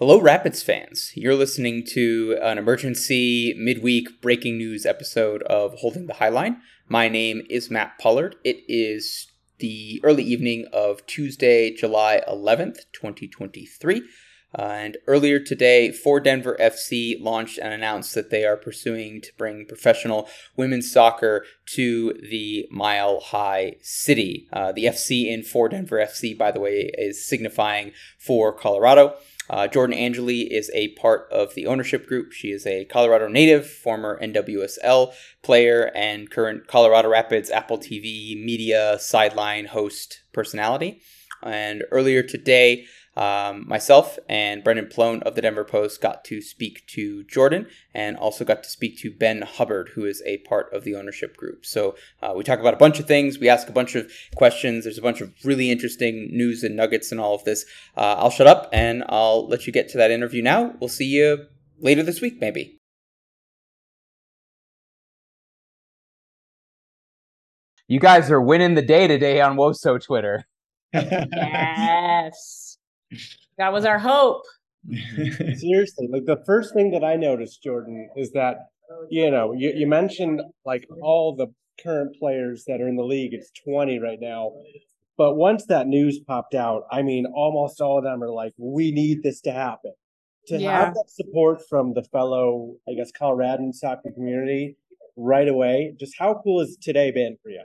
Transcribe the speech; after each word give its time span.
Hello, 0.00 0.18
Rapids 0.18 0.62
fans. 0.62 1.12
You're 1.14 1.34
listening 1.34 1.84
to 1.88 2.38
an 2.40 2.56
emergency 2.56 3.52
midweek 3.58 4.22
breaking 4.22 4.56
news 4.56 4.86
episode 4.86 5.42
of 5.42 5.74
Holding 5.74 6.06
the 6.06 6.14
Highline. 6.14 6.56
My 6.88 7.10
name 7.10 7.42
is 7.50 7.70
Matt 7.70 7.98
Pollard. 7.98 8.36
It 8.42 8.64
is 8.66 9.30
the 9.58 10.00
early 10.02 10.22
evening 10.22 10.64
of 10.72 11.04
Tuesday, 11.04 11.70
July 11.74 12.22
11th, 12.26 12.78
2023. 12.94 14.00
Uh, 14.58 14.62
and 14.62 14.96
earlier 15.06 15.38
today, 15.38 15.92
For 15.92 16.18
Denver 16.18 16.56
FC 16.58 17.20
launched 17.20 17.58
and 17.58 17.74
announced 17.74 18.14
that 18.14 18.30
they 18.30 18.46
are 18.46 18.56
pursuing 18.56 19.20
to 19.20 19.30
bring 19.36 19.66
professional 19.66 20.30
women's 20.56 20.90
soccer 20.90 21.44
to 21.74 22.14
the 22.14 22.66
Mile 22.70 23.20
High 23.20 23.76
City. 23.82 24.48
Uh, 24.50 24.72
the 24.72 24.86
FC 24.86 25.26
in 25.26 25.42
For 25.42 25.68
Denver 25.68 25.98
FC, 25.98 26.36
by 26.36 26.50
the 26.50 26.58
way, 26.58 26.90
is 26.96 27.28
signifying 27.28 27.92
for 28.18 28.52
Colorado. 28.52 29.14
Uh, 29.50 29.66
Jordan 29.66 29.98
Angeli 29.98 30.42
is 30.42 30.70
a 30.74 30.94
part 30.94 31.26
of 31.32 31.54
the 31.54 31.66
ownership 31.66 32.06
group. 32.06 32.30
She 32.30 32.52
is 32.52 32.64
a 32.68 32.84
Colorado 32.84 33.26
native, 33.26 33.68
former 33.68 34.16
NWSL 34.22 35.12
player, 35.42 35.90
and 35.92 36.30
current 36.30 36.68
Colorado 36.68 37.08
Rapids 37.08 37.50
Apple 37.50 37.78
TV 37.78 38.40
media 38.40 38.96
sideline 39.00 39.66
host 39.66 40.20
personality. 40.32 41.00
And 41.42 41.82
earlier 41.90 42.22
today, 42.22 42.86
um, 43.20 43.68
myself 43.68 44.18
and 44.30 44.64
Brendan 44.64 44.86
Ploen 44.86 45.22
of 45.24 45.34
the 45.34 45.42
Denver 45.42 45.62
Post 45.62 46.00
got 46.00 46.24
to 46.24 46.40
speak 46.40 46.86
to 46.86 47.22
Jordan 47.24 47.66
and 47.92 48.16
also 48.16 48.46
got 48.46 48.62
to 48.62 48.70
speak 48.70 48.98
to 49.00 49.10
Ben 49.10 49.42
Hubbard, 49.42 49.90
who 49.94 50.06
is 50.06 50.22
a 50.24 50.38
part 50.38 50.72
of 50.72 50.84
the 50.84 50.94
ownership 50.94 51.36
group. 51.36 51.66
So 51.66 51.96
uh, 52.22 52.32
we 52.34 52.44
talk 52.44 52.60
about 52.60 52.72
a 52.72 52.78
bunch 52.78 52.98
of 52.98 53.06
things. 53.06 53.38
We 53.38 53.50
ask 53.50 53.68
a 53.68 53.72
bunch 53.72 53.94
of 53.94 54.10
questions. 54.36 54.84
There's 54.84 54.96
a 54.96 55.02
bunch 55.02 55.20
of 55.20 55.34
really 55.44 55.70
interesting 55.70 56.30
news 56.32 56.64
and 56.64 56.74
nuggets 56.74 57.12
and 57.12 57.20
all 57.20 57.34
of 57.34 57.44
this. 57.44 57.66
Uh, 57.94 58.14
I'll 58.16 58.30
shut 58.30 58.46
up 58.46 58.70
and 58.72 59.04
I'll 59.10 59.46
let 59.46 59.66
you 59.66 59.72
get 59.72 59.90
to 59.90 59.98
that 59.98 60.10
interview 60.10 60.42
now. 60.42 60.72
We'll 60.80 60.88
see 60.88 61.04
you 61.04 61.44
later 61.78 62.02
this 62.02 62.22
week, 62.22 62.40
maybe. 62.40 62.78
You 67.86 68.00
guys 68.00 68.30
are 68.30 68.40
winning 68.40 68.76
the 68.76 68.82
day 68.82 69.08
today 69.08 69.42
on 69.42 69.58
Woso 69.58 70.02
Twitter. 70.02 70.46
yes. 70.94 72.78
That 73.58 73.72
was 73.72 73.84
our 73.84 73.98
hope. 73.98 74.42
Seriously, 75.56 76.08
like 76.10 76.24
the 76.24 76.42
first 76.46 76.72
thing 76.72 76.90
that 76.92 77.04
I 77.04 77.16
noticed, 77.16 77.62
Jordan, 77.62 78.08
is 78.16 78.32
that 78.32 78.70
you 79.10 79.30
know 79.30 79.52
you, 79.52 79.72
you 79.74 79.86
mentioned 79.86 80.40
like 80.64 80.88
all 81.02 81.36
the 81.36 81.48
current 81.82 82.16
players 82.18 82.64
that 82.66 82.80
are 82.80 82.88
in 82.88 82.96
the 82.96 83.04
league. 83.04 83.34
It's 83.34 83.50
twenty 83.62 83.98
right 83.98 84.18
now, 84.20 84.52
but 85.18 85.34
once 85.34 85.66
that 85.66 85.86
news 85.86 86.18
popped 86.18 86.54
out, 86.54 86.84
I 86.90 87.02
mean, 87.02 87.26
almost 87.26 87.80
all 87.80 87.98
of 87.98 88.04
them 88.04 88.22
are 88.22 88.30
like, 88.30 88.54
"We 88.56 88.90
need 88.90 89.22
this 89.22 89.42
to 89.42 89.52
happen." 89.52 89.92
To 90.46 90.58
yeah. 90.58 90.86
have 90.86 90.94
that 90.94 91.10
support 91.10 91.60
from 91.68 91.92
the 91.92 92.02
fellow, 92.04 92.74
I 92.88 92.94
guess, 92.94 93.12
Coloradan 93.12 93.74
soccer 93.74 94.10
community 94.10 94.76
right 95.16 95.48
away, 95.48 95.94
just 95.98 96.14
how 96.18 96.40
cool 96.42 96.60
has 96.60 96.76
today 96.80 97.10
been 97.10 97.36
for 97.42 97.50
you? 97.50 97.62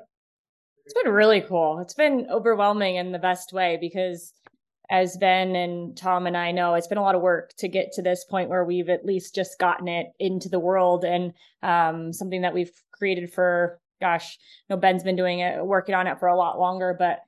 It's 0.85 0.93
been 0.93 1.11
really 1.11 1.41
cool. 1.41 1.79
It's 1.79 1.93
been 1.93 2.27
overwhelming 2.29 2.97
in 2.97 3.11
the 3.11 3.19
best 3.19 3.53
way 3.53 3.77
because 3.79 4.33
as 4.89 5.17
Ben 5.17 5.55
and 5.55 5.95
Tom 5.97 6.27
and 6.27 6.37
I 6.37 6.51
know, 6.51 6.75
it's 6.75 6.87
been 6.87 6.97
a 6.97 7.03
lot 7.03 7.15
of 7.15 7.21
work 7.21 7.53
to 7.57 7.67
get 7.67 7.93
to 7.93 8.01
this 8.01 8.23
point 8.25 8.49
where 8.49 8.63
we've 8.63 8.89
at 8.89 9.05
least 9.05 9.35
just 9.35 9.59
gotten 9.59 9.87
it 9.87 10.07
into 10.19 10.49
the 10.49 10.59
world 10.59 11.03
and 11.03 11.33
um, 11.63 12.13
something 12.13 12.41
that 12.41 12.53
we've 12.53 12.71
created 12.91 13.31
for, 13.31 13.79
gosh, 14.01 14.37
you 14.69 14.75
know, 14.75 14.79
Ben's 14.79 15.03
been 15.03 15.15
doing 15.15 15.39
it, 15.39 15.65
working 15.65 15.95
on 15.95 16.07
it 16.07 16.19
for 16.19 16.27
a 16.27 16.37
lot 16.37 16.59
longer. 16.59 16.95
But, 16.97 17.19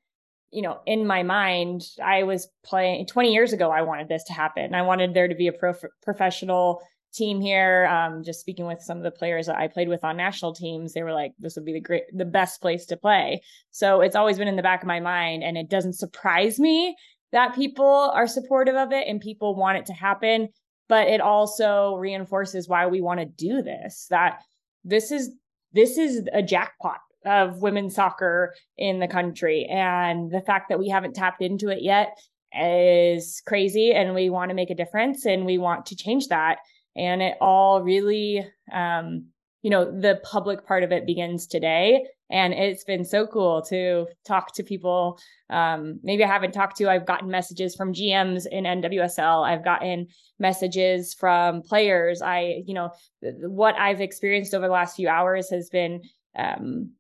you 0.52 0.62
know, 0.62 0.80
in 0.86 1.08
my 1.08 1.24
mind, 1.24 1.84
I 2.04 2.24
was 2.24 2.48
playing 2.64 3.08
20 3.08 3.34
years 3.34 3.54
ago, 3.54 3.72
I 3.72 3.82
wanted 3.82 4.08
this 4.08 4.24
to 4.26 4.34
happen. 4.34 4.76
I 4.76 4.84
wanted 4.84 5.14
there 5.14 5.28
to 5.28 5.36
be 5.36 5.48
a 5.48 5.54
prof- 5.54 5.84
professional 6.04 6.82
team 7.14 7.42
here. 7.42 7.88
Um, 7.88 8.24
just 8.24 8.40
speaking 8.40 8.68
with 8.68 8.82
some 8.82 8.98
of 8.98 9.04
the 9.04 9.12
players 9.12 9.48
that 9.48 9.58
I 9.58 9.68
played 9.68 9.90
with 9.90 10.04
on 10.04 10.18
national 10.18 10.54
teams, 10.54 10.94
they 10.94 11.04
were 11.04 11.14
like, 11.14 11.32
this 11.40 11.56
would 11.56 11.66
be 11.66 11.74
the 11.74 11.82
great, 11.82 12.04
the 12.14 12.26
best 12.26 12.62
place 12.62 12.86
to 12.88 12.98
play. 12.98 13.42
So 13.72 14.02
it's 14.02 14.16
always 14.16 14.38
been 14.38 14.48
in 14.48 14.56
the 14.56 14.62
back 14.62 14.82
of 14.82 14.88
my 14.88 15.00
mind. 15.00 15.44
And 15.44 15.58
it 15.58 15.70
doesn't 15.70 15.94
surprise 15.94 16.60
me 16.60 16.96
that 17.32 17.56
people 17.56 18.12
are 18.14 18.28
supportive 18.28 18.76
of 18.76 18.92
it 18.92 19.08
and 19.08 19.20
people 19.22 19.56
want 19.56 19.78
it 19.78 19.86
to 19.86 19.94
happen 19.94 20.50
but 20.90 21.08
it 21.08 21.20
also 21.20 21.96
reinforces 21.96 22.70
why 22.70 22.88
we 22.88 23.02
want 23.02 23.20
to 23.20 23.26
do 23.26 23.62
this 23.62 24.08
that 24.10 24.42
this 24.84 25.12
is 25.12 25.32
this 25.74 25.98
is 25.98 26.28
a 26.34 26.42
jackpot 26.42 27.00
of 27.26 27.62
women's 27.62 27.96
soccer 27.96 28.56
in 28.78 29.00
the 29.00 29.08
country. 29.08 29.66
And 29.66 30.32
the 30.32 30.42
fact 30.42 30.70
that 30.70 30.80
we 30.80 30.90
haven't 30.90 31.14
tapped 31.14 31.42
into 31.42 31.70
it 31.70 31.82
yet 31.82 32.18
is 32.58 33.42
crazy 33.46 33.92
and 33.92 34.16
we 34.16 34.30
want 34.30 34.50
to 34.50 34.56
make 34.56 34.70
a 34.70 34.76
difference 34.76 35.26
and 35.26 35.46
we 35.46 35.58
want 35.58 35.88
to 35.88 35.96
change 35.96 36.30
that. 36.30 36.60
And 36.96 37.22
it 37.22 37.36
all 37.42 37.84
really 37.84 38.46
um 38.74 39.28
you 39.62 39.70
know 39.70 39.86
the 39.86 40.20
public 40.24 40.66
part 40.66 40.84
of 40.84 40.92
it 40.92 41.06
begins 41.06 41.48
today. 41.48 42.06
And 42.30 42.54
it's 42.54 42.84
been 42.84 43.06
so 43.06 43.26
cool 43.26 43.62
to 43.70 44.06
talk 44.26 44.54
to 44.56 44.64
people. 44.64 45.18
Um, 45.50 46.00
maybe 46.04 46.26
i 46.26 46.28
haven't 46.28 46.52
talked 46.52 46.76
to 46.78 46.90
i've 46.90 47.06
gotten 47.06 47.30
messages 47.30 47.74
from 47.74 47.94
gms 47.94 48.48
in 48.52 48.66
nwsl 48.66 49.48
i've 49.48 49.64
gotten 49.64 50.08
messages 50.40 51.14
from 51.14 51.62
players. 51.62 52.22
I 52.22 52.64
you 52.66 52.74
know 52.74 52.92
what 53.22 53.76
i've 53.80 54.02
experienced 54.02 54.54
over 54.54 54.68
the 54.68 54.74
last 54.74 54.98
few 54.98 55.08
hours 55.08 55.50
has 55.52 55.70
been 55.70 56.02
um, 56.38 56.92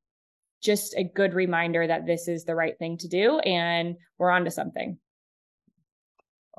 just 0.63 0.95
a 0.95 1.03
good 1.03 1.33
reminder 1.33 1.85
that 1.85 2.05
this 2.05 2.27
is 2.27 2.45
the 2.45 2.55
right 2.55 2.77
thing 2.79 2.97
to 2.97 3.07
do 3.07 3.39
and 3.39 3.95
we're 4.17 4.31
on 4.31 4.45
to 4.45 4.51
something 4.51 4.97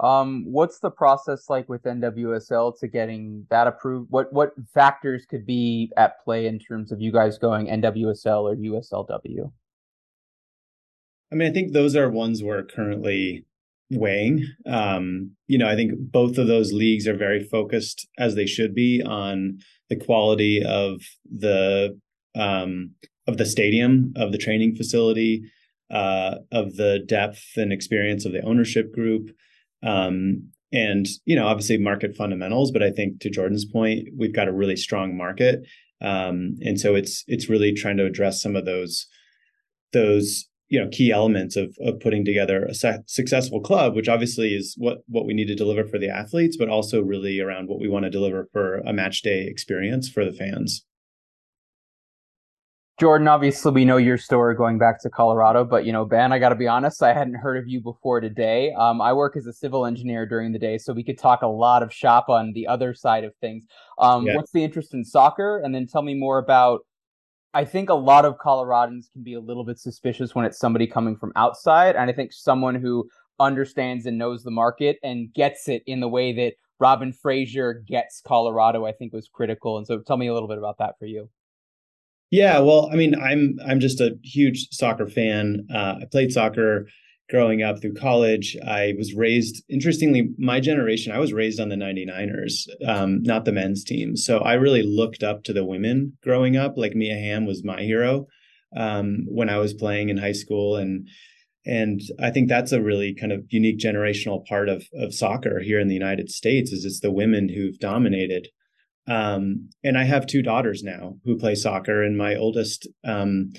um, 0.00 0.44
what's 0.46 0.78
the 0.78 0.90
process 0.90 1.50
like 1.50 1.68
with 1.68 1.82
NWSL 1.82 2.78
to 2.78 2.88
getting 2.88 3.46
that 3.50 3.66
approved? 3.66 4.10
What 4.10 4.32
what 4.32 4.52
factors 4.72 5.26
could 5.26 5.44
be 5.44 5.92
at 5.96 6.22
play 6.22 6.46
in 6.46 6.58
terms 6.58 6.92
of 6.92 7.00
you 7.00 7.12
guys 7.12 7.38
going 7.38 7.66
NWSL 7.66 8.42
or 8.42 8.56
USLW? 8.56 9.50
I 11.30 11.34
mean, 11.34 11.50
I 11.50 11.52
think 11.52 11.72
those 11.72 11.96
are 11.96 12.08
ones 12.08 12.42
we're 12.42 12.64
currently 12.64 13.44
weighing. 13.90 14.46
Um, 14.66 15.32
you 15.46 15.58
know, 15.58 15.68
I 15.68 15.74
think 15.74 15.92
both 15.96 16.38
of 16.38 16.46
those 16.46 16.72
leagues 16.72 17.06
are 17.06 17.16
very 17.16 17.42
focused, 17.42 18.06
as 18.18 18.34
they 18.34 18.46
should 18.46 18.74
be, 18.74 19.02
on 19.02 19.58
the 19.88 19.96
quality 19.96 20.62
of 20.64 21.02
the 21.30 21.98
um, 22.34 22.92
of 23.26 23.36
the 23.36 23.46
stadium, 23.46 24.12
of 24.16 24.32
the 24.32 24.38
training 24.38 24.74
facility, 24.74 25.42
uh, 25.90 26.36
of 26.52 26.76
the 26.76 27.00
depth 27.06 27.56
and 27.56 27.72
experience 27.72 28.24
of 28.24 28.32
the 28.32 28.42
ownership 28.42 28.92
group. 28.92 29.30
Um, 29.82 30.48
and 30.72 31.06
you 31.24 31.34
know, 31.34 31.46
obviously 31.46 31.78
market 31.78 32.16
fundamentals, 32.16 32.70
but 32.70 32.82
I 32.82 32.90
think 32.90 33.20
to 33.20 33.30
Jordan's 33.30 33.64
point, 33.64 34.08
we've 34.16 34.34
got 34.34 34.48
a 34.48 34.52
really 34.52 34.76
strong 34.76 35.16
market. 35.16 35.60
Um, 36.00 36.56
and 36.60 36.78
so 36.78 36.94
it's 36.94 37.24
it's 37.26 37.48
really 37.48 37.72
trying 37.72 37.96
to 37.96 38.06
address 38.06 38.40
some 38.40 38.54
of 38.54 38.64
those 38.64 39.06
those 39.92 40.46
you 40.68 40.78
know 40.78 40.88
key 40.90 41.10
elements 41.10 41.56
of 41.56 41.76
of 41.80 41.98
putting 42.00 42.24
together 42.24 42.64
a 42.64 42.74
su- 42.74 43.02
successful 43.06 43.60
club 43.60 43.96
which 43.96 44.08
obviously 44.08 44.54
is 44.54 44.74
what 44.76 44.98
what 45.08 45.26
we 45.26 45.34
need 45.34 45.46
to 45.46 45.54
deliver 45.54 45.84
for 45.84 45.98
the 45.98 46.10
athletes 46.10 46.56
but 46.56 46.68
also 46.68 47.00
really 47.00 47.40
around 47.40 47.68
what 47.68 47.80
we 47.80 47.88
want 47.88 48.04
to 48.04 48.10
deliver 48.10 48.48
for 48.52 48.78
a 48.80 48.92
match 48.92 49.22
day 49.22 49.46
experience 49.46 50.08
for 50.08 50.24
the 50.24 50.32
fans 50.32 50.84
Jordan, 52.98 53.28
obviously 53.28 53.70
we 53.70 53.84
know 53.84 53.96
your 53.96 54.18
story 54.18 54.56
going 54.56 54.76
back 54.76 55.00
to 55.02 55.08
Colorado, 55.08 55.64
but 55.64 55.84
you 55.86 55.92
know, 55.92 56.04
Ben, 56.04 56.32
I 56.32 56.40
got 56.40 56.48
to 56.48 56.56
be 56.56 56.66
honest, 56.66 57.00
I 57.00 57.12
hadn't 57.12 57.34
heard 57.34 57.56
of 57.56 57.68
you 57.68 57.80
before 57.80 58.20
today. 58.20 58.72
Um, 58.72 59.00
I 59.00 59.12
work 59.12 59.36
as 59.36 59.46
a 59.46 59.52
civil 59.52 59.86
engineer 59.86 60.26
during 60.26 60.50
the 60.50 60.58
day, 60.58 60.78
so 60.78 60.92
we 60.92 61.04
could 61.04 61.16
talk 61.16 61.42
a 61.42 61.46
lot 61.46 61.84
of 61.84 61.92
shop 61.92 62.28
on 62.28 62.52
the 62.54 62.66
other 62.66 62.94
side 62.94 63.22
of 63.22 63.32
things. 63.40 63.62
Um, 64.00 64.26
yeah. 64.26 64.34
What's 64.34 64.50
the 64.50 64.64
interest 64.64 64.94
in 64.94 65.04
soccer? 65.04 65.60
And 65.62 65.72
then 65.72 65.86
tell 65.86 66.02
me 66.02 66.14
more 66.14 66.38
about. 66.38 66.80
I 67.54 67.64
think 67.64 67.88
a 67.88 67.94
lot 67.94 68.26
of 68.26 68.36
Coloradans 68.36 69.10
can 69.10 69.22
be 69.22 69.32
a 69.32 69.40
little 69.40 69.64
bit 69.64 69.78
suspicious 69.78 70.34
when 70.34 70.44
it's 70.44 70.58
somebody 70.58 70.86
coming 70.86 71.16
from 71.16 71.32
outside, 71.34 71.96
and 71.96 72.10
I 72.10 72.12
think 72.12 72.32
someone 72.32 72.74
who 72.74 73.08
understands 73.40 74.06
and 74.06 74.18
knows 74.18 74.42
the 74.42 74.50
market 74.50 74.98
and 75.02 75.32
gets 75.32 75.66
it 75.68 75.82
in 75.86 76.00
the 76.00 76.08
way 76.08 76.32
that 76.34 76.54
Robin 76.78 77.12
Fraser 77.12 77.82
gets 77.86 78.20
Colorado, 78.20 78.84
I 78.84 78.92
think 78.92 79.12
was 79.12 79.30
critical. 79.32 79.78
And 79.78 79.86
so, 79.86 80.00
tell 80.00 80.16
me 80.16 80.26
a 80.26 80.34
little 80.34 80.48
bit 80.48 80.58
about 80.58 80.78
that 80.78 80.96
for 80.98 81.06
you. 81.06 81.30
Yeah, 82.30 82.58
well, 82.60 82.90
I 82.92 82.96
mean, 82.96 83.14
I'm 83.14 83.56
I'm 83.66 83.80
just 83.80 84.00
a 84.00 84.16
huge 84.22 84.68
soccer 84.70 85.08
fan. 85.08 85.66
Uh, 85.72 85.96
I 86.02 86.04
played 86.10 86.32
soccer 86.32 86.86
growing 87.30 87.62
up 87.62 87.80
through 87.80 87.94
college. 87.94 88.56
I 88.66 88.94
was 88.96 89.14
raised, 89.14 89.62
interestingly, 89.68 90.30
my 90.38 90.60
generation, 90.60 91.12
I 91.12 91.18
was 91.18 91.32
raised 91.32 91.60
on 91.60 91.68
the 91.68 91.76
99ers, 91.76 92.66
um, 92.86 93.22
not 93.22 93.44
the 93.44 93.52
men's 93.52 93.84
team. 93.84 94.16
So 94.16 94.38
I 94.38 94.54
really 94.54 94.82
looked 94.82 95.22
up 95.22 95.44
to 95.44 95.52
the 95.52 95.64
women 95.64 96.16
growing 96.22 96.56
up. 96.56 96.78
Like 96.78 96.94
Mia 96.94 97.14
Hamm 97.14 97.46
was 97.46 97.64
my 97.64 97.82
hero 97.82 98.26
um, 98.76 99.26
when 99.28 99.50
I 99.50 99.58
was 99.58 99.74
playing 99.74 100.08
in 100.08 100.16
high 100.18 100.32
school, 100.32 100.76
and 100.76 101.08
and 101.66 102.00
I 102.20 102.30
think 102.30 102.48
that's 102.48 102.72
a 102.72 102.82
really 102.82 103.14
kind 103.14 103.32
of 103.32 103.44
unique 103.50 103.78
generational 103.78 104.44
part 104.46 104.68
of 104.68 104.86
of 104.94 105.14
soccer 105.14 105.60
here 105.60 105.80
in 105.80 105.88
the 105.88 105.94
United 105.94 106.30
States. 106.30 106.72
Is 106.72 106.84
it's 106.84 107.00
the 107.00 107.12
women 107.12 107.48
who've 107.48 107.78
dominated 107.78 108.48
um, 109.08 109.70
and 109.82 109.96
I 109.96 110.04
have 110.04 110.26
two 110.26 110.42
daughters 110.42 110.82
now 110.82 111.16
who 111.24 111.38
play 111.38 111.54
soccer, 111.54 112.02
and 112.02 112.16
my 112.16 112.34
oldest, 112.36 112.86
um, 113.04 113.52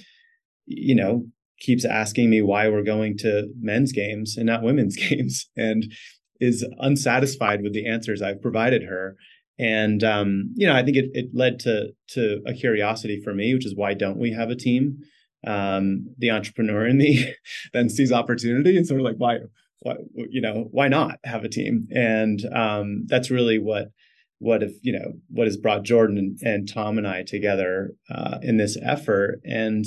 you 0.66 0.96
know, 0.96 1.26
keeps 1.60 1.86
asking 1.86 2.30
me 2.30 2.42
why 2.42 2.70
we're 2.70 2.84
going 2.84 3.18
to 3.18 3.48
men's 3.60 3.92
games 3.92 4.38
and 4.38 4.46
not 4.46 4.64
women's 4.64 4.96
games. 5.10 5.50
And 5.58 5.92
is 6.40 6.66
unsatisfied 6.80 7.62
with 7.62 7.74
the 7.74 7.86
answers 7.86 8.22
I've 8.22 8.42
provided 8.42 8.84
her. 8.84 9.16
And 9.58 10.04
um, 10.04 10.54
you 10.56 10.66
know, 10.66 10.74
I 10.74 10.84
think 10.84 10.98
it 10.98 11.10
it 11.14 11.30
led 11.34 11.60
to 11.60 11.90
to 12.12 12.42
a 12.46 12.54
curiosity 12.54 13.22
for 13.22 13.34
me, 13.34 13.54
which 13.54 13.66
is 13.66 13.76
why 13.76 13.94
don't 13.94 14.18
we 14.18 14.32
have 14.32 14.50
a 14.50 14.56
team? 14.56 15.00
Um, 15.46 16.08
the 16.18 16.32
entrepreneur 16.32 16.86
in 16.86 16.98
me 16.98 17.34
then 17.74 17.90
sees 17.90 18.12
opportunity 18.12 18.78
and 18.78 18.88
sort 18.88 19.02
of 19.02 19.06
like 19.06 19.18
why 19.18 19.40
why 19.82 19.96
you 20.30 20.42
know 20.42 20.70
why 20.72 20.88
not 20.88 21.20
have 21.26 21.44
a 21.44 21.50
team? 21.50 21.88
And 21.94 22.40
um, 22.54 23.06
that's 23.08 23.30
really 23.30 23.60
what 23.60 23.92
what 24.40 24.64
if 24.64 24.72
you 24.82 24.92
know 24.92 25.14
what 25.30 25.48
has 25.48 25.58
brought 25.58 25.84
Jordan 25.84 26.18
and, 26.18 26.40
and 26.42 26.74
Tom 26.74 26.98
and 26.98 27.08
I 27.08 27.24
together 27.24 27.92
uh, 28.10 28.40
in 28.42 28.58
this 28.58 28.78
effort? 28.84 29.42
And 29.46 29.86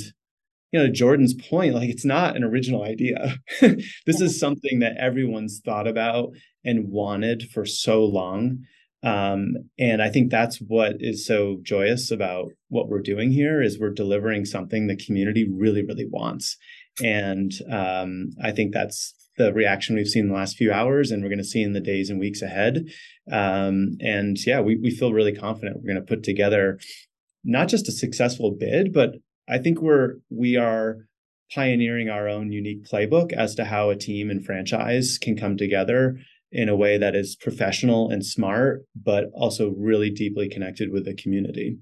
you 0.72 0.80
know 0.80 0.88
jordan's 0.88 1.34
point 1.34 1.74
like 1.74 1.90
it's 1.90 2.04
not 2.04 2.36
an 2.36 2.44
original 2.44 2.82
idea. 2.82 3.36
This 4.06 4.20
is 4.20 4.40
something 4.40 4.80
that 4.80 4.96
everyone's 4.98 5.60
thought 5.64 5.86
about 5.86 6.30
and 6.64 6.88
wanted 6.88 7.50
for 7.52 7.64
so 7.64 8.04
long. 8.04 8.64
Um, 9.04 9.54
and 9.78 10.00
i 10.00 10.08
think 10.08 10.30
that's 10.30 10.58
what 10.58 10.96
is 11.00 11.26
so 11.26 11.58
joyous 11.62 12.10
about 12.10 12.52
what 12.68 12.88
we're 12.88 13.02
doing 13.02 13.32
here 13.32 13.60
is 13.60 13.78
we're 13.78 13.90
delivering 13.90 14.44
something 14.44 14.86
the 14.86 14.96
community 14.96 15.48
really 15.50 15.84
really 15.84 16.06
wants. 16.08 16.56
And 17.02 17.52
um, 17.70 18.30
i 18.42 18.50
think 18.50 18.72
that's 18.72 19.14
the 19.38 19.52
reaction 19.52 19.96
we've 19.96 20.08
seen 20.08 20.24
in 20.24 20.28
the 20.28 20.34
last 20.34 20.56
few 20.56 20.72
hours 20.72 21.10
and 21.10 21.22
we're 21.22 21.28
going 21.28 21.38
to 21.38 21.44
see 21.44 21.62
in 21.62 21.72
the 21.72 21.80
days 21.80 22.10
and 22.10 22.20
weeks 22.20 22.42
ahead 22.42 22.84
um, 23.30 23.96
and 24.00 24.36
yeah 24.46 24.60
we, 24.60 24.76
we 24.76 24.90
feel 24.90 25.12
really 25.12 25.34
confident 25.34 25.76
we're 25.76 25.92
going 25.92 26.04
to 26.04 26.14
put 26.14 26.22
together 26.22 26.78
not 27.44 27.68
just 27.68 27.88
a 27.88 27.92
successful 27.92 28.50
bid 28.50 28.92
but 28.92 29.14
I 29.48 29.58
think 29.58 29.80
we're 29.80 30.14
we 30.30 30.56
are 30.56 31.06
pioneering 31.54 32.08
our 32.08 32.28
own 32.28 32.52
unique 32.52 32.84
playbook 32.84 33.32
as 33.32 33.54
to 33.56 33.64
how 33.64 33.90
a 33.90 33.96
team 33.96 34.30
and 34.30 34.44
franchise 34.44 35.18
can 35.20 35.36
come 35.36 35.56
together 35.56 36.18
in 36.50 36.68
a 36.68 36.76
way 36.76 36.98
that 36.98 37.14
is 37.14 37.36
professional 37.36 38.10
and 38.10 38.24
smart, 38.24 38.84
but 38.94 39.24
also 39.34 39.70
really 39.76 40.10
deeply 40.10 40.48
connected 40.48 40.92
with 40.92 41.04
the 41.04 41.14
community. 41.14 41.78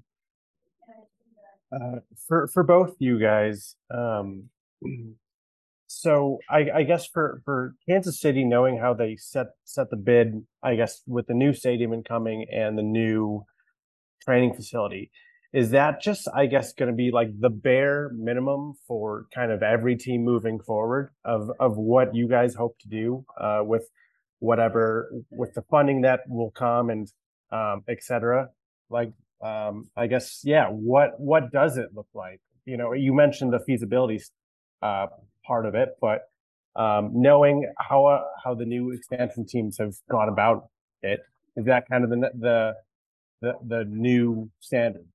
Uh, 1.73 1.99
for 2.27 2.47
for 2.47 2.63
both 2.63 2.95
you 2.99 3.19
guys, 3.19 3.75
um, 3.93 4.49
so 5.93 6.39
I, 6.49 6.67
I 6.75 6.83
guess 6.83 7.05
for 7.05 7.41
for 7.45 7.75
Kansas 7.87 8.19
City, 8.19 8.43
knowing 8.45 8.77
how 8.77 8.93
they 8.93 9.15
set 9.17 9.47
set 9.65 9.89
the 9.89 9.97
bid, 9.97 10.45
I 10.63 10.75
guess 10.75 11.01
with 11.05 11.27
the 11.27 11.33
new 11.33 11.53
stadium 11.53 11.93
incoming 11.93 12.45
and 12.51 12.77
the 12.77 12.83
new 12.83 13.43
training 14.23 14.53
facility, 14.53 15.11
is 15.53 15.71
that 15.71 16.01
just 16.01 16.27
i 16.33 16.45
guess 16.45 16.73
going 16.73 16.89
to 16.89 16.95
be 16.95 17.11
like 17.11 17.27
the 17.39 17.49
bare 17.49 18.11
minimum 18.15 18.73
for 18.87 19.25
kind 19.33 19.51
of 19.51 19.61
every 19.61 19.95
team 19.95 20.23
moving 20.23 20.59
forward 20.59 21.11
of 21.25 21.49
of 21.59 21.77
what 21.77 22.15
you 22.15 22.27
guys 22.27 22.55
hope 22.55 22.77
to 22.79 22.87
do 22.87 23.25
uh, 23.39 23.61
with 23.63 23.89
whatever 24.39 25.11
with 25.29 25.53
the 25.53 25.61
funding 25.63 26.01
that 26.01 26.21
will 26.27 26.51
come 26.51 26.89
and 26.89 27.11
um, 27.51 27.83
etc 27.89 28.47
like 28.89 29.11
um, 29.43 29.89
i 29.97 30.07
guess 30.07 30.41
yeah 30.43 30.67
what 30.67 31.19
what 31.19 31.51
does 31.51 31.77
it 31.77 31.89
look 31.93 32.07
like? 32.13 32.39
You 32.65 32.77
know 32.77 32.93
you 32.93 33.13
mentioned 33.13 33.51
the 33.51 33.59
feasibility 33.59 34.21
uh, 34.81 35.07
part 35.45 35.65
of 35.65 35.75
it 35.75 35.89
but 36.01 36.21
um, 36.75 37.11
knowing 37.13 37.69
how 37.77 38.05
uh, 38.05 38.23
how 38.43 38.53
the 38.53 38.65
new 38.65 38.91
expansion 38.91 39.45
teams 39.45 39.77
have 39.77 39.93
gone 40.09 40.29
about 40.29 40.69
it 41.01 41.19
is 41.55 41.65
that 41.65 41.87
kind 41.89 42.03
of 42.03 42.09
the 42.09 42.31
the 42.39 42.73
the, 43.41 43.53
the 43.67 43.85
new 43.85 44.49
standard 44.59 45.05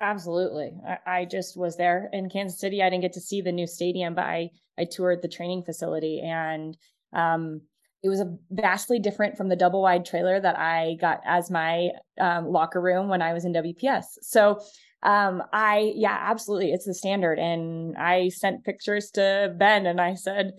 Absolutely. 0.00 0.72
I, 0.86 1.20
I, 1.20 1.24
just 1.24 1.56
was 1.56 1.76
there 1.76 2.10
in 2.12 2.28
Kansas 2.28 2.60
City. 2.60 2.82
I 2.82 2.90
didn't 2.90 3.02
get 3.02 3.14
to 3.14 3.20
see 3.20 3.40
the 3.40 3.52
new 3.52 3.66
stadium, 3.66 4.14
but 4.14 4.24
I 4.24 4.50
I 4.76 4.84
toured 4.84 5.22
the 5.22 5.28
training 5.28 5.62
facility 5.62 6.20
and 6.20 6.76
um, 7.14 7.62
it 8.02 8.10
was 8.10 8.20
a 8.20 8.36
vastly 8.50 8.98
different 8.98 9.36
from 9.36 9.48
the 9.48 9.56
double 9.56 9.80
wide 9.80 10.04
trailer 10.04 10.38
that 10.38 10.58
I 10.58 10.98
got 11.00 11.20
as 11.24 11.50
my 11.50 11.90
um, 12.20 12.48
locker 12.48 12.80
room 12.80 13.08
when 13.08 13.22
I 13.22 13.32
was 13.32 13.46
in 13.46 13.54
WPS. 13.54 14.04
So 14.20 14.60
um, 15.04 15.42
I 15.52 15.92
yeah, 15.94 16.18
absolutely, 16.20 16.72
it's 16.72 16.86
the 16.86 16.94
standard. 16.94 17.38
And 17.38 17.96
I 17.96 18.30
sent 18.30 18.64
pictures 18.64 19.10
to 19.12 19.54
Ben 19.56 19.86
and 19.86 20.00
I 20.00 20.14
said, 20.14 20.52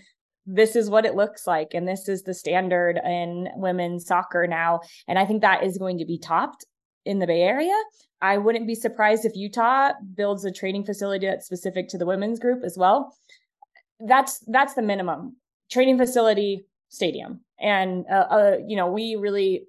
this 0.48 0.76
is 0.76 0.90
what 0.92 1.06
it 1.06 1.16
looks 1.16 1.48
like 1.48 1.70
and 1.74 1.88
this 1.88 2.08
is 2.08 2.22
the 2.22 2.34
standard 2.34 3.00
in 3.04 3.48
women's 3.56 4.06
soccer 4.06 4.46
now 4.46 4.80
and 5.08 5.18
i 5.18 5.26
think 5.26 5.42
that 5.42 5.64
is 5.64 5.80
going 5.80 5.98
to 5.98 6.06
be 6.06 6.20
topped 6.20 6.64
in 7.04 7.18
the 7.18 7.26
bay 7.26 7.42
area 7.42 7.74
I 8.22 8.38
wouldn't 8.38 8.68
be 8.68 8.76
surprised 8.76 9.26
if 9.26 9.36
Utah 9.36 9.92
builds 10.16 10.46
a 10.46 10.52
training 10.52 10.86
facility 10.86 11.28
that's 11.28 11.46
specific 11.46 11.88
to 11.90 11.98
the 11.98 12.06
women's 12.06 12.40
group 12.40 12.64
as 12.64 12.78
well. 12.78 13.16
That's 14.00 14.40
that's 14.48 14.74
the 14.74 14.82
minimum 14.82 15.36
training 15.72 15.98
facility 15.98 16.66
stadium, 16.90 17.42
and 17.60 18.06
uh, 18.12 18.28
uh, 18.30 18.58
you 18.66 18.76
know 18.76 18.92
we 18.92 19.16
really 19.16 19.66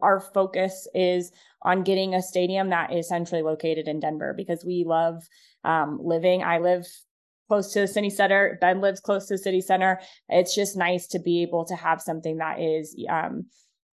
our 0.00 0.20
focus 0.20 0.88
is 0.94 1.32
on 1.64 1.82
getting 1.82 2.14
a 2.14 2.22
stadium 2.22 2.70
that 2.70 2.92
is 2.92 3.08
centrally 3.08 3.42
located 3.42 3.88
in 3.88 4.00
Denver 4.00 4.34
because 4.36 4.64
we 4.64 4.84
love 4.86 5.22
um, 5.64 5.98
living. 6.02 6.42
I 6.42 6.58
live 6.58 6.86
close 7.48 7.72
to 7.72 7.80
the 7.80 7.88
city 7.88 8.10
center. 8.10 8.58
Ben 8.60 8.80
lives 8.80 9.00
close 9.00 9.26
to 9.26 9.34
the 9.34 9.38
city 9.38 9.60
center. 9.60 10.00
It's 10.28 10.54
just 10.54 10.76
nice 10.76 11.06
to 11.08 11.18
be 11.18 11.42
able 11.42 11.64
to 11.66 11.76
have 11.76 12.00
something 12.00 12.38
that 12.38 12.60
is 12.60 12.96
um, 13.08 13.46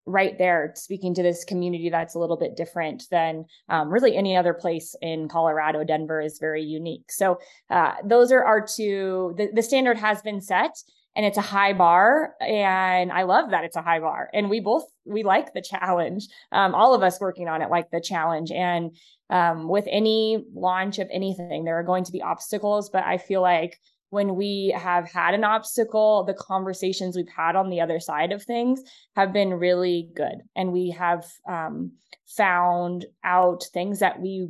right 0.06 0.38
there 0.38 0.72
speaking 0.76 1.14
to 1.16 1.24
this 1.24 1.44
community 1.44 1.90
that's 1.90 2.16
a 2.16 2.20
little 2.20 2.38
bit 2.38 2.56
different 2.56 3.04
than 3.10 3.46
um, 3.70 3.90
really 3.90 4.16
any 4.16 4.36
other 4.38 4.54
place 4.54 4.96
in 5.02 5.28
colorado 5.28 5.84
denver 5.84 6.22
is 6.22 6.38
very 6.38 6.62
unique 6.62 7.12
so 7.12 7.40
uh, 7.72 7.94
those 8.04 8.32
are 8.32 8.44
our 8.44 8.66
two 8.66 9.34
the, 9.38 9.50
the 9.54 9.64
standard 9.64 9.98
has 9.98 10.22
been 10.22 10.42
set 10.42 10.78
and 11.16 11.26
it's 11.26 11.38
a 11.38 11.42
high 11.42 11.74
bar 11.74 12.34
and 12.42 13.12
i 13.12 13.24
love 13.24 13.52
that 13.52 13.64
it's 13.64 13.76
a 13.76 13.82
high 13.82 14.00
bar 14.00 14.30
and 14.34 14.50
we 14.50 14.60
both 14.60 14.86
we 15.06 15.24
like 15.24 15.54
the 15.54 15.62
challenge 15.62 16.28
um, 16.52 16.76
all 16.76 16.94
of 16.94 17.04
us 17.04 17.20
working 17.20 17.48
on 17.48 17.62
it 17.62 17.70
like 17.70 17.90
the 17.92 18.02
challenge 18.02 18.52
and 18.52 18.96
um, 19.30 19.68
with 19.68 19.86
any 19.90 20.44
launch 20.54 21.00
of 21.00 21.08
anything 21.12 21.64
there 21.64 21.80
are 21.80 21.84
going 21.84 22.04
to 22.04 22.12
be 22.12 22.22
obstacles 22.22 22.90
but 22.90 23.04
i 23.04 23.18
feel 23.18 23.42
like 23.42 23.80
when 24.16 24.36
we 24.36 24.74
have 24.78 25.12
had 25.12 25.34
an 25.34 25.44
obstacle, 25.44 26.24
the 26.24 26.34
conversations 26.34 27.18
we've 27.18 27.28
had 27.36 27.58
on 27.58 27.70
the 27.70 27.82
other 27.82 28.00
side 28.00 28.32
of 28.32 28.42
things 28.44 28.82
have 29.16 29.34
been 29.34 29.54
really 29.54 30.10
good. 30.16 30.36
And 30.56 30.72
we 30.72 30.92
have 30.92 31.26
um, 31.50 31.92
found 32.26 33.06
out 33.26 33.64
things 33.74 34.00
that 34.00 34.22
we 34.22 34.48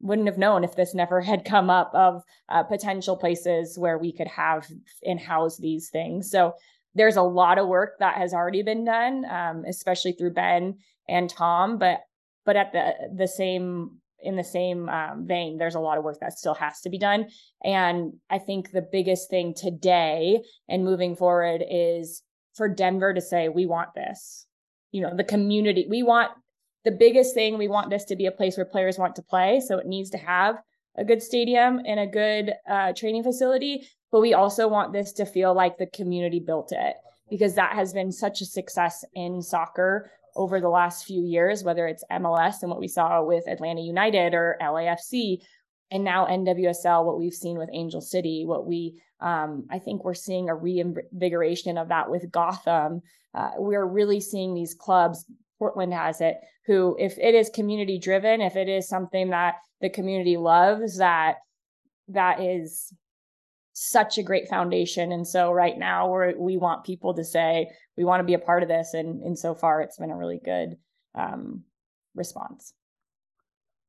wouldn't 0.00 0.28
have 0.28 0.38
known 0.38 0.64
if 0.64 0.76
this 0.76 0.94
never 0.94 1.20
had 1.20 1.44
come 1.44 1.70
up 1.70 1.90
of 1.94 2.22
uh, 2.48 2.62
potential 2.62 3.16
places 3.16 3.78
where 3.78 3.98
we 3.98 4.12
could 4.12 4.28
have 4.28 4.66
and 5.04 5.18
house 5.18 5.56
these 5.58 5.88
things. 5.90 6.30
So 6.30 6.54
there's 6.94 7.16
a 7.16 7.22
lot 7.22 7.58
of 7.58 7.68
work 7.68 7.98
that 7.98 8.16
has 8.16 8.32
already 8.32 8.62
been 8.62 8.84
done, 8.84 9.24
um, 9.30 9.64
especially 9.66 10.12
through 10.12 10.32
Ben 10.32 10.78
and 11.08 11.30
Tom. 11.30 11.78
But 11.78 12.00
but 12.44 12.56
at 12.56 12.72
the 12.72 12.92
the 13.14 13.28
same 13.28 13.98
in 14.20 14.36
the 14.36 14.44
same 14.44 14.88
um, 14.88 15.26
vein, 15.26 15.58
there's 15.58 15.74
a 15.74 15.80
lot 15.80 15.98
of 15.98 16.04
work 16.04 16.18
that 16.20 16.38
still 16.38 16.54
has 16.54 16.80
to 16.80 16.90
be 16.90 16.98
done. 16.98 17.28
And 17.62 18.14
I 18.30 18.38
think 18.38 18.70
the 18.70 18.86
biggest 18.90 19.28
thing 19.28 19.54
today 19.54 20.42
and 20.68 20.84
moving 20.84 21.16
forward 21.16 21.62
is 21.68 22.22
for 22.54 22.68
Denver 22.68 23.12
to 23.12 23.20
say, 23.20 23.48
we 23.48 23.66
want 23.66 23.90
this. 23.94 24.46
You 24.90 25.02
know, 25.02 25.14
the 25.14 25.24
community, 25.24 25.86
we 25.88 26.02
want 26.02 26.30
the 26.86 26.92
biggest 26.92 27.34
thing, 27.34 27.58
we 27.58 27.66
want 27.66 27.90
this 27.90 28.04
to 28.04 28.16
be 28.16 28.26
a 28.26 28.30
place 28.30 28.56
where 28.56 28.64
players 28.64 28.96
want 28.96 29.16
to 29.16 29.22
play. 29.22 29.60
So 29.60 29.76
it 29.78 29.86
needs 29.86 30.08
to 30.10 30.18
have 30.18 30.56
a 30.96 31.04
good 31.04 31.20
stadium 31.20 31.80
and 31.84 31.98
a 31.98 32.06
good 32.06 32.54
uh, 32.70 32.92
training 32.92 33.24
facility. 33.24 33.88
But 34.12 34.20
we 34.20 34.34
also 34.34 34.68
want 34.68 34.92
this 34.92 35.12
to 35.14 35.26
feel 35.26 35.52
like 35.52 35.76
the 35.76 35.88
community 35.88 36.38
built 36.38 36.70
it 36.70 36.94
because 37.28 37.56
that 37.56 37.72
has 37.72 37.92
been 37.92 38.12
such 38.12 38.40
a 38.40 38.46
success 38.46 39.04
in 39.14 39.42
soccer 39.42 40.12
over 40.36 40.60
the 40.60 40.68
last 40.68 41.04
few 41.04 41.24
years, 41.24 41.64
whether 41.64 41.88
it's 41.88 42.04
MLS 42.12 42.62
and 42.62 42.70
what 42.70 42.78
we 42.78 42.86
saw 42.86 43.20
with 43.20 43.48
Atlanta 43.48 43.80
United 43.80 44.32
or 44.32 44.56
LAFC, 44.62 45.38
and 45.90 46.04
now 46.04 46.26
NWSL, 46.26 47.04
what 47.04 47.18
we've 47.18 47.32
seen 47.34 47.58
with 47.58 47.70
Angel 47.72 48.00
City, 48.00 48.44
what 48.46 48.64
we, 48.64 49.00
um, 49.20 49.66
I 49.70 49.80
think 49.80 50.04
we're 50.04 50.14
seeing 50.14 50.48
a 50.48 50.54
reinvigoration 50.54 51.78
of 51.78 51.88
that 51.88 52.10
with 52.10 52.30
Gotham. 52.30 53.02
Uh, 53.34 53.50
we're 53.56 53.84
really 53.86 54.20
seeing 54.20 54.54
these 54.54 54.74
clubs, 54.74 55.24
Portland 55.58 55.92
has 55.92 56.20
it, 56.20 56.36
who, 56.66 56.96
if 56.98 57.18
it 57.18 57.34
is 57.34 57.50
community 57.50 57.98
driven, 57.98 58.40
if 58.40 58.56
it 58.56 58.68
is 58.68 58.88
something 58.88 59.30
that 59.30 59.56
the 59.80 59.90
community 59.90 60.36
loves, 60.36 60.98
that 60.98 61.36
that 62.08 62.40
is 62.40 62.92
such 63.72 64.16
a 64.16 64.22
great 64.22 64.48
foundation. 64.48 65.12
And 65.12 65.26
so 65.26 65.52
right 65.52 65.76
now 65.76 66.10
we 66.10 66.34
we 66.34 66.56
want 66.56 66.84
people 66.84 67.14
to 67.14 67.24
say, 67.24 67.68
we 67.96 68.04
want 68.04 68.20
to 68.20 68.24
be 68.24 68.34
a 68.34 68.38
part 68.38 68.62
of 68.62 68.68
this. 68.68 68.94
And, 68.94 69.22
and 69.22 69.38
so 69.38 69.54
far 69.54 69.82
it's 69.82 69.98
been 69.98 70.10
a 70.10 70.16
really 70.16 70.40
good 70.42 70.76
um, 71.14 71.64
response. 72.14 72.72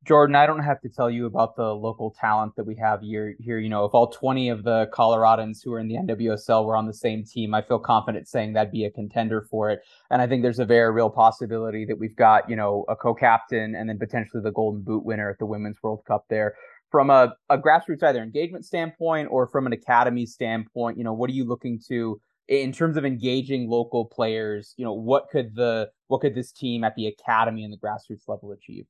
Jordan, 0.08 0.38
I 0.38 0.46
don't 0.46 0.64
have 0.64 0.80
to 0.82 0.90
tell 0.90 1.12
you 1.12 1.26
about 1.26 1.58
the 1.58 1.76
local 1.76 2.12
talent 2.12 2.56
that 2.56 2.66
we 2.66 2.78
have 2.78 3.02
here. 3.02 3.36
Here, 3.40 3.60
you 3.60 3.68
know, 3.68 3.84
if 3.84 3.94
all 3.94 4.08
20 4.08 4.48
of 4.48 4.64
the 4.64 4.90
Coloradans 4.94 5.58
who 5.62 5.74
are 5.74 5.80
in 5.80 5.90
the 5.90 5.96
NWSL 5.96 6.66
were 6.66 6.78
on 6.78 6.88
the 6.88 6.94
same 6.94 7.26
team, 7.26 7.54
I 7.54 7.62
feel 7.62 7.78
confident 7.78 8.26
saying 8.26 8.54
that'd 8.54 8.72
be 8.72 8.86
a 8.86 8.90
contender 8.90 9.42
for 9.42 9.70
it. 9.70 9.82
And 10.10 10.22
I 10.22 10.28
think 10.28 10.44
there's 10.44 10.60
a 10.60 10.66
very 10.66 10.94
real 10.94 11.10
possibility 11.10 11.84
that 11.84 12.00
we've 12.00 12.16
got, 12.16 12.50
you 12.50 12.56
know, 12.56 12.86
a 12.88 12.96
co-captain 12.96 13.76
and 13.76 13.90
then 13.90 14.00
potentially 14.00 14.42
the 14.42 14.52
Golden 14.54 14.82
Boot 14.82 15.04
winner 15.04 15.30
at 15.30 15.40
the 15.40 15.46
Women's 15.46 15.84
World 15.84 16.06
Cup 16.08 16.24
there 16.30 16.56
from 16.90 17.10
a, 17.10 17.36
a 17.50 17.58
grassroots 17.58 18.02
either 18.02 18.24
engagement 18.24 18.64
standpoint 18.64 19.28
or 19.30 19.46
from 19.46 19.68
an 19.68 19.74
academy 19.74 20.26
standpoint, 20.26 20.98
you 20.98 21.04
know, 21.04 21.12
what 21.12 21.30
are 21.30 21.34
you 21.34 21.44
looking 21.44 21.82
to 21.90 22.22
in 22.48 22.72
terms 22.72 22.96
of 22.96 23.04
engaging 23.04 23.70
local 23.70 24.06
players, 24.06 24.74
you 24.78 24.86
know, 24.86 24.94
what 24.94 25.28
could 25.30 25.54
the 25.54 25.90
what 26.08 26.22
could 26.22 26.34
this 26.34 26.54
team 26.54 26.86
at 26.86 26.96
the 26.96 27.08
academy 27.08 27.66
and 27.66 27.74
the 27.74 27.78
grassroots 27.78 28.30
level 28.30 28.54
achieve? 28.54 28.86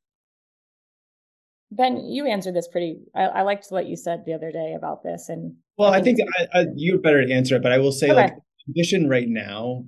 Ben, 1.72 1.98
you 1.98 2.26
answered 2.26 2.56
this 2.56 2.68
pretty. 2.68 2.98
I, 3.16 3.24
I 3.24 3.42
liked 3.42 3.68
what 3.70 3.88
you 3.88 3.96
said 3.96 4.24
the 4.26 4.34
other 4.34 4.52
day 4.52 4.74
about 4.78 5.04
this, 5.04 5.28
and 5.30 5.56
well, 5.78 5.94
I 5.94 6.02
think 6.02 6.20
I, 6.40 6.60
I, 6.60 6.66
you're 6.76 7.00
better 7.00 7.26
to 7.26 7.34
answer 7.34 7.56
it, 7.56 7.64
but 7.64 7.72
I 7.72 7.78
will 7.78 7.92
say, 7.92 8.08
okay. 8.08 8.16
like, 8.16 8.34
ambition 8.68 9.10
right 9.10 9.28
now. 9.28 9.84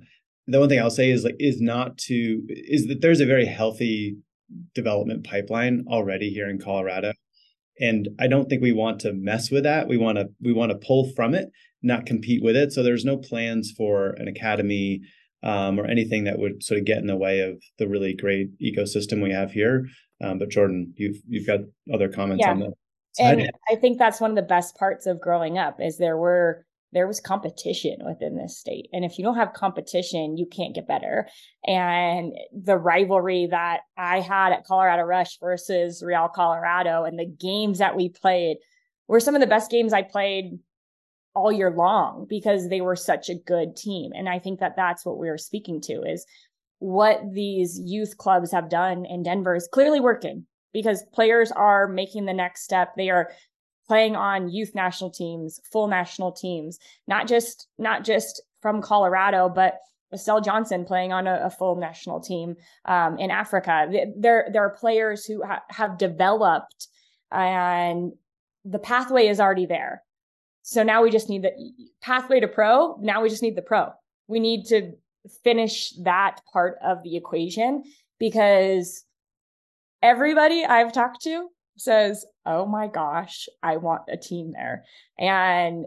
The 0.46 0.58
one 0.58 0.68
thing 0.68 0.80
I'll 0.80 0.90
say 0.90 1.10
is 1.10 1.24
like 1.24 1.36
is 1.38 1.60
not 1.60 1.96
to 1.98 2.42
is 2.48 2.86
that 2.88 3.00
there's 3.00 3.20
a 3.20 3.26
very 3.26 3.46
healthy 3.46 4.16
development 4.74 5.24
pipeline 5.24 5.84
already 5.88 6.30
here 6.30 6.50
in 6.50 6.58
Colorado, 6.58 7.12
and 7.78 8.08
I 8.18 8.26
don't 8.26 8.48
think 8.48 8.62
we 8.62 8.72
want 8.72 9.00
to 9.00 9.12
mess 9.12 9.50
with 9.50 9.62
that. 9.64 9.88
We 9.88 9.96
want 9.96 10.18
to 10.18 10.28
we 10.40 10.52
want 10.52 10.72
to 10.72 10.86
pull 10.86 11.12
from 11.14 11.34
it, 11.34 11.48
not 11.82 12.04
compete 12.04 12.42
with 12.42 12.56
it. 12.56 12.72
So 12.72 12.82
there's 12.82 13.04
no 13.04 13.16
plans 13.16 13.72
for 13.76 14.10
an 14.18 14.28
academy 14.28 15.00
um, 15.42 15.78
or 15.78 15.86
anything 15.86 16.24
that 16.24 16.38
would 16.38 16.62
sort 16.62 16.78
of 16.78 16.86
get 16.86 16.98
in 16.98 17.06
the 17.06 17.16
way 17.16 17.40
of 17.40 17.62
the 17.78 17.88
really 17.88 18.14
great 18.14 18.50
ecosystem 18.60 19.22
we 19.22 19.32
have 19.32 19.52
here. 19.52 19.86
Um, 20.22 20.38
but 20.38 20.50
Jordan, 20.50 20.92
you've 20.96 21.16
you've 21.28 21.46
got 21.46 21.60
other 21.92 22.08
comments 22.08 22.44
yeah. 22.44 22.52
on 22.52 22.60
that. 22.60 22.72
And 23.18 23.50
I 23.68 23.74
think 23.74 23.98
that's 23.98 24.20
one 24.20 24.30
of 24.30 24.36
the 24.36 24.42
best 24.42 24.76
parts 24.76 25.06
of 25.06 25.20
growing 25.20 25.58
up 25.58 25.80
is 25.80 25.98
there 25.98 26.16
were 26.16 26.64
there 26.92 27.06
was 27.06 27.20
competition 27.20 27.98
within 28.04 28.36
this 28.36 28.58
state. 28.58 28.88
And 28.92 29.04
if 29.04 29.16
you 29.16 29.24
don't 29.24 29.36
have 29.36 29.52
competition, 29.52 30.36
you 30.36 30.46
can't 30.46 30.74
get 30.74 30.88
better. 30.88 31.28
And 31.64 32.32
the 32.52 32.76
rivalry 32.76 33.46
that 33.50 33.80
I 33.96 34.20
had 34.20 34.52
at 34.52 34.64
Colorado 34.64 35.02
Rush 35.02 35.38
versus 35.38 36.02
Real 36.04 36.28
Colorado 36.28 37.04
and 37.04 37.18
the 37.18 37.26
games 37.26 37.78
that 37.78 37.96
we 37.96 38.08
played 38.08 38.56
were 39.06 39.20
some 39.20 39.36
of 39.36 39.40
the 39.40 39.46
best 39.46 39.70
games 39.70 39.92
I 39.92 40.02
played 40.02 40.58
all 41.34 41.52
year 41.52 41.70
long 41.70 42.26
because 42.28 42.68
they 42.68 42.80
were 42.80 42.96
such 42.96 43.28
a 43.28 43.34
good 43.34 43.76
team. 43.76 44.12
And 44.14 44.28
I 44.28 44.38
think 44.38 44.60
that 44.60 44.76
that's 44.76 45.06
what 45.06 45.18
we 45.18 45.28
are 45.28 45.38
speaking 45.38 45.80
to 45.82 46.02
is 46.02 46.26
what 46.78 47.20
these 47.32 47.78
youth 47.78 48.16
clubs 48.16 48.50
have 48.52 48.70
done 48.70 49.04
in 49.04 49.22
Denver 49.22 49.54
is 49.54 49.68
clearly 49.70 50.00
working 50.00 50.46
because 50.72 51.04
players 51.12 51.52
are 51.52 51.86
making 51.86 52.24
the 52.24 52.32
next 52.32 52.62
step. 52.62 52.94
They 52.96 53.10
are 53.10 53.30
playing 53.86 54.16
on 54.16 54.48
youth 54.48 54.74
national 54.74 55.10
teams, 55.10 55.60
full 55.70 55.88
national 55.88 56.32
teams, 56.32 56.78
not 57.06 57.28
just 57.28 57.68
not 57.78 58.04
just 58.04 58.42
from 58.60 58.82
Colorado, 58.82 59.48
but 59.48 59.78
Estelle 60.12 60.40
Johnson 60.40 60.84
playing 60.84 61.12
on 61.12 61.26
a, 61.26 61.40
a 61.44 61.50
full 61.50 61.76
national 61.76 62.20
team 62.20 62.56
um, 62.84 63.18
in 63.18 63.30
Africa. 63.30 63.88
There 64.16 64.48
there 64.52 64.64
are 64.64 64.70
players 64.70 65.24
who 65.24 65.42
ha- 65.44 65.62
have 65.68 65.98
developed, 65.98 66.88
and 67.30 68.12
the 68.64 68.78
pathway 68.78 69.26
is 69.26 69.40
already 69.40 69.66
there. 69.66 70.02
So 70.62 70.82
now 70.82 71.02
we 71.02 71.10
just 71.10 71.28
need 71.28 71.42
the 71.42 71.52
pathway 72.02 72.40
to 72.40 72.48
pro. 72.48 72.96
Now 73.00 73.22
we 73.22 73.28
just 73.28 73.42
need 73.42 73.56
the 73.56 73.62
pro. 73.62 73.90
We 74.28 74.40
need 74.40 74.66
to 74.66 74.92
finish 75.42 75.90
that 76.02 76.40
part 76.52 76.78
of 76.82 77.02
the 77.02 77.16
equation 77.16 77.84
because 78.18 79.04
everybody 80.02 80.64
I've 80.64 80.92
talked 80.92 81.22
to 81.22 81.48
says, 81.76 82.24
"Oh 82.46 82.66
my 82.66 82.86
gosh, 82.86 83.48
I 83.62 83.76
want 83.78 84.02
a 84.08 84.16
team 84.16 84.52
there." 84.52 84.84
And 85.18 85.86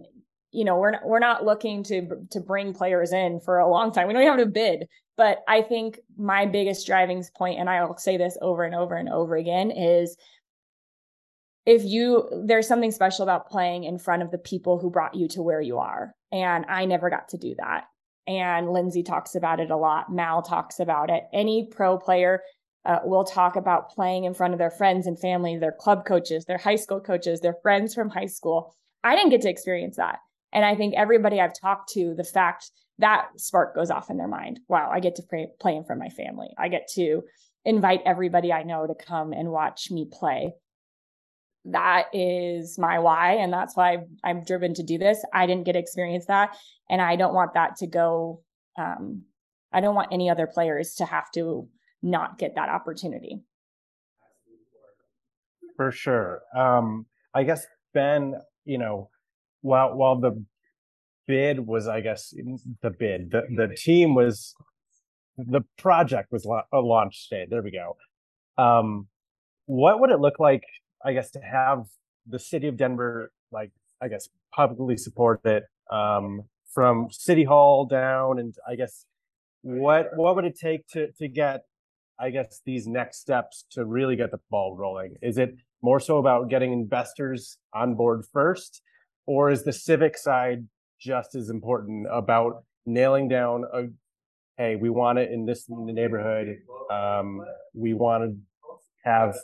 you 0.51 0.63
know, 0.63 0.77
we're 0.77 0.91
not, 0.91 1.05
we're 1.05 1.19
not 1.19 1.45
looking 1.45 1.83
to 1.83 2.27
to 2.31 2.39
bring 2.39 2.73
players 2.73 3.11
in 3.11 3.39
for 3.39 3.59
a 3.59 3.69
long 3.69 3.91
time. 3.91 4.07
We 4.07 4.13
don't 4.13 4.23
have 4.23 4.37
to 4.37 4.45
bid, 4.45 4.87
but 5.17 5.39
I 5.47 5.61
think 5.61 5.99
my 6.17 6.45
biggest 6.45 6.85
driving 6.85 7.23
point 7.35 7.59
and 7.59 7.69
I'll 7.69 7.97
say 7.97 8.17
this 8.17 8.37
over 8.41 8.63
and 8.63 8.75
over 8.75 8.95
and 8.95 9.09
over 9.09 9.35
again 9.35 9.71
is 9.71 10.17
if 11.65 11.83
you 11.83 12.27
there's 12.45 12.67
something 12.67 12.91
special 12.91 13.23
about 13.23 13.47
playing 13.47 13.83
in 13.83 13.97
front 13.97 14.21
of 14.21 14.31
the 14.31 14.37
people 14.37 14.79
who 14.79 14.89
brought 14.89 15.15
you 15.15 15.27
to 15.27 15.41
where 15.41 15.61
you 15.61 15.77
are 15.77 16.13
and 16.31 16.65
i 16.67 16.85
never 16.85 17.09
got 17.09 17.29
to 17.29 17.37
do 17.37 17.55
that 17.57 17.85
and 18.27 18.71
Lindsay 18.71 19.03
talks 19.03 19.35
about 19.35 19.59
it 19.59 19.71
a 19.71 19.77
lot. 19.77 20.11
Mal 20.11 20.41
talks 20.41 20.79
about 20.79 21.09
it. 21.09 21.23
Any 21.33 21.67
pro 21.71 21.97
player 21.97 22.41
uh, 22.85 22.99
will 23.03 23.23
talk 23.23 23.55
about 23.55 23.89
playing 23.89 24.23
in 24.25 24.33
front 24.33 24.53
of 24.53 24.59
their 24.59 24.71
friends 24.71 25.07
and 25.07 25.19
family, 25.19 25.57
their 25.57 25.75
club 25.77 26.05
coaches, 26.05 26.45
their 26.45 26.57
high 26.57 26.75
school 26.75 26.99
coaches, 26.99 27.41
their 27.41 27.55
friends 27.61 27.93
from 27.93 28.09
high 28.09 28.27
school. 28.27 28.75
I 29.03 29.15
didn't 29.15 29.31
get 29.31 29.41
to 29.41 29.49
experience 29.49 29.97
that. 29.97 30.19
And 30.53 30.63
I 30.63 30.75
think 30.75 30.93
everybody 30.95 31.41
I've 31.41 31.59
talked 31.59 31.91
to, 31.93 32.13
the 32.15 32.23
fact 32.23 32.71
that 32.99 33.27
spark 33.37 33.75
goes 33.75 33.89
off 33.89 34.09
in 34.09 34.17
their 34.17 34.27
mind. 34.27 34.59
Wow, 34.67 34.89
I 34.91 34.99
get 34.99 35.15
to 35.15 35.23
play, 35.23 35.47
play 35.59 35.75
in 35.75 35.83
front 35.83 36.01
of 36.01 36.05
my 36.05 36.23
family. 36.23 36.49
I 36.57 36.67
get 36.67 36.87
to 36.95 37.23
invite 37.65 38.01
everybody 38.05 38.53
I 38.53 38.63
know 38.63 38.85
to 38.85 38.93
come 38.93 39.33
and 39.33 39.49
watch 39.49 39.89
me 39.89 40.07
play 40.11 40.53
that 41.65 42.07
is 42.13 42.77
my 42.77 42.99
why 42.99 43.33
and 43.35 43.53
that's 43.53 43.75
why 43.75 43.99
i'm 44.23 44.43
driven 44.43 44.73
to 44.73 44.83
do 44.83 44.97
this. 44.97 45.23
I 45.33 45.45
didn't 45.45 45.63
get 45.65 45.73
to 45.73 45.79
experience 45.79 46.25
that 46.27 46.55
and 46.89 47.01
i 47.01 47.15
don't 47.15 47.33
want 47.33 47.53
that 47.53 47.77
to 47.77 47.87
go 47.87 48.41
um, 48.77 49.23
i 49.71 49.79
don't 49.79 49.95
want 49.95 50.09
any 50.11 50.29
other 50.29 50.47
players 50.47 50.95
to 50.95 51.05
have 51.05 51.31
to 51.31 51.67
not 52.01 52.37
get 52.37 52.55
that 52.55 52.67
opportunity. 52.67 53.41
For 55.77 55.91
sure. 55.91 56.41
Um, 56.55 57.05
i 57.33 57.43
guess 57.43 57.65
ben 57.93 58.35
you 58.65 58.77
know 58.77 59.09
while 59.61 59.95
while 59.95 60.19
the 60.19 60.43
bid 61.25 61.65
was 61.65 61.87
i 61.87 62.01
guess 62.01 62.33
the 62.81 62.89
bid 62.89 63.31
the, 63.31 63.43
the 63.55 63.73
team 63.75 64.13
was 64.13 64.53
the 65.37 65.61
project 65.77 66.31
was 66.31 66.45
a 66.45 66.79
launch 66.79 67.19
state 67.19 67.49
there 67.49 67.63
we 67.63 67.71
go. 67.71 67.95
Um, 68.61 69.07
what 69.65 69.99
would 69.99 70.11
it 70.11 70.19
look 70.19 70.39
like 70.39 70.63
I 71.03 71.13
guess 71.13 71.31
to 71.31 71.39
have 71.39 71.85
the 72.27 72.39
city 72.39 72.67
of 72.67 72.77
Denver, 72.77 73.31
like 73.51 73.71
I 74.01 74.07
guess 74.07 74.29
publicly 74.55 74.97
support 74.97 75.41
it 75.45 75.63
um, 75.91 76.43
from 76.73 77.07
city 77.11 77.43
hall 77.43 77.85
down, 77.85 78.39
and 78.39 78.55
I 78.67 78.75
guess 78.75 79.05
what 79.61 80.11
what 80.15 80.35
would 80.35 80.45
it 80.45 80.57
take 80.59 80.87
to 80.89 81.11
to 81.19 81.27
get 81.27 81.63
I 82.19 82.29
guess 82.29 82.61
these 82.65 82.87
next 82.87 83.19
steps 83.19 83.65
to 83.71 83.85
really 83.85 84.15
get 84.15 84.31
the 84.31 84.39
ball 84.49 84.75
rolling? 84.77 85.15
Is 85.21 85.37
it 85.37 85.55
more 85.81 85.99
so 85.99 86.17
about 86.17 86.49
getting 86.49 86.71
investors 86.71 87.57
on 87.73 87.95
board 87.95 88.23
first, 88.31 88.81
or 89.25 89.49
is 89.49 89.63
the 89.63 89.73
civic 89.73 90.17
side 90.17 90.67
just 90.99 91.35
as 91.35 91.49
important 91.49 92.07
about 92.11 92.63
nailing 92.85 93.27
down 93.27 93.65
a 93.73 93.83
hey, 94.57 94.75
we 94.75 94.89
want 94.89 95.17
it 95.17 95.31
in 95.31 95.45
this 95.45 95.65
neighborhood. 95.67 96.57
Um, 96.91 97.43
we 97.73 97.93
want 97.93 98.23
to 98.23 98.37
have 99.03 99.35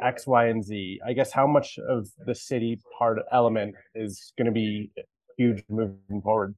X, 0.00 0.26
Y, 0.26 0.46
and 0.46 0.64
Z. 0.64 1.00
I 1.06 1.12
guess 1.12 1.32
how 1.32 1.46
much 1.46 1.78
of 1.88 2.08
the 2.26 2.34
city 2.34 2.80
part 2.98 3.18
element 3.32 3.74
is 3.94 4.32
going 4.36 4.46
to 4.46 4.52
be 4.52 4.90
huge 5.36 5.62
moving 5.68 6.22
forward? 6.22 6.54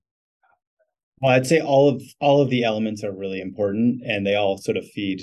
Well, 1.21 1.33
I'd 1.33 1.47
say 1.47 1.61
all 1.61 1.89
of 1.89 2.03
all 2.21 2.41
of 2.41 2.51
the 2.51 2.65
elements 2.65 3.05
are 3.05 3.13
really 3.13 3.41
important, 3.41 4.03
and 4.05 4.27
they 4.27 4.35
all 4.35 4.57
sort 4.59 4.77
of 4.77 4.89
feed 4.91 5.23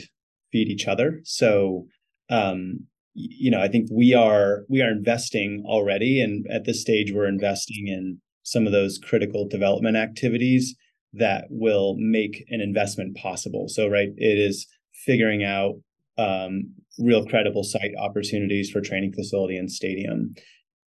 feed 0.51 0.69
each 0.69 0.87
other. 0.87 1.21
So, 1.23 1.87
um, 2.29 2.85
you 3.13 3.49
know, 3.49 3.61
I 3.61 3.67
think 3.67 3.89
we 3.91 4.13
are 4.13 4.63
we 4.69 4.81
are 4.81 4.91
investing 4.91 5.63
already, 5.65 6.21
and 6.21 6.45
at 6.51 6.65
this 6.65 6.81
stage, 6.81 7.11
we're 7.11 7.27
investing 7.27 7.87
in 7.87 8.21
some 8.43 8.65
of 8.65 8.71
those 8.71 8.97
critical 8.97 9.47
development 9.47 9.97
activities 9.97 10.75
that 11.13 11.45
will 11.49 11.95
make 11.97 12.45
an 12.49 12.61
investment 12.61 13.17
possible. 13.17 13.67
So, 13.67 13.87
right, 13.87 14.09
it 14.17 14.37
is 14.37 14.67
figuring 14.93 15.43
out 15.43 15.75
um, 16.17 16.73
real 16.99 17.25
credible 17.25 17.63
site 17.63 17.91
opportunities 17.97 18.69
for 18.69 18.81
training 18.81 19.13
facility 19.13 19.57
and 19.57 19.71
stadium. 19.71 20.33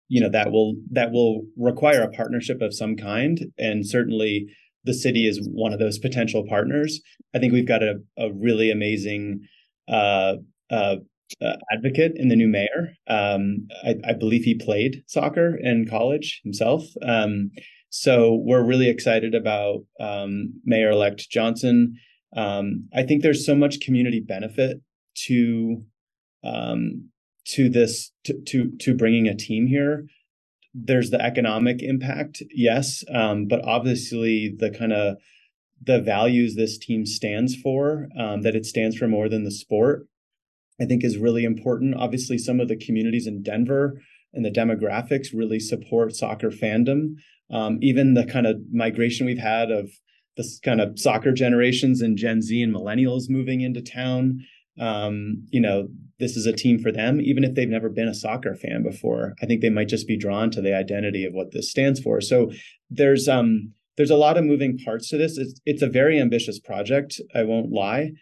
You 0.09 0.21
know 0.21 0.31
that 0.31 0.51
will 0.51 0.77
that 0.91 1.13
will 1.13 1.43
require 1.57 2.03
a 2.03 2.11
partnership 2.11 2.61
of 2.61 2.75
some 2.75 2.97
kind 2.97 3.41
and 3.59 3.87
certainly 3.87 4.49
the 4.85 4.95
city 4.95 5.27
is 5.27 5.47
one 5.53 5.73
of 5.73 5.79
those 5.79 5.99
potential 5.99 6.45
partners. 6.49 7.01
I 7.35 7.39
think 7.39 7.53
we've 7.53 7.69
got 7.69 7.83
a, 7.83 8.01
a 8.17 8.33
really 8.33 8.71
amazing 8.71 9.43
uh, 9.89 10.37
uh, 10.71 10.97
uh, 11.41 11.57
advocate 11.71 12.13
in 12.17 12.29
the 12.29 12.37
new 12.37 12.49
mayor. 12.49 12.95
Um, 13.07 13.69
I, 13.85 13.97
I, 14.09 14.13
believe 14.15 14.43
he 14.43 14.55
played 14.55 15.03
soccer 15.07 15.57
in 15.61 15.87
college 15.87 16.41
himself. 16.43 16.85
Um, 17.03 17.51
so 17.91 18.41
we're 18.45 18.65
really 18.65 18.89
excited 18.89 19.35
about 19.35 19.81
um, 20.01 20.55
mayor-elect 20.65 21.29
Johnston. 21.31 21.97
Um, 22.37 22.89
i 22.95 23.03
think 23.03 23.23
there's 23.23 23.45
so 23.45 23.57
much 23.57 23.81
community 23.81 24.21
benefit 24.21 24.81
to 25.27 25.85
um, 26.45 27.11
to 27.47 27.69
this 27.69 28.13
to, 28.25 28.41
to 28.47 28.73
to 28.79 28.95
bringing 28.95 29.27
a 29.27 29.37
team 29.37 29.67
here 29.67 30.07
there's 30.73 31.11
the 31.11 31.21
economic 31.21 31.83
impact 31.83 32.43
yes 32.51 33.03
um, 33.13 33.47
but 33.47 33.65
obviously 33.65 34.55
the 34.59 34.71
kind 34.71 34.93
of 34.93 35.17
the 35.83 36.01
values 36.01 36.55
this 36.55 36.79
team 36.79 37.07
stands 37.07 37.57
for 37.57 38.09
um, 38.19 38.43
that 38.43 38.55
it 38.55 38.67
stands 38.67 38.97
for 38.97 39.09
more 39.09 39.29
than 39.29 39.45
the 39.45 39.51
sport 39.51 40.07
i 40.81 40.85
think 40.85 41.05
is 41.05 41.19
really 41.19 41.45
important. 41.45 41.95
Obviously 41.95 42.39
some 42.39 42.61
of 42.61 42.69
the 42.69 42.77
communities 42.77 43.27
in 43.27 43.43
denver 43.43 44.01
and 44.33 44.45
the 44.45 44.51
demographics 44.51 45.29
really 45.35 45.59
support 45.59 46.15
soccer 46.15 46.51
fandom. 46.51 47.15
Um, 47.51 47.79
even 47.83 48.15
the 48.15 48.25
kind 48.25 48.47
of 48.47 48.61
migration 48.73 49.27
we've 49.27 49.39
had 49.39 49.71
of 49.73 49.91
this 50.37 50.61
kind 50.61 50.81
of 50.81 50.99
soccer 50.99 51.33
generations 51.33 52.01
and 52.01 52.17
gen 52.17 52.41
z 52.41 52.63
and 52.63 52.75
millennials 52.75 53.29
moving 53.29 53.61
into 53.61 53.83
town 53.83 54.41
um, 54.81 55.47
you 55.51 55.61
know, 55.61 55.89
this 56.19 56.37
is 56.37 56.47
a 56.47 56.53
team 56.53 56.79
for 56.79 56.91
them, 56.91 57.21
even 57.21 57.45
if 57.45 57.55
they've 57.55 57.69
never 57.69 57.89
been 57.89 58.09
a 58.09 58.15
soccer 58.15 58.55
fan 58.55 58.83
before. 58.83 59.35
I 59.43 59.47
think 59.47 59.61
they 59.61 59.71
might 59.71 59.89
just 59.89 60.09
be 60.09 60.17
drawn 60.17 60.51
to 60.53 60.61
the 60.61 60.75
identity 60.75 61.25
of 61.25 61.35
what 61.35 61.53
this 61.53 61.71
stands 61.71 62.01
for. 62.01 62.21
So 62.21 62.51
there's 62.89 63.29
um 63.29 63.73
there's 63.97 64.11
a 64.11 64.17
lot 64.17 64.39
of 64.39 64.45
moving 64.45 64.79
parts 64.79 65.09
to 65.11 65.19
this. 65.19 65.37
It's 65.37 65.61
it's 65.67 65.83
a 65.83 65.89
very 65.89 66.19
ambitious 66.19 66.59
project. 66.59 67.21
I 67.35 67.43
won't 67.43 67.71
lie, 67.71 68.13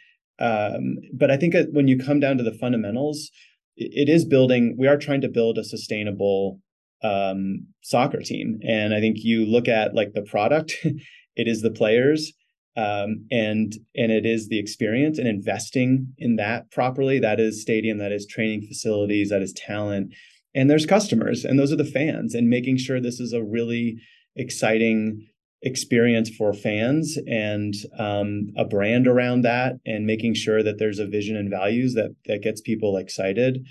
um, 0.41 0.97
but 1.15 1.31
I 1.31 1.37
think 1.37 1.55
when 1.71 1.88
you 1.88 1.99
come 1.99 2.21
down 2.21 2.37
to 2.38 2.43
the 2.43 2.53
fundamentals, 2.53 3.31
it, 3.77 4.09
is 4.09 4.25
building. 4.25 4.75
We 4.77 4.88
are 4.88 4.97
trying 4.97 5.21
to 5.21 5.29
build 5.29 5.59
a 5.59 5.65
sustainable 5.65 6.61
um, 7.05 7.67
soccer 7.83 8.21
team, 8.21 8.59
and 8.67 8.93
I 8.93 9.00
think 9.00 9.19
you 9.21 9.47
look 9.47 9.69
at 9.69 9.95
like 9.95 10.15
the 10.15 10.23
product. 10.23 10.75
it 11.37 11.47
is 11.47 11.62
the 11.62 11.71
players. 11.71 12.33
Um, 12.78 13.26
and 13.32 13.75
and 13.97 14.12
it 14.12 14.25
is 14.25 14.49
the 14.49 14.61
experience 14.61 15.18
and 15.18 15.26
investing 15.26 16.14
in 16.16 16.37
that 16.37 16.70
properly. 16.70 17.18
That 17.18 17.40
is 17.40 17.61
stadium, 17.61 17.99
that 17.99 18.12
is 18.12 18.25
training 18.25 18.62
facilities, 18.68 19.30
that 19.30 19.42
is 19.42 19.52
talent, 19.52 20.14
and 20.54 20.70
there's 20.70 20.87
customers, 20.87 21.44
and 21.44 21.58
those 21.58 21.73
are 21.73 21.76
the 21.76 21.85
fans, 21.85 22.35
and 22.35 22.49
making 22.49 22.76
sure 22.76 23.00
this 23.00 23.18
is 23.18 23.32
a 23.32 23.42
really 23.42 23.97
exciting 24.37 25.26
experience 25.62 26.30
for 26.30 26.52
fans 26.52 27.18
and 27.26 27.75
um, 27.99 28.47
a 28.56 28.64
brand 28.64 29.08
around 29.08 29.42
that 29.42 29.75
and 29.85 30.06
making 30.06 30.35
sure 30.35 30.62
that 30.62 30.78
there's 30.78 31.00
a 31.00 31.06
vision 31.06 31.37
and 31.37 31.50
values 31.50 31.94
that 31.94 32.11
that 32.26 32.42
gets 32.42 32.61
people 32.61 32.97
excited 32.97 33.66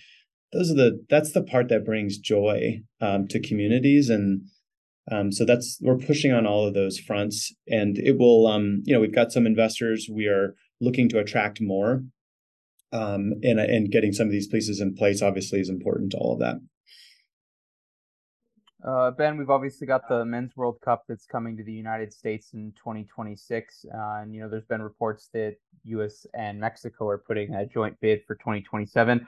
those 0.52 0.70
are 0.70 0.76
the 0.76 1.06
that's 1.10 1.32
the 1.32 1.44
part 1.44 1.70
that 1.70 1.86
brings 1.86 2.18
joy 2.18 2.82
um, 3.00 3.26
to 3.28 3.40
communities 3.40 4.10
and 4.10 4.42
um, 5.12 5.32
so 5.32 5.46
that's 5.46 5.78
we're 5.82 5.98
pushing 5.98 6.34
on 6.34 6.46
all 6.46 6.68
of 6.68 6.74
those 6.74 7.00
fronts 7.00 7.54
and 7.68 7.98
it 7.98 8.18
will 8.18 8.48
um, 8.48 8.82
you 8.86 8.94
know 8.94 9.00
we've 9.00 9.16
got 9.16 9.32
some 9.32 9.46
investors 9.46 10.08
we 10.12 10.28
are 10.28 10.56
looking 10.80 11.10
to 11.10 11.20
attract 11.20 11.62
more 11.62 12.04
um, 12.94 13.34
and 13.44 13.60
and 13.60 13.92
getting 13.92 14.14
some 14.14 14.28
of 14.28 14.32
these 14.32 14.48
pieces 14.48 14.80
in 14.80 14.96
place 14.96 15.22
obviously 15.22 15.60
is 15.60 15.70
important 15.70 16.12
to 16.12 16.18
all 16.18 16.34
of 16.34 16.40
that 16.40 16.58
uh, 18.88 19.12
ben, 19.12 19.38
we've 19.38 19.50
obviously 19.50 19.88
got 19.88 20.08
the 20.08 20.24
Men's 20.24 20.56
World 20.56 20.80
Cup 20.84 21.04
that's 21.10 21.26
coming 21.26 21.58
to 21.58 21.64
the 21.64 21.74
United 21.74 22.14
States 22.14 22.52
in 22.54 22.72
2026. 22.78 23.86
Uh, 23.86 23.98
and, 24.22 24.34
you 24.34 24.40
know, 24.40 24.48
there's 24.48 24.66
been 24.66 24.82
reports 24.82 25.30
that 25.34 25.56
U.S. 25.86 26.26
and 26.34 26.60
Mexico 26.60 27.08
are 27.08 27.18
putting 27.18 27.54
a 27.56 27.66
joint 27.66 28.00
bid 28.02 28.22
for 28.26 28.36
2027. 28.36 29.28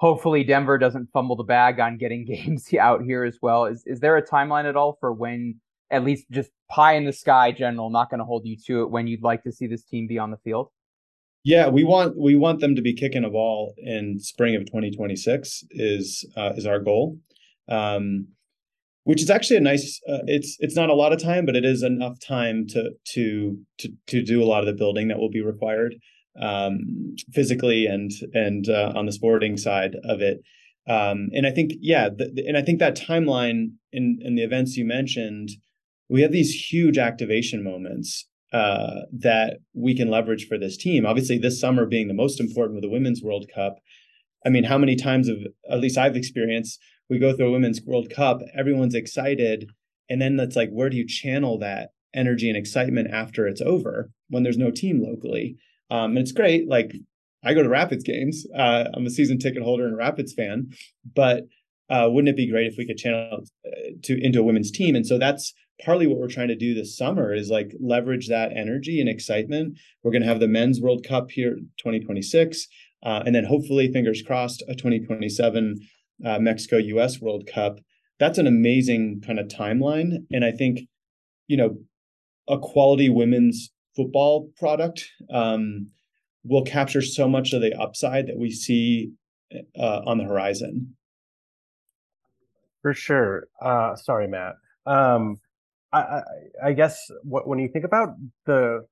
Hopefully, 0.00 0.42
Denver 0.44 0.78
doesn't 0.78 1.10
fumble 1.12 1.36
the 1.36 1.44
bag 1.44 1.78
on 1.78 1.98
getting 1.98 2.24
games 2.26 2.72
out 2.74 3.02
here 3.02 3.22
as 3.22 3.38
well. 3.42 3.66
Is, 3.66 3.82
is 3.86 4.00
there 4.00 4.16
a 4.16 4.26
timeline 4.26 4.64
at 4.64 4.74
all 4.74 4.96
for 4.98 5.12
when, 5.12 5.60
at 5.90 6.04
least 6.04 6.24
just 6.30 6.50
pie 6.70 6.94
in 6.94 7.04
the 7.04 7.12
sky, 7.12 7.52
general, 7.52 7.90
not 7.90 8.08
going 8.08 8.18
to 8.18 8.24
hold 8.24 8.46
you 8.46 8.56
to 8.66 8.82
it, 8.82 8.90
when 8.90 9.06
you'd 9.06 9.22
like 9.22 9.42
to 9.44 9.52
see 9.52 9.66
this 9.66 9.84
team 9.84 10.06
be 10.06 10.18
on 10.18 10.30
the 10.30 10.38
field? 10.38 10.68
Yeah, 11.44 11.68
we 11.68 11.84
want 11.84 12.18
we 12.18 12.34
want 12.34 12.60
them 12.60 12.76
to 12.76 12.82
be 12.82 12.94
kicking 12.94 13.24
a 13.24 13.30
ball 13.30 13.74
in 13.78 14.18
spring 14.18 14.54
of 14.56 14.66
2026 14.66 15.64
is 15.70 16.26
uh, 16.36 16.52
is 16.56 16.66
our 16.66 16.80
goal. 16.80 17.18
Um, 17.68 18.28
which 19.04 19.22
is 19.22 19.30
actually 19.30 19.56
a 19.56 19.62
nice 19.62 20.00
uh, 20.08 20.20
it's 20.26 20.56
it's 20.60 20.76
not 20.76 20.90
a 20.90 20.94
lot 20.94 21.12
of 21.12 21.22
time 21.22 21.46
but 21.46 21.56
it 21.56 21.64
is 21.64 21.82
enough 21.82 22.18
time 22.20 22.66
to 22.68 22.90
to 23.12 23.58
to 23.78 23.88
to 24.06 24.22
do 24.22 24.42
a 24.42 24.44
lot 24.44 24.60
of 24.60 24.66
the 24.66 24.74
building 24.74 25.08
that 25.08 25.18
will 25.18 25.30
be 25.30 25.40
required 25.40 25.94
um, 26.40 27.16
physically 27.32 27.86
and 27.86 28.10
and 28.34 28.68
uh, 28.68 28.92
on 28.94 29.06
the 29.06 29.12
sporting 29.12 29.56
side 29.56 29.96
of 30.04 30.20
it. 30.20 30.42
Um, 30.88 31.28
and 31.34 31.46
i 31.46 31.50
think 31.50 31.72
yeah 31.78 32.08
the, 32.08 32.44
and 32.48 32.56
i 32.56 32.62
think 32.62 32.78
that 32.78 32.96
timeline 32.96 33.72
in 33.92 34.18
in 34.22 34.34
the 34.34 34.42
events 34.42 34.78
you 34.78 34.84
mentioned 34.86 35.50
we 36.08 36.22
have 36.22 36.32
these 36.32 36.52
huge 36.72 36.96
activation 36.96 37.62
moments 37.62 38.26
uh, 38.52 39.02
that 39.12 39.58
we 39.74 39.94
can 39.94 40.10
leverage 40.10 40.48
for 40.48 40.58
this 40.58 40.76
team. 40.76 41.06
Obviously 41.06 41.38
this 41.38 41.60
summer 41.60 41.86
being 41.86 42.08
the 42.08 42.14
most 42.14 42.40
important 42.40 42.74
with 42.74 42.82
the 42.82 42.90
women's 42.90 43.22
world 43.22 43.46
cup. 43.54 43.76
I 44.44 44.48
mean 44.48 44.64
how 44.64 44.78
many 44.78 44.96
times 44.96 45.28
have 45.28 45.44
at 45.70 45.80
least 45.80 45.98
i've 45.98 46.16
experienced 46.16 46.80
we 47.10 47.18
go 47.18 47.36
through 47.36 47.48
a 47.48 47.52
women's 47.52 47.82
World 47.82 48.08
Cup, 48.08 48.40
everyone's 48.56 48.94
excited, 48.94 49.68
and 50.08 50.22
then 50.22 50.38
it's 50.38 50.56
like, 50.56 50.70
where 50.70 50.88
do 50.88 50.96
you 50.96 51.06
channel 51.06 51.58
that 51.58 51.90
energy 52.14 52.48
and 52.48 52.56
excitement 52.56 53.08
after 53.12 53.46
it's 53.46 53.60
over 53.60 54.10
when 54.28 54.44
there's 54.44 54.56
no 54.56 54.70
team 54.70 55.02
locally? 55.02 55.56
Um, 55.90 56.10
and 56.12 56.18
it's 56.18 56.32
great. 56.32 56.68
Like 56.68 56.92
I 57.44 57.54
go 57.54 57.62
to 57.62 57.68
Rapids 57.68 58.04
games. 58.04 58.46
Uh, 58.56 58.84
I'm 58.94 59.06
a 59.06 59.10
season 59.10 59.38
ticket 59.38 59.62
holder 59.62 59.84
and 59.84 59.94
a 59.94 59.96
Rapids 59.96 60.34
fan, 60.34 60.70
but 61.14 61.44
uh, 61.88 62.08
wouldn't 62.08 62.28
it 62.28 62.36
be 62.36 62.50
great 62.50 62.68
if 62.68 62.76
we 62.78 62.86
could 62.86 62.98
channel 62.98 63.44
uh, 63.66 63.70
to 64.04 64.24
into 64.24 64.40
a 64.40 64.44
women's 64.44 64.70
team? 64.70 64.94
And 64.94 65.06
so 65.06 65.18
that's 65.18 65.52
partly 65.84 66.06
what 66.06 66.18
we're 66.18 66.28
trying 66.28 66.48
to 66.48 66.56
do 66.56 66.74
this 66.74 66.96
summer 66.96 67.34
is 67.34 67.48
like 67.48 67.72
leverage 67.80 68.28
that 68.28 68.52
energy 68.56 69.00
and 69.00 69.08
excitement. 69.08 69.78
We're 70.02 70.12
going 70.12 70.22
to 70.22 70.28
have 70.28 70.40
the 70.40 70.48
men's 70.48 70.80
World 70.80 71.04
Cup 71.06 71.30
here 71.30 71.56
2026, 71.78 72.66
uh, 73.02 73.22
and 73.24 73.34
then 73.34 73.44
hopefully, 73.44 73.90
fingers 73.90 74.22
crossed, 74.22 74.62
a 74.68 74.74
2027 74.74 75.80
uh, 76.24 76.38
Mexico 76.38 76.76
US 76.76 77.20
World 77.20 77.48
Cup. 77.52 77.80
That's 78.18 78.38
an 78.38 78.46
amazing 78.46 79.22
kind 79.26 79.38
of 79.38 79.48
timeline. 79.48 80.26
And 80.30 80.44
I 80.44 80.52
think, 80.52 80.80
you 81.48 81.56
know, 81.56 81.78
a 82.48 82.58
quality 82.58 83.08
women's 83.08 83.70
football 84.00 84.50
product 84.56 85.06
um, 85.32 85.90
will 86.44 86.64
capture 86.64 87.02
so 87.02 87.28
much 87.28 87.52
of 87.52 87.60
the 87.60 87.74
upside 87.78 88.26
that 88.26 88.38
we 88.38 88.50
see 88.50 89.12
uh, 89.78 90.00
on 90.06 90.18
the 90.18 90.24
horizon. 90.24 90.96
For 92.82 92.94
sure. 92.94 93.48
Uh, 93.60 93.94
sorry, 93.96 94.26
Matt. 94.26 94.54
Um, 94.86 95.36
I, 95.92 95.98
I, 95.98 96.22
I 96.66 96.72
guess 96.72 97.10
what, 97.22 97.46
when 97.46 97.58
you 97.58 97.68
think 97.68 97.84
about 97.84 98.14
the 98.46 98.86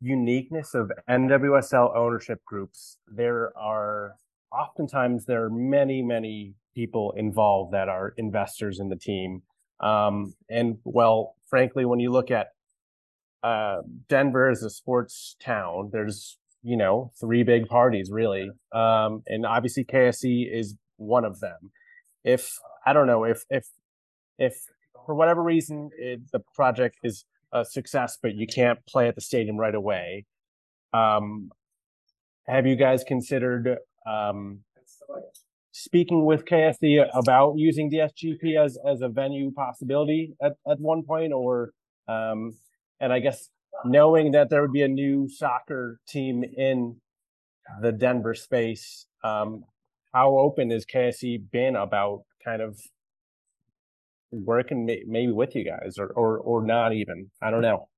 uniqueness 0.00 0.74
of 0.74 0.92
NWSL 1.08 1.96
ownership 1.96 2.44
groups, 2.44 2.98
there 3.08 3.56
are 3.56 4.14
oftentimes 4.52 5.24
there 5.24 5.44
are 5.44 5.50
many, 5.50 6.02
many 6.02 6.54
people 6.74 7.14
involved 7.16 7.72
that 7.72 7.88
are 7.88 8.14
investors 8.16 8.78
in 8.78 8.88
the 8.88 8.96
team. 8.96 9.42
Um, 9.80 10.34
and 10.48 10.78
well, 10.84 11.34
frankly, 11.48 11.84
when 11.84 11.98
you 11.98 12.12
look 12.12 12.30
at 12.30 12.48
uh, 13.42 13.82
Denver 14.08 14.50
is 14.50 14.62
a 14.62 14.70
sports 14.70 15.36
town, 15.42 15.90
there's 15.92 16.38
you 16.62 16.76
know 16.76 17.10
three 17.20 17.42
big 17.42 17.66
parties 17.66 18.10
really, 18.10 18.50
um, 18.72 19.22
and 19.26 19.44
obviously 19.44 19.84
KSE 19.84 20.46
is 20.52 20.76
one 20.96 21.24
of 21.24 21.40
them. 21.40 21.72
If 22.24 22.52
I 22.86 22.92
don't 22.92 23.06
know 23.06 23.24
if 23.24 23.44
if 23.50 23.66
if 24.38 24.54
for 25.06 25.14
whatever 25.14 25.42
reason 25.42 25.90
it, 25.98 26.20
the 26.32 26.40
project 26.54 26.98
is 27.02 27.24
a 27.52 27.64
success, 27.64 28.16
but 28.22 28.34
you 28.34 28.46
can't 28.46 28.78
play 28.86 29.08
at 29.08 29.14
the 29.14 29.20
stadium 29.20 29.56
right 29.56 29.74
away, 29.74 30.24
um, 30.94 31.50
have 32.46 32.66
you 32.66 32.76
guys 32.76 33.04
considered 33.04 33.78
um, 34.06 34.60
speaking 35.72 36.24
with 36.24 36.44
KSE 36.44 37.08
about 37.14 37.54
using 37.56 37.90
DSGP 37.90 38.62
as 38.64 38.78
as 38.86 39.00
a 39.00 39.08
venue 39.08 39.50
possibility 39.52 40.34
at, 40.42 40.52
at 40.70 40.78
one 40.78 41.02
point, 41.02 41.32
or 41.32 41.72
um, 42.08 42.54
and 43.02 43.12
I 43.12 43.18
guess 43.18 43.50
knowing 43.84 44.30
that 44.30 44.48
there 44.48 44.62
would 44.62 44.72
be 44.72 44.82
a 44.82 44.88
new 44.88 45.28
soccer 45.28 45.98
team 46.08 46.44
in 46.56 47.00
the 47.82 47.92
Denver 47.92 48.34
space, 48.34 49.06
um, 49.24 49.64
how 50.14 50.38
open 50.38 50.70
is 50.70 50.86
KSE 50.86 51.50
been 51.50 51.74
about 51.74 52.22
kind 52.44 52.62
of 52.62 52.78
working 54.30 54.86
maybe 54.86 55.32
with 55.32 55.54
you 55.54 55.64
guys 55.64 55.96
or 55.98 56.06
or 56.06 56.38
or 56.38 56.64
not 56.64 56.94
even? 56.94 57.30
I 57.42 57.50
don't 57.50 57.62
know. 57.62 57.88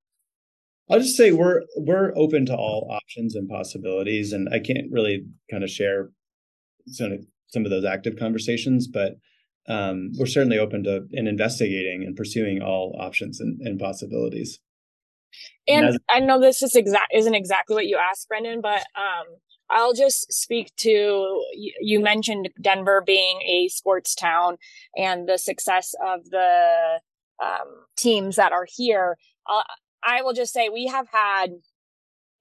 I'll 0.90 1.00
just 1.00 1.16
say 1.16 1.32
we're 1.32 1.62
we're 1.76 2.12
open 2.16 2.46
to 2.46 2.56
all 2.56 2.88
options 2.90 3.34
and 3.34 3.48
possibilities, 3.48 4.32
and 4.32 4.48
I 4.52 4.58
can't 4.58 4.90
really 4.90 5.26
kind 5.50 5.62
of 5.62 5.70
share 5.70 6.10
some 6.86 7.12
of 7.12 7.18
some 7.48 7.64
of 7.64 7.70
those 7.70 7.84
active 7.84 8.16
conversations, 8.18 8.88
but 8.88 9.16
um, 9.68 10.12
we're 10.18 10.26
certainly 10.26 10.58
open 10.58 10.84
to 10.84 11.06
and 11.12 11.28
investigating 11.28 12.04
and 12.04 12.16
pursuing 12.16 12.62
all 12.62 12.96
options 12.98 13.40
and, 13.40 13.60
and 13.60 13.78
possibilities. 13.78 14.60
And, 15.66 15.98
I 16.10 16.20
know 16.20 16.40
this 16.40 16.62
is 16.62 16.74
exact 16.74 17.12
isn't 17.14 17.34
exactly 17.34 17.74
what 17.74 17.86
you 17.86 17.98
asked, 17.98 18.28
Brendan, 18.28 18.60
but 18.60 18.84
um, 18.96 19.36
I'll 19.70 19.94
just 19.94 20.32
speak 20.32 20.74
to 20.78 21.44
you 21.52 22.00
mentioned 22.00 22.50
Denver 22.60 23.02
being 23.04 23.40
a 23.42 23.68
sports 23.68 24.14
town 24.14 24.58
and 24.96 25.28
the 25.28 25.38
success 25.38 25.94
of 26.04 26.28
the 26.30 27.00
um, 27.42 27.86
teams 27.96 28.36
that 28.36 28.52
are 28.52 28.66
here. 28.68 29.16
Uh, 29.50 29.62
I 30.02 30.22
will 30.22 30.34
just 30.34 30.52
say 30.52 30.68
we 30.68 30.86
have 30.86 31.08
had 31.10 31.54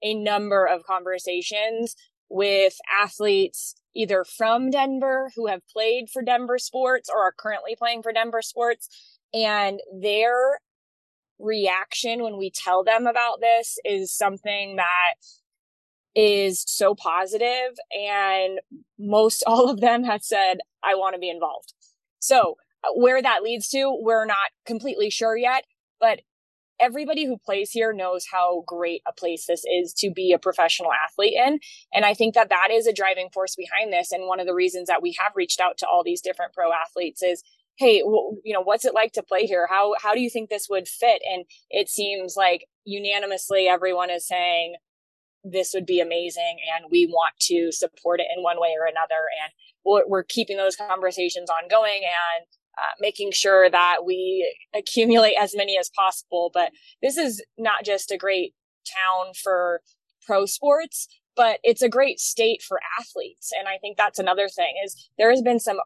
a 0.02 0.14
number 0.14 0.66
of 0.66 0.84
conversations 0.84 1.96
with 2.28 2.76
athletes 3.00 3.74
either 3.94 4.24
from 4.24 4.70
Denver 4.70 5.30
who 5.34 5.46
have 5.46 5.66
played 5.72 6.10
for 6.12 6.22
Denver 6.22 6.58
sports 6.58 7.08
or 7.08 7.22
are 7.22 7.34
currently 7.36 7.74
playing 7.76 8.02
for 8.02 8.12
Denver 8.12 8.42
sports. 8.42 8.88
And 9.32 9.80
their 10.00 10.60
reaction 11.38 12.22
when 12.22 12.36
we 12.36 12.50
tell 12.50 12.84
them 12.84 13.06
about 13.06 13.40
this 13.40 13.78
is 13.84 14.14
something 14.14 14.76
that 14.76 15.14
is 16.14 16.62
so 16.66 16.94
positive 16.94 17.76
and 17.90 18.60
most 18.98 19.42
all 19.46 19.68
of 19.68 19.80
them 19.80 20.04
have 20.04 20.22
said 20.22 20.58
i 20.82 20.94
want 20.94 21.14
to 21.14 21.18
be 21.18 21.30
involved 21.30 21.74
so 22.20 22.56
uh, 22.84 22.92
where 22.94 23.20
that 23.20 23.42
leads 23.42 23.68
to 23.68 23.96
we're 24.00 24.26
not 24.26 24.50
completely 24.64 25.10
sure 25.10 25.36
yet 25.36 25.64
but 26.00 26.20
everybody 26.80 27.24
who 27.24 27.38
plays 27.38 27.70
here 27.70 27.92
knows 27.92 28.26
how 28.30 28.64
great 28.66 29.02
a 29.06 29.12
place 29.12 29.46
this 29.46 29.64
is 29.64 29.92
to 29.94 30.10
be 30.10 30.32
a 30.32 30.38
professional 30.38 30.90
athlete 30.92 31.34
in. 31.34 31.60
And 31.92 32.04
I 32.04 32.14
think 32.14 32.34
that 32.34 32.48
that 32.48 32.68
is 32.70 32.86
a 32.86 32.92
driving 32.92 33.28
force 33.32 33.54
behind 33.54 33.92
this. 33.92 34.12
And 34.12 34.26
one 34.26 34.40
of 34.40 34.46
the 34.46 34.54
reasons 34.54 34.88
that 34.88 35.02
we 35.02 35.16
have 35.18 35.32
reached 35.36 35.60
out 35.60 35.78
to 35.78 35.86
all 35.86 36.02
these 36.04 36.20
different 36.20 36.52
pro 36.52 36.70
athletes 36.72 37.22
is 37.22 37.42
hey, 37.76 38.02
well, 38.04 38.36
you 38.44 38.52
know, 38.52 38.62
what's 38.62 38.84
it 38.84 38.94
like 38.94 39.12
to 39.12 39.22
play 39.22 39.46
here? 39.46 39.66
How 39.68 39.94
how 40.00 40.14
do 40.14 40.20
you 40.20 40.30
think 40.30 40.48
this 40.48 40.68
would 40.68 40.88
fit? 40.88 41.22
And 41.30 41.44
it 41.70 41.88
seems 41.88 42.34
like 42.36 42.66
unanimously 42.84 43.66
everyone 43.66 44.10
is 44.10 44.26
saying 44.26 44.76
this 45.44 45.72
would 45.74 45.86
be 45.86 46.00
amazing 46.00 46.56
and 46.74 46.86
we 46.90 47.06
want 47.06 47.34
to 47.38 47.70
support 47.70 48.20
it 48.20 48.26
in 48.34 48.42
one 48.42 48.58
way 48.58 48.74
or 48.80 48.86
another 48.86 49.28
and 49.42 49.52
we're, 49.84 50.08
we're 50.08 50.22
keeping 50.22 50.56
those 50.56 50.74
conversations 50.74 51.50
ongoing 51.50 52.02
and 52.02 52.46
uh, 52.78 52.92
making 52.98 53.30
sure 53.30 53.70
that 53.70 53.98
we 54.06 54.50
accumulate 54.74 55.34
as 55.38 55.54
many 55.54 55.76
as 55.78 55.90
possible 55.94 56.50
but 56.54 56.70
this 57.02 57.18
is 57.18 57.44
not 57.58 57.84
just 57.84 58.10
a 58.10 58.16
great 58.16 58.54
town 58.86 59.32
for 59.34 59.82
pro 60.26 60.46
sports 60.46 61.08
but 61.36 61.60
it's 61.62 61.82
a 61.82 61.88
great 61.88 62.18
state 62.18 62.62
for 62.62 62.80
athletes 62.98 63.52
and 63.56 63.68
i 63.68 63.76
think 63.78 63.98
that's 63.98 64.18
another 64.18 64.48
thing 64.48 64.74
is 64.84 65.10
there 65.18 65.30
has 65.30 65.42
been 65.42 65.60
some 65.60 65.78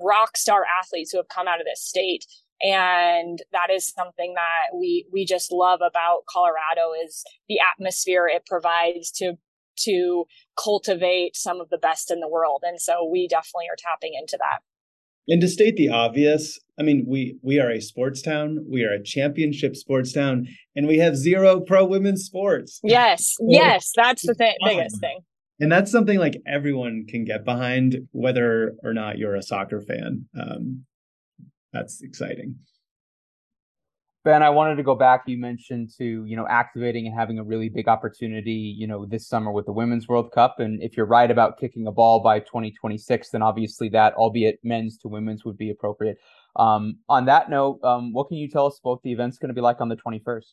rock 0.00 0.36
star 0.36 0.64
athletes 0.80 1.10
who 1.10 1.18
have 1.18 1.28
come 1.28 1.48
out 1.48 1.60
of 1.60 1.66
this 1.66 1.82
state. 1.82 2.26
And 2.62 3.40
that 3.50 3.70
is 3.70 3.86
something 3.86 4.34
that 4.34 4.76
we 4.76 5.06
we 5.12 5.24
just 5.24 5.50
love 5.50 5.80
about 5.80 6.24
colorado 6.28 6.92
is 7.04 7.24
the 7.48 7.58
atmosphere 7.58 8.28
it 8.28 8.46
provides 8.46 9.10
to 9.12 9.34
to 9.78 10.26
cultivate 10.62 11.34
some 11.34 11.60
of 11.60 11.70
the 11.70 11.78
best 11.78 12.10
in 12.10 12.20
the 12.20 12.28
world. 12.28 12.62
And 12.64 12.80
so 12.80 13.08
we 13.10 13.26
definitely 13.26 13.66
are 13.70 13.76
tapping 13.76 14.12
into 14.18 14.36
that. 14.38 14.60
And 15.28 15.40
to 15.40 15.48
state 15.48 15.76
the 15.76 15.88
obvious 15.88 16.58
i 16.78 16.82
mean 16.82 17.04
we 17.06 17.36
we 17.42 17.58
are 17.58 17.70
a 17.70 17.80
sports 17.80 18.22
town. 18.22 18.64
We 18.68 18.84
are 18.84 18.92
a 18.92 19.02
championship 19.02 19.74
sports 19.74 20.12
town. 20.12 20.46
And 20.76 20.86
we 20.86 20.98
have 20.98 21.16
zero 21.16 21.60
pro 21.60 21.84
women's 21.84 22.24
sports. 22.24 22.80
Yes. 22.84 23.34
Yes. 23.40 23.92
That's 23.96 24.24
the 24.24 24.34
th- 24.34 24.56
biggest 24.64 25.00
thing 25.00 25.24
and 25.60 25.70
that's 25.70 25.90
something 25.90 26.18
like 26.18 26.40
everyone 26.46 27.04
can 27.08 27.24
get 27.24 27.44
behind 27.44 28.08
whether 28.12 28.74
or 28.82 28.92
not 28.92 29.18
you're 29.18 29.36
a 29.36 29.42
soccer 29.42 29.80
fan 29.80 30.26
um, 30.40 30.84
that's 31.72 32.02
exciting. 32.02 32.56
Ben, 34.24 34.42
I 34.42 34.50
wanted 34.50 34.76
to 34.76 34.84
go 34.84 34.94
back. 34.94 35.24
You 35.26 35.36
mentioned 35.36 35.90
to, 35.98 36.24
you 36.24 36.36
know, 36.36 36.46
activating 36.48 37.08
and 37.08 37.18
having 37.18 37.40
a 37.40 37.44
really 37.44 37.68
big 37.68 37.88
opportunity, 37.88 38.52
you 38.78 38.86
know, 38.86 39.04
this 39.04 39.26
summer 39.26 39.50
with 39.50 39.66
the 39.66 39.72
Women's 39.72 40.06
World 40.06 40.30
Cup. 40.30 40.60
And 40.60 40.80
if 40.80 40.96
you're 40.96 41.06
right 41.06 41.28
about 41.28 41.58
kicking 41.58 41.88
a 41.88 41.92
ball 41.92 42.22
by 42.22 42.38
2026, 42.38 43.30
then 43.30 43.42
obviously 43.42 43.88
that, 43.88 44.14
albeit 44.14 44.60
men's 44.62 44.96
to 44.98 45.08
women's, 45.08 45.44
would 45.44 45.58
be 45.58 45.70
appropriate. 45.70 46.18
Um, 46.54 46.98
on 47.08 47.24
that 47.24 47.50
note, 47.50 47.80
um, 47.82 48.12
what 48.12 48.28
can 48.28 48.36
you 48.36 48.48
tell 48.48 48.66
us 48.66 48.78
about 48.78 49.02
the 49.02 49.10
event's 49.10 49.38
going 49.38 49.48
to 49.48 49.54
be 49.54 49.60
like 49.60 49.80
on 49.80 49.88
the 49.88 49.96
21st? 49.96 50.52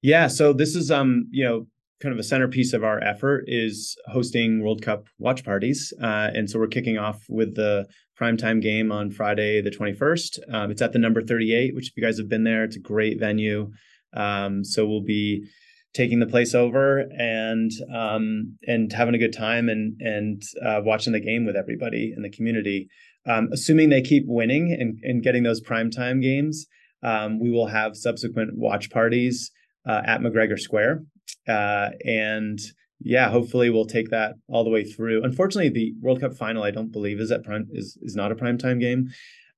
Yeah, 0.00 0.28
so 0.28 0.52
this 0.52 0.76
is 0.76 0.92
um, 0.92 1.26
you 1.32 1.44
know, 1.44 1.66
kind 2.00 2.12
of 2.12 2.18
a 2.18 2.24
centerpiece 2.24 2.72
of 2.72 2.84
our 2.84 3.02
effort 3.02 3.44
is 3.46 3.96
hosting 4.06 4.62
World 4.62 4.82
Cup 4.82 5.06
watch 5.18 5.44
parties. 5.44 5.92
Uh, 6.00 6.30
and 6.34 6.48
so 6.48 6.58
we're 6.58 6.68
kicking 6.68 6.98
off 6.98 7.24
with 7.28 7.56
the 7.56 7.86
primetime 8.18 8.62
game 8.62 8.92
on 8.92 9.10
Friday, 9.10 9.60
the 9.60 9.70
21st. 9.70 10.38
Um, 10.52 10.70
it's 10.70 10.82
at 10.82 10.92
the 10.92 10.98
number 10.98 11.22
38, 11.22 11.74
which 11.74 11.88
if 11.88 11.96
you 11.96 12.02
guys 12.02 12.18
have 12.18 12.28
been 12.28 12.44
there, 12.44 12.64
it's 12.64 12.76
a 12.76 12.80
great 12.80 13.18
venue. 13.18 13.70
Um, 14.14 14.64
so 14.64 14.86
we'll 14.86 15.04
be 15.04 15.46
taking 15.94 16.20
the 16.20 16.26
place 16.26 16.54
over 16.54 17.06
and 17.18 17.70
um, 17.92 18.56
and 18.66 18.92
having 18.92 19.14
a 19.14 19.18
good 19.18 19.32
time 19.32 19.68
and 19.68 20.00
and 20.00 20.42
uh, 20.64 20.80
watching 20.84 21.12
the 21.12 21.20
game 21.20 21.44
with 21.44 21.56
everybody 21.56 22.12
in 22.16 22.22
the 22.22 22.30
community. 22.30 22.88
Um, 23.26 23.48
assuming 23.52 23.90
they 23.90 24.00
keep 24.00 24.24
winning 24.26 24.72
and, 24.72 24.98
and 25.02 25.22
getting 25.22 25.42
those 25.42 25.60
primetime 25.60 26.22
games, 26.22 26.66
um, 27.02 27.38
we 27.38 27.50
will 27.50 27.66
have 27.66 27.96
subsequent 27.96 28.56
watch 28.56 28.90
parties 28.90 29.50
uh, 29.86 30.02
at 30.06 30.20
McGregor 30.20 30.58
Square. 30.58 31.02
Uh, 31.48 31.90
and 32.04 32.60
yeah, 33.00 33.30
hopefully 33.30 33.70
we'll 33.70 33.86
take 33.86 34.10
that 34.10 34.34
all 34.48 34.64
the 34.64 34.70
way 34.70 34.84
through. 34.84 35.22
Unfortunately, 35.22 35.70
the 35.70 35.94
World 36.00 36.20
Cup 36.20 36.34
final, 36.34 36.62
I 36.62 36.70
don't 36.70 36.92
believe, 36.92 37.20
is 37.20 37.30
at 37.30 37.44
prime 37.44 37.68
is 37.72 37.96
is 38.02 38.16
not 38.16 38.32
a 38.32 38.36
prime 38.36 38.58
time 38.58 38.78
game. 38.78 39.08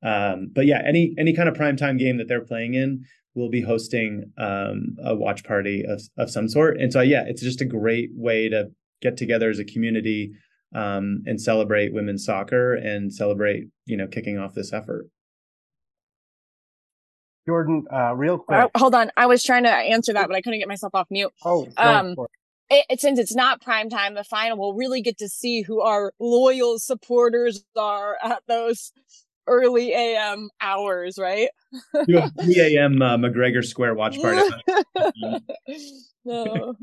Um, 0.03 0.51
but 0.53 0.67
yeah, 0.67 0.83
any 0.87 1.15
any 1.19 1.35
kind 1.35 1.49
of 1.49 1.55
prime 1.55 1.77
time 1.77 1.97
game 1.97 2.19
that 2.19 2.29
they're 2.29 2.45
playing 2.45 2.75
in, 2.75 3.05
we'll 3.35 3.49
be 3.51 3.63
hosting 3.63 4.33
um, 4.39 4.97
a 5.03 5.15
watch 5.15 5.45
party 5.45 5.85
of 5.87 6.03
of 6.19 6.31
some 6.31 6.49
sort. 6.49 6.79
And 6.79 6.93
so 6.93 7.01
yeah, 7.01 7.25
it's 7.27 7.43
just 7.43 7.61
a 7.61 7.67
great 7.67 8.11
way 8.15 8.49
to 8.49 8.71
get 9.01 9.17
together 9.17 9.49
as 9.49 9.59
a 9.59 9.65
community 9.65 10.33
um, 10.75 11.23
and 11.27 11.41
celebrate 11.41 11.95
women's 11.95 12.25
soccer 12.25 12.75
and 12.75 13.13
celebrate 13.13 13.69
you 13.87 13.97
know 13.97 14.07
kicking 14.07 14.39
off 14.39 14.55
this 14.55 14.73
effort. 14.73 15.07
Jordan, 17.51 17.85
uh, 17.93 18.15
real 18.15 18.39
quick. 18.39 18.61
Oh, 18.61 18.79
hold 18.79 18.95
on. 18.95 19.11
I 19.17 19.27
was 19.27 19.43
trying 19.43 19.65
to 19.65 19.71
answer 19.71 20.13
that, 20.13 20.29
but 20.29 20.37
I 20.37 20.41
couldn't 20.41 20.61
get 20.61 20.69
myself 20.69 20.95
off 20.95 21.09
mute. 21.11 21.33
Oh, 21.45 21.67
um, 21.77 22.15
it, 22.71 22.87
it, 22.89 23.01
since 23.01 23.19
it's 23.19 23.35
not 23.35 23.61
prime 23.61 23.91
time, 23.91 24.15
the 24.15 24.23
final, 24.23 24.57
we'll 24.57 24.75
really 24.75 25.03
get 25.03 25.19
to 25.19 25.29
see 25.29 25.63
who 25.63 25.81
our 25.81 26.13
loyal 26.21 26.79
supporters 26.79 27.65
are 27.77 28.19
at 28.23 28.45
those 28.47 28.93
early 29.49 29.93
AM 29.93 30.51
hours, 30.61 31.19
right? 31.19 31.49
3 32.07 32.15
a.m. 32.57 33.03
Uh, 33.03 33.17
McGregor 33.17 33.65
Square 33.65 33.97
watch 33.97 34.17
party. 34.21 34.49
no. 36.25 36.77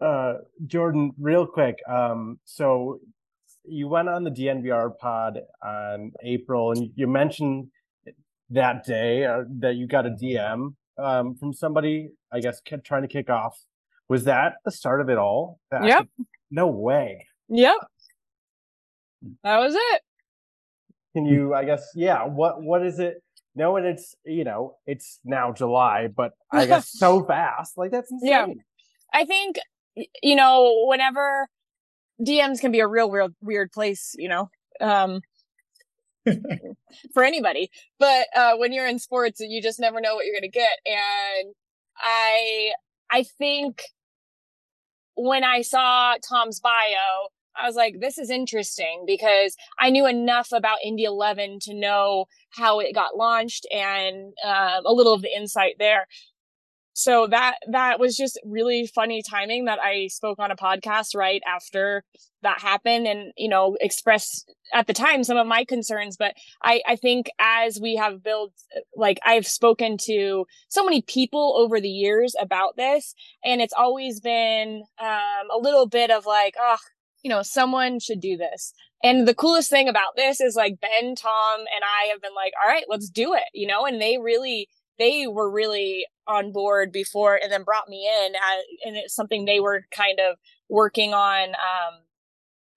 Uh, 0.00 0.34
Jordan, 0.66 1.12
real 1.20 1.46
quick. 1.46 1.76
Um, 1.86 2.38
so 2.46 3.00
you 3.62 3.88
went 3.88 4.08
on 4.08 4.24
the 4.24 4.30
DNVR 4.30 4.96
pod 4.96 5.40
on 5.62 6.12
April, 6.24 6.72
and 6.72 6.90
you 6.94 7.06
mentioned 7.06 7.68
that 8.50 8.84
day 8.84 9.24
uh, 9.24 9.44
that 9.58 9.76
you 9.76 9.86
got 9.86 10.06
a 10.06 10.10
DM 10.10 10.74
um, 10.98 11.34
from 11.34 11.52
somebody, 11.52 12.10
I 12.32 12.40
guess, 12.40 12.60
kept 12.60 12.84
trying 12.84 13.02
to 13.02 13.08
kick 13.08 13.30
off. 13.30 13.58
Was 14.08 14.24
that 14.24 14.54
the 14.64 14.70
start 14.70 15.00
of 15.00 15.08
it 15.08 15.18
all? 15.18 15.58
That 15.70 15.84
yep. 15.84 16.06
no 16.50 16.68
way. 16.68 17.26
Yep. 17.48 17.76
That 19.42 19.58
was 19.58 19.74
it. 19.74 20.02
Can 21.14 21.24
you, 21.24 21.54
I 21.54 21.64
guess, 21.64 21.90
yeah. 21.94 22.24
What 22.24 22.62
What 22.62 22.84
is 22.84 22.98
it? 22.98 23.22
No, 23.56 23.76
and 23.76 23.86
it's 23.86 24.14
you 24.24 24.44
know 24.44 24.76
it's 24.86 25.18
now 25.24 25.50
July, 25.50 26.08
but 26.14 26.32
I 26.52 26.66
guess 26.66 26.88
so 26.92 27.24
fast. 27.24 27.78
Like 27.78 27.90
that's 27.90 28.12
insane. 28.12 28.30
Yeah, 28.30 28.46
I 29.14 29.24
think 29.24 29.56
you 30.22 30.36
know 30.36 30.84
whenever 30.86 31.48
DMs 32.20 32.60
can 32.60 32.70
be 32.70 32.80
a 32.80 32.86
real 32.86 33.10
weird 33.10 33.34
weird 33.40 33.72
place. 33.72 34.14
You 34.18 34.28
know, 34.28 34.50
um, 34.80 35.22
for 37.14 37.22
anybody. 37.22 37.70
But 37.98 38.26
uh, 38.34 38.56
when 38.56 38.72
you're 38.72 38.86
in 38.86 38.98
sports, 38.98 39.40
you 39.40 39.62
just 39.62 39.80
never 39.80 40.00
know 40.00 40.14
what 40.14 40.26
you're 40.26 40.34
going 40.34 40.42
to 40.42 40.48
get. 40.48 40.78
And 40.86 41.54
I, 41.98 42.72
I 43.10 43.24
think 43.38 43.82
when 45.16 45.44
I 45.44 45.62
saw 45.62 46.14
Tom's 46.28 46.60
bio, 46.60 47.30
I 47.58 47.66
was 47.66 47.76
like, 47.76 48.00
this 48.00 48.18
is 48.18 48.28
interesting 48.28 49.04
because 49.06 49.56
I 49.78 49.90
knew 49.90 50.06
enough 50.06 50.48
about 50.52 50.78
Indy 50.84 51.04
11 51.04 51.60
to 51.62 51.74
know 51.74 52.26
how 52.50 52.80
it 52.80 52.94
got 52.94 53.16
launched 53.16 53.66
and 53.72 54.34
uh, 54.44 54.80
a 54.84 54.92
little 54.92 55.14
of 55.14 55.22
the 55.22 55.34
insight 55.34 55.76
there 55.78 56.06
so 56.98 57.26
that 57.26 57.56
that 57.70 58.00
was 58.00 58.16
just 58.16 58.40
really 58.42 58.86
funny 58.86 59.22
timing 59.22 59.66
that 59.66 59.78
I 59.78 60.06
spoke 60.06 60.38
on 60.38 60.50
a 60.50 60.56
podcast 60.56 61.14
right 61.14 61.42
after 61.46 62.04
that 62.40 62.62
happened 62.62 63.06
and 63.06 63.34
you 63.36 63.50
know 63.50 63.76
expressed 63.82 64.50
at 64.72 64.86
the 64.86 64.94
time 64.94 65.22
some 65.22 65.36
of 65.36 65.46
my 65.46 65.66
concerns 65.66 66.16
but 66.16 66.32
I 66.62 66.80
I 66.88 66.96
think 66.96 67.28
as 67.38 67.78
we 67.80 67.96
have 67.96 68.22
built 68.22 68.54
like 68.96 69.18
I've 69.26 69.46
spoken 69.46 69.98
to 70.06 70.46
so 70.68 70.84
many 70.86 71.02
people 71.02 71.54
over 71.58 71.82
the 71.82 71.88
years 71.90 72.34
about 72.40 72.78
this 72.78 73.14
and 73.44 73.60
it's 73.60 73.74
always 73.76 74.18
been 74.20 74.82
um 74.98 75.50
a 75.54 75.58
little 75.60 75.86
bit 75.86 76.10
of 76.10 76.24
like 76.24 76.54
oh 76.58 76.78
you 77.22 77.28
know 77.28 77.42
someone 77.42 77.98
should 77.98 78.20
do 78.20 78.36
this. 78.36 78.72
And 79.02 79.28
the 79.28 79.34
coolest 79.34 79.68
thing 79.68 79.88
about 79.88 80.16
this 80.16 80.40
is 80.40 80.56
like 80.56 80.80
Ben 80.80 81.14
Tom 81.14 81.58
and 81.58 81.84
I 81.84 82.06
have 82.06 82.22
been 82.22 82.34
like 82.34 82.54
all 82.62 82.70
right 82.72 82.84
let's 82.88 83.10
do 83.10 83.34
it 83.34 83.44
you 83.52 83.66
know 83.66 83.84
and 83.84 84.00
they 84.00 84.16
really 84.16 84.68
they 84.98 85.26
were 85.26 85.50
really 85.50 86.06
on 86.26 86.52
board 86.52 86.92
before 86.92 87.38
and 87.40 87.52
then 87.52 87.62
brought 87.62 87.88
me 87.88 88.08
in 88.08 88.34
at, 88.34 88.58
and 88.84 88.96
it's 88.96 89.14
something 89.14 89.44
they 89.44 89.60
were 89.60 89.84
kind 89.90 90.18
of 90.20 90.36
working 90.68 91.14
on 91.14 91.50
um, 91.50 92.00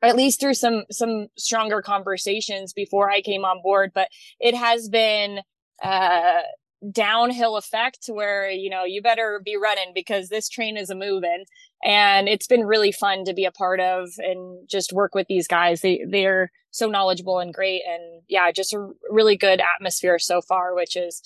at 0.02 0.16
least 0.16 0.40
through 0.40 0.54
some 0.54 0.84
some 0.92 1.28
stronger 1.38 1.82
conversations 1.82 2.74
before 2.74 3.10
I 3.10 3.22
came 3.22 3.44
on 3.46 3.62
board. 3.62 3.92
But 3.94 4.10
it 4.40 4.56
has 4.56 4.90
been 4.90 5.40
uh 5.84 6.42
downhill 6.92 7.58
effect 7.58 8.06
where 8.08 8.50
you 8.50 8.70
know 8.70 8.86
you 8.86 9.02
better 9.02 9.42
be 9.44 9.58
running 9.58 9.92
because 9.94 10.30
this 10.30 10.48
train 10.48 10.78
is 10.78 10.90
a 10.90 10.96
moving 10.96 11.44
and 11.84 12.30
it's 12.30 12.48
been 12.48 12.66
really 12.66 12.92
fun 12.92 13.26
to 13.26 13.34
be 13.34 13.44
a 13.44 13.52
part 13.52 13.82
of 13.82 14.08
and 14.20 14.68
just 14.70 14.94
work 14.94 15.14
with 15.14 15.28
these 15.28 15.48
guys. 15.48 15.82
They 15.82 16.06
they're 16.08 16.52
so 16.72 16.88
knowledgeable 16.88 17.40
and 17.40 17.54
great. 17.54 17.82
And 17.88 18.22
yeah 18.30 18.52
just 18.52 18.74
a 18.74 18.92
really 19.10 19.36
good 19.36 19.62
atmosphere 19.76 20.20
so 20.20 20.42
far 20.42 20.74
which 20.74 20.96
is 20.96 21.22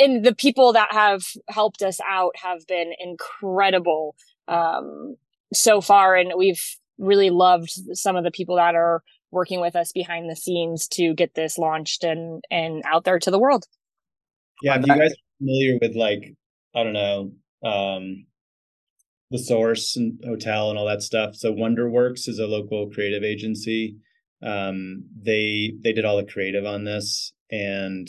and 0.00 0.24
the 0.24 0.34
people 0.34 0.72
that 0.72 0.92
have 0.92 1.22
helped 1.48 1.82
us 1.82 1.98
out 2.06 2.32
have 2.36 2.66
been 2.66 2.92
incredible 2.98 4.16
um, 4.48 5.16
so 5.52 5.80
far. 5.80 6.16
And 6.16 6.32
we've 6.36 6.62
really 6.98 7.30
loved 7.30 7.70
some 7.92 8.16
of 8.16 8.24
the 8.24 8.30
people 8.30 8.56
that 8.56 8.74
are 8.74 9.02
working 9.30 9.60
with 9.60 9.76
us 9.76 9.92
behind 9.92 10.30
the 10.30 10.36
scenes 10.36 10.88
to 10.88 11.14
get 11.14 11.34
this 11.34 11.58
launched 11.58 12.04
and 12.04 12.42
and 12.50 12.82
out 12.86 13.04
there 13.04 13.18
to 13.18 13.30
the 13.30 13.38
world. 13.38 13.64
Yeah 14.62 14.76
are 14.76 14.80
you 14.80 14.86
guys 14.86 15.14
familiar 15.38 15.78
with 15.82 15.94
like 15.94 16.34
i 16.74 16.82
don't 16.82 16.94
know 16.94 17.32
um 17.62 18.24
the 19.30 19.38
source 19.38 19.96
and 19.96 20.18
hotel 20.24 20.70
and 20.70 20.78
all 20.78 20.86
that 20.86 21.02
stuff 21.02 21.34
so 21.34 21.52
wonderworks 21.52 22.28
is 22.28 22.38
a 22.38 22.46
local 22.46 22.88
creative 22.90 23.24
agency. 23.24 23.96
Um, 24.42 25.04
they 25.20 25.72
they 25.82 25.92
did 25.92 26.04
all 26.04 26.18
the 26.18 26.24
creative 26.24 26.66
on 26.66 26.84
this, 26.84 27.32
and 27.50 28.06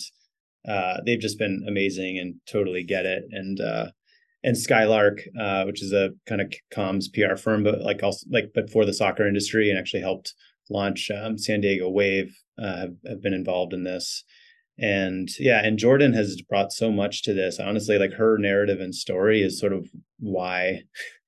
uh, 0.67 0.97
they've 1.05 1.19
just 1.19 1.39
been 1.39 1.65
amazing 1.67 2.17
and 2.17 2.35
totally 2.45 2.83
get 2.83 3.05
it. 3.05 3.23
And 3.31 3.59
uh, 3.59 3.87
and 4.43 4.57
Skylark, 4.57 5.21
uh, 5.39 5.63
which 5.63 5.81
is 5.81 5.93
a 5.93 6.11
kind 6.27 6.41
of 6.41 6.51
comms 6.73 7.05
PR 7.13 7.35
firm, 7.35 7.63
but 7.63 7.81
like 7.81 8.03
also 8.03 8.25
like 8.29 8.51
but 8.53 8.69
for 8.69 8.85
the 8.85 8.93
soccer 8.93 9.27
industry, 9.27 9.69
and 9.69 9.79
actually 9.79 10.01
helped 10.01 10.33
launch 10.69 11.09
um, 11.11 11.37
San 11.37 11.61
Diego 11.61 11.89
Wave, 11.89 12.35
uh, 12.61 12.77
have, 12.77 12.93
have 13.07 13.21
been 13.21 13.33
involved 13.33 13.73
in 13.73 13.83
this. 13.83 14.23
And 14.79 15.27
yeah 15.39 15.65
and 15.65 15.79
jordan 15.79 16.13
has 16.13 16.39
brought 16.43 16.71
so 16.71 16.91
much 16.91 17.23
to 17.23 17.33
this. 17.33 17.59
Honestly 17.59 17.97
like 17.97 18.13
her 18.13 18.37
narrative 18.37 18.79
and 18.79 18.93
story 18.93 19.41
is 19.41 19.59
sort 19.59 19.73
of 19.73 19.89
why 20.19 20.83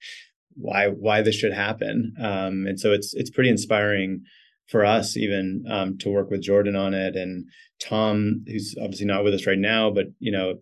why 0.56 0.89
why 0.89 1.23
this 1.23 1.36
should 1.36 1.54
happen. 1.54 2.13
Um 2.21 2.67
and 2.67 2.80
so 2.80 2.93
it's 2.93 3.13
it's 3.15 3.32
pretty 3.32 3.49
inspiring 3.49 4.21
for 4.67 4.86
us 4.86 5.17
even 5.17 5.65
um 5.67 5.97
to 5.97 6.10
work 6.10 6.30
with 6.30 6.43
jordan 6.43 6.75
on 6.75 6.93
it. 6.93 7.15
And 7.15 7.47
tom 7.82 8.44
who's 8.48 8.76
obviously 8.82 9.06
not 9.06 9.24
with 9.24 9.34
us 9.34 9.48
right 9.48 9.60
now 9.60 9.89
but 9.89 10.06
you 10.20 10.32
know 10.32 10.56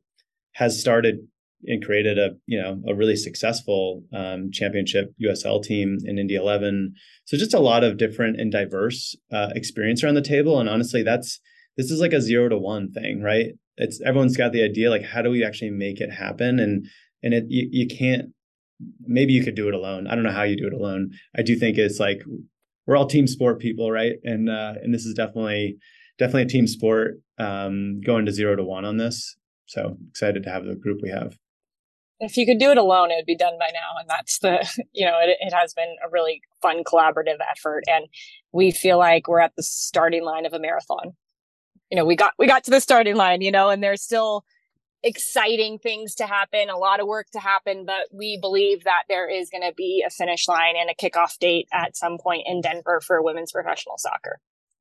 has 0.53 0.79
started 0.79 1.19
and 1.65 1.83
created 1.83 2.17
a 2.17 2.35
you 2.45 2.61
know 2.61 2.81
a 2.87 2.93
really 2.93 3.15
successful 3.15 4.03
um, 4.13 4.51
championship 4.51 5.13
USL 5.21 5.63
team 5.63 5.97
in 6.03 6.19
Indy 6.19 6.35
11. 6.35 6.93
So 7.25 7.37
just 7.37 7.53
a 7.53 7.59
lot 7.59 7.83
of 7.83 7.97
different 7.97 8.39
and 8.39 8.51
diverse 8.51 9.15
uh, 9.31 9.49
experience 9.55 10.03
around 10.03 10.15
the 10.15 10.21
table, 10.21 10.59
and 10.59 10.69
honestly, 10.69 11.03
that's 11.03 11.39
this 11.75 11.91
is 11.91 11.99
like 11.99 12.13
a 12.13 12.21
zero 12.21 12.49
to 12.49 12.57
one 12.57 12.91
thing, 12.91 13.21
right? 13.21 13.53
It's 13.77 14.01
everyone's 14.01 14.37
got 14.37 14.51
the 14.51 14.63
idea 14.63 14.89
like 14.89 15.03
how 15.03 15.21
do 15.21 15.29
we 15.29 15.43
actually 15.43 15.71
make 15.71 15.99
it 15.99 16.11
happen, 16.11 16.59
and 16.59 16.85
and 17.23 17.33
it 17.33 17.45
you, 17.47 17.67
you 17.71 17.87
can't. 17.87 18.29
Maybe 19.01 19.33
you 19.33 19.43
could 19.43 19.55
do 19.55 19.67
it 19.67 19.73
alone. 19.73 20.05
I 20.05 20.13
don't 20.13 20.23
know 20.23 20.31
how 20.31 20.43
you 20.43 20.55
do 20.55 20.67
it 20.67 20.73
alone. 20.73 21.09
I 21.35 21.41
do 21.41 21.55
think 21.55 21.79
it's 21.79 21.99
like 21.99 22.21
we're 22.85 22.95
all 22.95 23.07
team 23.07 23.25
sport 23.25 23.59
people, 23.59 23.91
right? 23.91 24.17
And 24.23 24.49
uh, 24.49 24.75
and 24.81 24.93
this 24.93 25.05
is 25.05 25.15
definitely 25.15 25.77
definitely 26.17 26.43
a 26.43 26.47
team 26.47 26.67
sport. 26.67 27.21
Um, 27.39 28.01
going 28.01 28.25
to 28.25 28.31
zero 28.31 28.55
to 28.55 28.63
one 28.63 28.85
on 28.85 28.97
this, 28.97 29.35
so 29.67 29.97
excited 30.09 30.43
to 30.43 30.49
have 30.49 30.65
the 30.65 30.75
group 30.75 30.99
we 31.01 31.09
have 31.09 31.37
if 32.19 32.35
you 32.35 32.47
could 32.47 32.57
do 32.57 32.71
it 32.71 32.79
alone, 32.79 33.11
it 33.11 33.15
would 33.15 33.27
be 33.27 33.35
done 33.37 33.59
by 33.59 33.69
now. 33.71 33.99
And 33.99 34.09
that's 34.09 34.39
the, 34.39 34.67
you 34.91 35.05
know, 35.05 35.19
it, 35.21 35.37
it 35.39 35.53
has 35.53 35.75
been 35.75 35.95
a 36.03 36.09
really 36.09 36.41
fun 36.63 36.83
collaborative 36.83 37.37
effort. 37.47 37.83
And 37.87 38.07
we 38.51 38.71
feel 38.71 38.97
like 38.97 39.27
we're 39.27 39.39
at 39.39 39.55
the 39.55 39.61
starting 39.61 40.23
line 40.23 40.47
of 40.47 40.53
a 40.53 40.57
marathon 40.57 41.13
you 41.89 41.95
know, 41.95 42.05
we 42.05 42.15
got 42.15 42.33
we 42.37 42.47
got 42.47 42.63
to 42.65 42.71
the 42.71 42.81
starting 42.81 43.15
line, 43.15 43.41
you 43.41 43.51
know, 43.51 43.69
and 43.69 43.81
there's 43.81 44.01
still 44.01 44.43
exciting 45.03 45.77
things 45.77 46.15
to 46.15 46.25
happen, 46.25 46.69
a 46.69 46.77
lot 46.77 46.99
of 46.99 47.07
work 47.07 47.27
to 47.31 47.39
happen, 47.39 47.85
but 47.85 48.07
we 48.11 48.37
believe 48.41 48.83
that 48.83 49.03
there 49.07 49.29
is 49.29 49.49
going 49.49 49.61
to 49.61 49.73
be 49.73 50.03
a 50.05 50.09
finish 50.09 50.47
line 50.47 50.73
and 50.75 50.89
a 50.89 50.95
kickoff 50.95 51.37
date 51.39 51.67
at 51.71 51.95
some 51.95 52.17
point 52.17 52.43
in 52.45 52.61
Denver 52.61 52.99
for 52.99 53.21
women's 53.21 53.51
professional 53.51 53.97
soccer. 53.97 54.39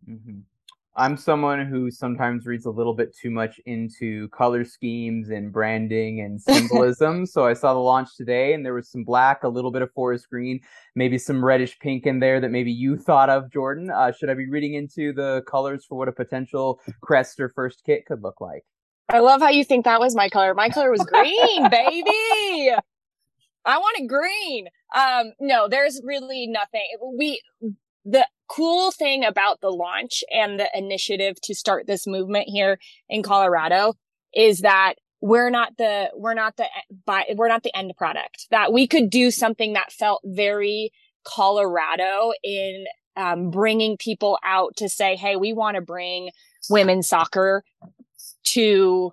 Mm-hmm. 0.08 0.40
I'm 0.98 1.18
someone 1.18 1.66
who 1.66 1.90
sometimes 1.90 2.46
reads 2.46 2.64
a 2.64 2.70
little 2.70 2.94
bit 2.94 3.14
too 3.14 3.30
much 3.30 3.60
into 3.66 4.28
color 4.30 4.64
schemes 4.64 5.28
and 5.28 5.52
branding 5.52 6.20
and 6.20 6.40
symbolism. 6.42 7.26
so 7.26 7.46
I 7.46 7.52
saw 7.52 7.74
the 7.74 7.80
launch 7.80 8.16
today 8.16 8.54
and 8.54 8.64
there 8.64 8.72
was 8.72 8.88
some 8.88 9.04
black, 9.04 9.44
a 9.44 9.48
little 9.48 9.70
bit 9.70 9.82
of 9.82 9.92
forest 9.92 10.30
green, 10.30 10.58
maybe 10.94 11.18
some 11.18 11.44
reddish 11.44 11.78
pink 11.80 12.06
in 12.06 12.18
there 12.18 12.40
that 12.40 12.50
maybe 12.50 12.72
you 12.72 12.96
thought 12.96 13.28
of, 13.28 13.52
Jordan. 13.52 13.90
Uh, 13.90 14.10
should 14.10 14.30
I 14.30 14.34
be 14.34 14.48
reading 14.48 14.72
into 14.72 15.12
the 15.12 15.42
colors 15.46 15.84
for 15.84 15.98
what 15.98 16.08
a 16.08 16.12
potential 16.12 16.80
crest 17.02 17.40
or 17.40 17.50
first 17.50 17.82
kit 17.84 18.06
could 18.06 18.22
look 18.22 18.40
like? 18.40 18.64
I 19.10 19.18
love 19.18 19.42
how 19.42 19.50
you 19.50 19.64
think 19.64 19.84
that 19.84 20.00
was 20.00 20.16
my 20.16 20.30
color. 20.30 20.54
My 20.54 20.70
color 20.70 20.90
was 20.90 21.04
green, 21.04 21.70
baby. 21.70 22.72
I 23.66 23.78
wanted 23.78 24.08
green. 24.08 24.68
Um, 24.94 25.32
no, 25.40 25.68
there's 25.68 26.00
really 26.02 26.46
nothing. 26.46 26.86
We 27.18 27.40
the 28.04 28.26
cool 28.48 28.90
thing 28.90 29.24
about 29.24 29.60
the 29.60 29.70
launch 29.70 30.22
and 30.32 30.58
the 30.58 30.68
initiative 30.74 31.40
to 31.42 31.54
start 31.54 31.86
this 31.86 32.06
movement 32.06 32.48
here 32.48 32.78
in 33.08 33.22
Colorado 33.22 33.94
is 34.34 34.60
that 34.60 34.94
we're 35.20 35.50
not 35.50 35.76
the 35.78 36.10
we're 36.14 36.34
not 36.34 36.56
the 36.56 36.66
we're 37.34 37.48
not 37.48 37.62
the 37.62 37.76
end 37.76 37.92
product 37.96 38.46
that 38.50 38.72
we 38.72 38.86
could 38.86 39.08
do 39.08 39.30
something 39.30 39.72
that 39.72 39.90
felt 39.90 40.20
very 40.24 40.92
Colorado 41.24 42.32
in 42.44 42.84
um, 43.16 43.50
bringing 43.50 43.96
people 43.96 44.38
out 44.44 44.76
to 44.76 44.88
say, 44.88 45.16
hey, 45.16 45.36
we 45.36 45.52
want 45.52 45.74
to 45.74 45.80
bring 45.80 46.30
women's 46.68 47.08
soccer 47.08 47.64
to 48.44 49.12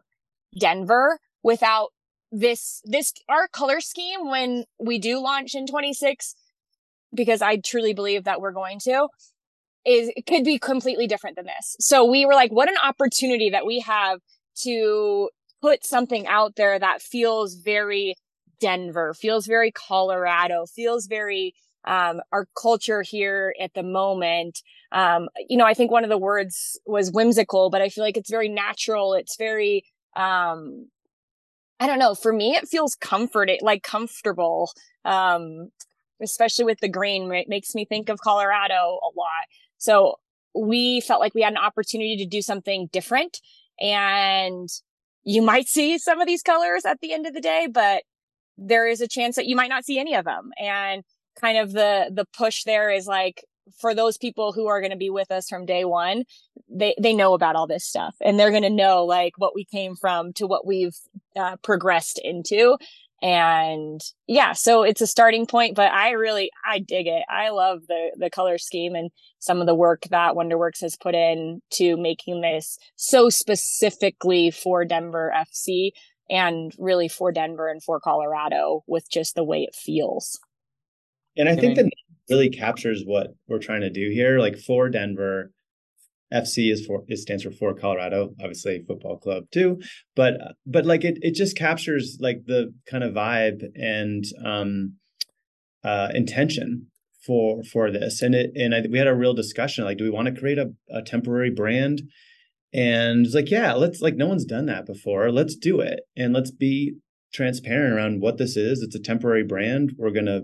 Denver 0.60 1.20
without 1.42 1.90
this 2.32 2.82
this 2.86 3.14
our 3.30 3.48
color 3.48 3.80
scheme 3.80 4.30
when 4.30 4.66
we 4.80 5.00
do 5.00 5.20
launch 5.20 5.56
in 5.56 5.68
26 5.68 6.36
because 7.14 7.42
I 7.42 7.58
truly 7.58 7.94
believe 7.94 8.24
that 8.26 8.42
we're 8.42 8.52
going 8.52 8.80
to 8.82 9.08
is 9.86 10.12
it 10.16 10.26
could 10.26 10.44
be 10.44 10.58
completely 10.58 11.08
different 11.08 11.36
than 11.36 11.46
this. 11.46 11.76
So 11.80 12.06
we 12.06 12.26
were 12.26 12.34
like, 12.34 12.52
what 12.52 12.70
an 12.70 12.78
opportunity 12.84 13.50
that 13.50 13.66
we 13.66 13.80
have 13.82 14.20
to 14.64 15.30
put 15.62 15.86
something 15.86 16.28
out 16.28 16.56
there 16.56 16.80
that 16.80 17.02
feels 17.02 17.56
very 17.56 18.16
Denver, 18.60 19.14
feels 19.14 19.46
very 19.46 19.72
Colorado, 19.72 20.66
feels 20.66 21.08
very 21.08 21.54
um, 21.86 22.22
our 22.32 22.48
culture 22.60 23.02
here 23.02 23.54
at 23.60 23.74
the 23.74 23.84
moment. 23.84 24.62
Um, 24.94 25.28
you 25.50 25.58
know, 25.58 25.66
I 25.66 25.74
think 25.74 25.92
one 25.92 26.06
of 26.06 26.10
the 26.10 26.18
words 26.18 26.80
was 26.86 27.12
whimsical, 27.12 27.70
but 27.70 27.82
I 27.82 27.90
feel 27.90 28.06
like 28.06 28.16
it's 28.16 28.30
very 28.30 28.48
natural. 28.48 29.16
It's 29.16 29.36
very, 29.36 29.84
um, 30.16 30.88
I 31.80 31.88
don't 31.88 32.00
know. 32.00 32.16
For 32.16 32.32
me, 32.32 32.56
it 32.56 32.70
feels 32.70 32.96
comforting, 32.96 33.60
like 33.62 33.84
comfortable. 33.84 34.72
Um, 35.04 35.72
especially 36.24 36.66
with 36.66 36.80
the 36.80 36.90
green, 36.90 37.32
it 37.34 37.50
makes 37.50 37.76
me 37.76 37.86
think 37.86 38.10
of 38.10 38.20
Colorado 38.20 39.00
a 39.04 39.12
lot. 39.16 39.46
So 39.78 40.16
we 40.56 41.02
felt 41.02 41.20
like 41.20 41.34
we 41.34 41.42
had 41.42 41.54
an 41.54 41.58
opportunity 41.58 42.18
to 42.18 42.26
do 42.26 42.42
something 42.42 42.90
different 42.92 43.40
and 43.80 44.70
you 45.24 45.42
might 45.42 45.68
see 45.68 45.98
some 45.98 46.22
of 46.22 46.28
these 46.28 46.44
colors 46.44 46.86
at 46.86 47.00
the 47.02 47.14
end 47.14 47.26
of 47.26 47.34
the 47.34 47.42
day, 47.42 47.68
but 47.72 48.04
there 48.58 48.88
is 48.88 49.02
a 49.02 49.08
chance 49.08 49.36
that 49.36 49.48
you 49.48 49.56
might 49.56 49.70
not 49.70 49.86
see 49.86 49.98
any 50.00 50.14
of 50.14 50.26
them. 50.26 50.52
And 50.60 51.04
kind 51.40 51.58
of 51.58 51.72
the, 51.72 52.12
the 52.14 52.26
push 52.38 52.64
there 52.64 52.92
is 52.92 53.08
like, 53.08 53.44
for 53.80 53.96
those 53.96 54.18
people 54.18 54.52
who 54.52 54.68
are 54.68 54.82
going 54.82 54.92
to 54.92 54.98
be 54.98 55.10
with 55.10 55.32
us 55.32 55.48
from 55.48 55.66
day 55.66 55.86
one, 55.86 56.26
they, 56.70 56.94
they 57.00 57.14
know 57.14 57.34
about 57.34 57.56
all 57.56 57.66
this 57.66 57.86
stuff 57.86 58.14
and 58.22 58.38
they're 58.38 58.52
going 58.52 58.64
to 58.64 58.70
know 58.70 59.06
like 59.06 59.34
what 59.38 59.56
we 59.56 59.64
came 59.64 59.96
from 59.96 60.34
to 60.34 60.46
what 60.46 60.68
we've 60.68 60.98
uh, 61.38 61.56
progressed 61.64 62.20
into. 62.24 62.78
And 63.24 64.02
yeah, 64.28 64.52
so 64.52 64.84
it's 64.84 65.00
a 65.00 65.08
starting 65.08 65.46
point, 65.46 65.76
but 65.76 65.94
I 65.94 66.12
really, 66.12 66.52
I 66.70 66.80
dig 66.80 67.08
it. 67.08 67.24
I 67.30 67.52
love 67.52 67.88
the, 67.88 68.12
the 68.18 68.30
color 68.30 68.58
scheme 68.58 68.96
and 68.96 69.12
some 69.40 69.62
of 69.62 69.66
the 69.66 69.74
work 69.74 70.02
that 70.10 70.34
Wonderworks 70.34 70.82
has 70.82 70.98
put 70.98 71.16
in 71.16 71.62
to 71.76 71.96
making 71.96 72.42
this 72.42 72.78
so 72.98 73.30
specifically 73.30 74.52
for 74.52 74.84
Denver 74.84 75.34
FC 75.34 75.92
and 76.30 76.74
really 76.78 77.08
for 77.08 77.32
Denver 77.32 77.70
and 77.70 77.82
for 77.82 77.98
Colorado 78.02 78.84
with 78.88 79.10
just 79.10 79.36
the 79.36 79.44
way 79.46 79.62
it 79.62 79.74
feels. 79.74 80.38
And 81.38 81.48
I 81.48 81.56
think 81.56 81.78
that 81.78 81.90
really 82.30 82.50
captures 82.50 83.04
what 83.06 83.28
we're 83.48 83.60
trying 83.60 83.82
to 83.82 83.90
do 83.90 84.10
here. 84.12 84.40
Like 84.40 84.58
for 84.58 84.90
Denver, 84.90 85.50
FC 86.34 86.72
is 86.72 86.86
for 86.86 87.04
it 87.08 87.18
stands 87.18 87.44
for 87.44 87.52
for 87.52 87.74
Colorado, 87.74 88.34
obviously 88.40 88.84
football 88.88 89.18
club 89.18 89.44
too. 89.52 89.80
But 90.16 90.34
but 90.66 90.86
like 90.86 91.04
it 91.04 91.18
it 91.22 91.36
just 91.36 91.58
captures 91.58 92.18
like 92.20 92.46
the 92.46 92.74
kind 92.90 93.04
of 93.04 93.14
vibe 93.14 93.64
and 93.76 94.24
um 94.44 94.96
uh 95.84 96.10
intention 96.14 96.88
for 97.26 97.64
for 97.64 97.92
this. 97.92 98.22
And 98.22 98.36
it 98.36 98.52
and 98.56 98.74
I, 98.74 98.84
we 98.90 98.98
had 98.98 99.08
a 99.08 99.16
real 99.16 99.34
discussion 99.34 99.86
like 99.86 99.98
do 99.98 100.04
we 100.04 100.10
want 100.10 100.28
to 100.28 100.40
create 100.40 100.58
a, 100.58 100.72
a 100.90 101.02
temporary 101.02 101.52
brand? 101.52 102.02
And 102.74 103.26
it's 103.26 103.36
like, 103.36 103.52
yeah, 103.52 103.74
let's 103.74 104.02
like 104.02 104.16
no 104.16 104.28
one's 104.28 104.46
done 104.46 104.66
that 104.66 104.86
before. 104.86 105.32
Let's 105.32 105.56
do 105.56 105.80
it. 105.80 106.02
And 106.18 106.34
let's 106.34 106.52
be 106.52 106.96
transparent 107.34 107.94
around 107.94 108.22
what 108.22 108.38
this 108.38 108.56
is. 108.56 108.82
It's 108.82 108.96
a 108.96 109.00
temporary 109.00 109.44
brand. 109.44 109.94
We're 109.98 110.12
gonna 110.12 110.42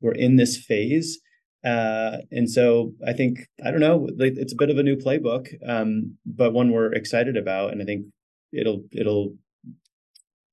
we're 0.00 0.12
in 0.12 0.36
this 0.36 0.56
phase 0.56 1.18
uh, 1.64 2.18
and 2.30 2.50
so 2.50 2.92
I 3.06 3.12
think 3.14 3.48
I 3.64 3.70
don't 3.70 3.80
know, 3.80 4.08
it's 4.18 4.52
a 4.52 4.56
bit 4.56 4.70
of 4.70 4.78
a 4.78 4.82
new 4.82 4.96
playbook, 4.96 5.48
um, 5.66 6.16
but 6.26 6.52
one 6.52 6.70
we're 6.70 6.92
excited 6.92 7.36
about, 7.36 7.72
and 7.72 7.80
I 7.80 7.84
think 7.86 8.06
it'll 8.52 8.84
it'll 8.92 9.34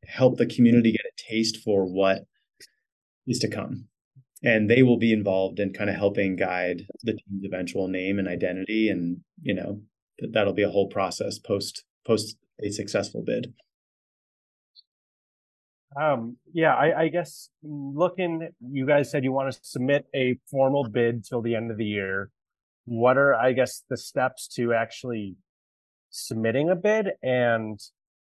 help 0.06 0.38
the 0.38 0.46
community 0.46 0.92
get 0.92 1.02
a 1.02 1.32
taste 1.32 1.58
for 1.58 1.86
what 1.86 2.24
is 3.28 3.40
to 3.40 3.50
come, 3.50 3.88
and 4.42 4.70
they 4.70 4.84
will 4.84 4.98
be 4.98 5.12
involved 5.12 5.60
in 5.60 5.74
kind 5.74 5.90
of 5.90 5.98
helping 5.98 6.38
guide 6.38 6.88
the 7.04 7.14
team's 7.14 7.44
eventual 7.44 7.90
name 7.90 8.18
and 8.18 8.28
identity, 8.28 8.90
and 8.90 9.18
you 9.42 9.54
know 9.54 9.82
that'll 10.32 10.54
be 10.54 10.64
a 10.64 10.70
whole 10.70 10.88
process 10.88 11.38
post 11.40 11.84
post 12.08 12.38
a 12.64 12.70
successful 12.70 13.22
bid. 13.22 13.54
Um, 16.00 16.38
yeah, 16.54 16.74
I, 16.74 17.02
I 17.02 17.08
guess 17.10 17.50
looking, 17.64 18.50
you 18.62 18.86
guys 18.86 19.12
said 19.12 19.24
you 19.24 19.32
want 19.32 19.52
to 19.52 19.60
submit 19.62 20.06
a 20.16 20.38
formal 20.50 20.88
bid 20.88 21.26
till 21.26 21.42
the 21.42 21.56
end 21.56 21.70
of 21.70 21.78
the 21.78 21.86
year. 21.86 22.30
What 22.86 23.18
are, 23.18 23.36
I 23.36 23.52
guess, 23.52 23.84
the 23.90 23.98
steps 23.98 24.48
to 24.56 24.74
actually 24.74 25.36
submitting 26.10 26.70
a 26.70 26.76
bid? 26.76 27.10
And 27.22 27.80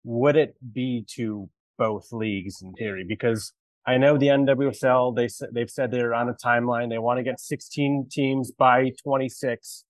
would 0.05 0.37
it 0.37 0.55
be 0.73 1.05
to 1.17 1.51
both 1.79 2.13
leagues 2.13 2.63
in 2.63 2.75
theory? 2.75 3.05
Because 3.07 3.53
I 3.87 3.97
know 3.99 4.19
the 4.19 4.27
NWSL, 4.27 5.17
they 5.17 5.29
they've 5.53 5.71
said 5.71 5.91
they're 5.91 6.15
on 6.15 6.29
a 6.29 6.35
timeline. 6.35 6.91
They 6.91 6.99
want 6.99 7.19
to 7.19 7.23
get 7.25 7.41
16 7.41 8.09
teams 8.11 8.53
by 8.53 8.93
26. 9.03 9.85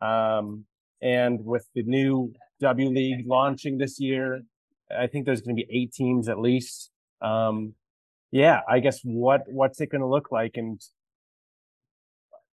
Um, 0.00 0.64
and 1.02 1.44
with 1.44 1.66
the 1.74 1.82
new 1.82 2.32
W 2.60 2.88
League 2.90 3.26
launching 3.26 3.78
this 3.78 3.98
year, 3.98 4.42
I 4.96 5.06
think 5.06 5.26
there's 5.26 5.40
going 5.40 5.56
to 5.56 5.62
be 5.62 5.68
eight 5.70 5.92
teams 5.92 6.28
at 6.28 6.38
least. 6.38 6.90
Um, 7.22 7.74
yeah, 8.32 8.60
I 8.68 8.80
guess 8.80 9.00
what 9.02 9.42
what's 9.48 9.80
it 9.80 9.90
going 9.90 10.02
to 10.02 10.06
look 10.06 10.30
like? 10.30 10.52
And 10.54 10.80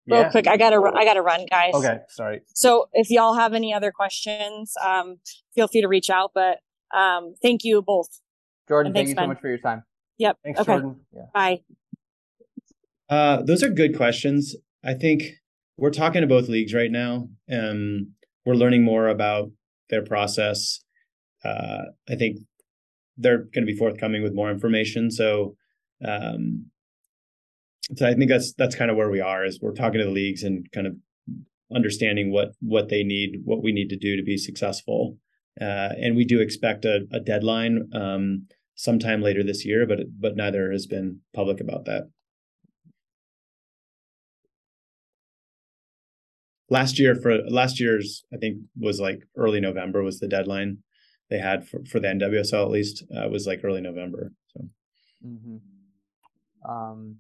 Real 0.07 0.20
yeah. 0.20 0.31
quick, 0.31 0.46
I 0.46 0.59
gotta 0.59 0.79
ru- 0.79 0.94
I 0.94 1.05
gotta 1.05 1.22
run, 1.22 1.46
guys. 1.50 1.72
Okay, 1.72 1.98
sorry. 2.11 2.42
So 2.55 2.88
if 2.92 3.09
y'all 3.09 3.35
have 3.35 3.55
any 3.55 3.72
other 3.72 3.90
questions, 3.90 4.74
um, 4.85 5.16
feel 5.55 5.66
free 5.66 5.81
to 5.81 5.88
reach 5.88 6.11
out. 6.11 6.33
But 6.35 6.59
um, 6.94 7.35
thank 7.40 7.64
you 7.64 7.81
both. 7.81 8.20
Jordan, 8.68 8.88
And 8.88 8.94
thank 8.94 9.09
thanks, 9.09 9.18
you 9.18 9.24
so 9.24 9.29
much 9.29 9.40
for 9.40 9.48
your 9.48 9.59
time. 9.59 9.83
Yep. 10.18 10.38
Thanks, 10.44 10.61
okay. 10.61 10.72
Jordan. 10.72 11.00
Bye. 11.33 11.62
Uh, 13.09 13.42
those 13.42 13.62
are 13.62 13.70
good 13.70 13.96
questions. 13.96 14.55
I 14.85 14.92
think 14.92 15.22
we're 15.79 15.90
talking 15.90 16.20
to 16.20 16.27
both 16.27 16.48
leagues 16.48 16.74
right 16.74 16.90
now. 16.90 17.29
Um, 17.50 18.12
we're 18.44 18.55
learning 18.55 18.85
more 18.85 19.09
about 19.09 19.50
their 19.88 20.03
process. 20.03 20.81
Uh, 21.42 21.85
I 22.09 22.14
think 22.16 22.38
they're 23.16 23.38
going 23.38 23.66
to 23.66 23.72
be 23.72 23.77
forthcoming 23.77 24.22
with 24.22 24.35
more 24.35 24.50
information. 24.50 25.11
So, 25.11 25.57
um, 26.07 26.66
so 27.94 28.07
I 28.07 28.14
think 28.14 28.31
that's 28.31 28.55
that's 28.55 28.74
kind 28.74 28.90
of 28.90 28.96
where 28.96 29.11
we 29.11 29.20
are. 29.20 29.44
Is 29.44 29.61
we're 29.61 29.72
talking 29.72 29.98
to 29.98 30.07
the 30.07 30.11
leagues 30.11 30.42
and 30.42 30.70
kind 30.72 30.87
of 30.87 30.96
understanding 31.74 32.33
what 32.33 32.53
what 32.61 32.88
they 32.88 33.03
need, 33.03 33.40
what 33.44 33.62
we 33.62 33.72
need 33.72 33.90
to 33.90 33.96
do 33.96 34.16
to 34.16 34.22
be 34.22 34.38
successful. 34.38 35.18
Uh, 35.61 35.90
and 36.00 36.16
we 36.16 36.24
do 36.24 36.40
expect 36.40 36.85
a, 36.85 37.07
a 37.12 37.20
deadline 37.20 37.88
um, 37.94 38.46
sometime 38.74 39.22
later 39.22 39.44
this 39.44 39.64
year, 39.64 39.87
but 39.87 40.00
but 40.18 40.37
neither 40.37 40.72
has 40.72 40.87
been 40.87 41.20
public 41.35 41.61
about 41.61 41.85
that. 41.85 42.09
last 46.70 46.98
year 46.98 47.14
for 47.14 47.38
last 47.48 47.79
year's 47.79 48.24
i 48.33 48.37
think 48.37 48.59
was 48.79 49.00
like 49.00 49.20
early 49.37 49.61
november 49.61 50.03
was 50.03 50.18
the 50.18 50.29
deadline 50.29 50.79
they 51.30 51.38
had 51.38 51.66
for, 51.66 51.84
for 51.84 52.00
the 52.00 52.08
nwsl 52.08 52.64
at 52.64 52.70
least 52.70 53.04
uh, 53.16 53.28
was 53.28 53.46
like 53.46 53.60
early 53.64 53.80
november 53.80 54.32
so 54.52 54.64
Mm-hmm. 55.26 56.70
Um, 56.70 57.16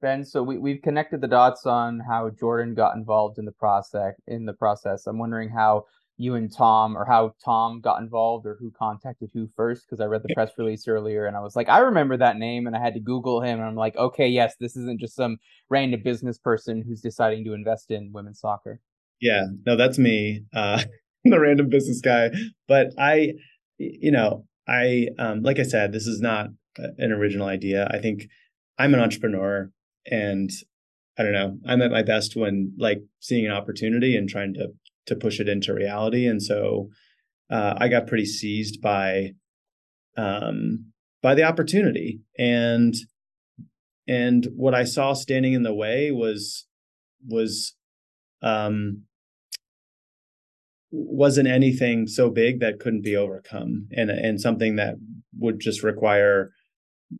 ben, 0.00 0.24
so 0.24 0.42
we 0.42 0.58
we've 0.58 0.82
connected 0.82 1.20
the 1.20 1.28
dots 1.28 1.66
on 1.66 2.00
how 2.00 2.30
Jordan 2.30 2.74
got 2.74 2.96
involved 2.96 3.38
in 3.38 3.44
the 3.44 3.52
process. 3.52 4.14
In 4.26 4.44
the 4.44 4.52
process, 4.52 5.06
I'm 5.06 5.18
wondering 5.18 5.48
how 5.48 5.86
you 6.18 6.34
and 6.34 6.54
Tom, 6.54 6.96
or 6.96 7.04
how 7.04 7.34
Tom 7.42 7.80
got 7.80 8.00
involved, 8.00 8.46
or 8.46 8.56
who 8.60 8.70
contacted 8.70 9.30
who 9.32 9.48
first. 9.56 9.86
Because 9.86 10.00
I 10.00 10.06
read 10.06 10.22
the 10.22 10.34
press 10.34 10.50
release 10.58 10.86
earlier, 10.86 11.26
and 11.26 11.36
I 11.36 11.40
was 11.40 11.56
like, 11.56 11.68
I 11.68 11.78
remember 11.78 12.16
that 12.18 12.36
name, 12.36 12.66
and 12.66 12.76
I 12.76 12.80
had 12.80 12.94
to 12.94 13.00
Google 13.00 13.40
him, 13.40 13.58
and 13.58 13.68
I'm 13.68 13.76
like, 13.76 13.96
okay, 13.96 14.28
yes, 14.28 14.54
this 14.60 14.76
isn't 14.76 15.00
just 15.00 15.16
some 15.16 15.38
random 15.70 16.02
business 16.02 16.38
person 16.38 16.82
who's 16.86 17.00
deciding 17.00 17.44
to 17.44 17.54
invest 17.54 17.90
in 17.90 18.12
women's 18.12 18.40
soccer. 18.40 18.80
yeah 19.20 19.46
no 19.64 19.76
that's 19.76 19.98
me 19.98 20.44
uh 20.54 20.82
the 21.30 21.40
random 21.40 21.68
business 21.68 22.00
guy. 22.00 22.30
But 22.68 22.88
i 22.98 23.32
you 23.78 24.12
know 24.12 24.44
i 24.68 25.08
um 25.18 25.42
like 25.42 25.58
i 25.58 25.62
said 25.62 25.92
this 25.92 26.06
is 26.06 26.20
not 26.20 26.48
an 26.76 27.12
original 27.12 27.46
idea. 27.46 27.88
I 27.90 27.98
think 27.98 28.24
i'm 28.78 28.94
an 28.94 29.00
entrepreneur 29.00 29.70
and 30.10 30.50
i 31.18 31.22
don't 31.22 31.32
know 31.32 31.58
i'm 31.66 31.82
at 31.82 31.90
my 31.90 32.02
best 32.02 32.34
when 32.34 32.72
like 32.78 32.98
seeing 33.20 33.46
an 33.46 33.52
opportunity 33.52 34.16
and 34.16 34.28
trying 34.28 34.54
to 34.54 34.68
to 35.06 35.16
push 35.16 35.40
it 35.40 35.48
into 35.48 35.74
reality. 35.74 36.26
And 36.26 36.42
so 36.42 36.88
uh, 37.50 37.74
i 37.78 37.88
got 37.88 38.06
pretty 38.06 38.26
seized 38.26 38.80
by 38.80 39.32
um 40.16 40.92
by 41.22 41.34
the 41.34 41.44
opportunity. 41.44 42.20
And 42.38 42.94
and 44.08 44.48
what 44.56 44.74
i 44.74 44.84
saw 44.84 45.12
standing 45.12 45.52
in 45.52 45.62
the 45.62 45.74
way 45.74 46.10
was 46.10 46.66
was 47.28 47.76
um 48.42 49.04
wasn't 50.92 51.48
anything 51.48 52.06
so 52.06 52.28
big 52.28 52.60
that 52.60 52.78
couldn't 52.78 53.00
be 53.00 53.16
overcome 53.16 53.88
and 53.92 54.10
and 54.10 54.40
something 54.40 54.76
that 54.76 54.94
would 55.38 55.58
just 55.58 55.82
require 55.82 56.52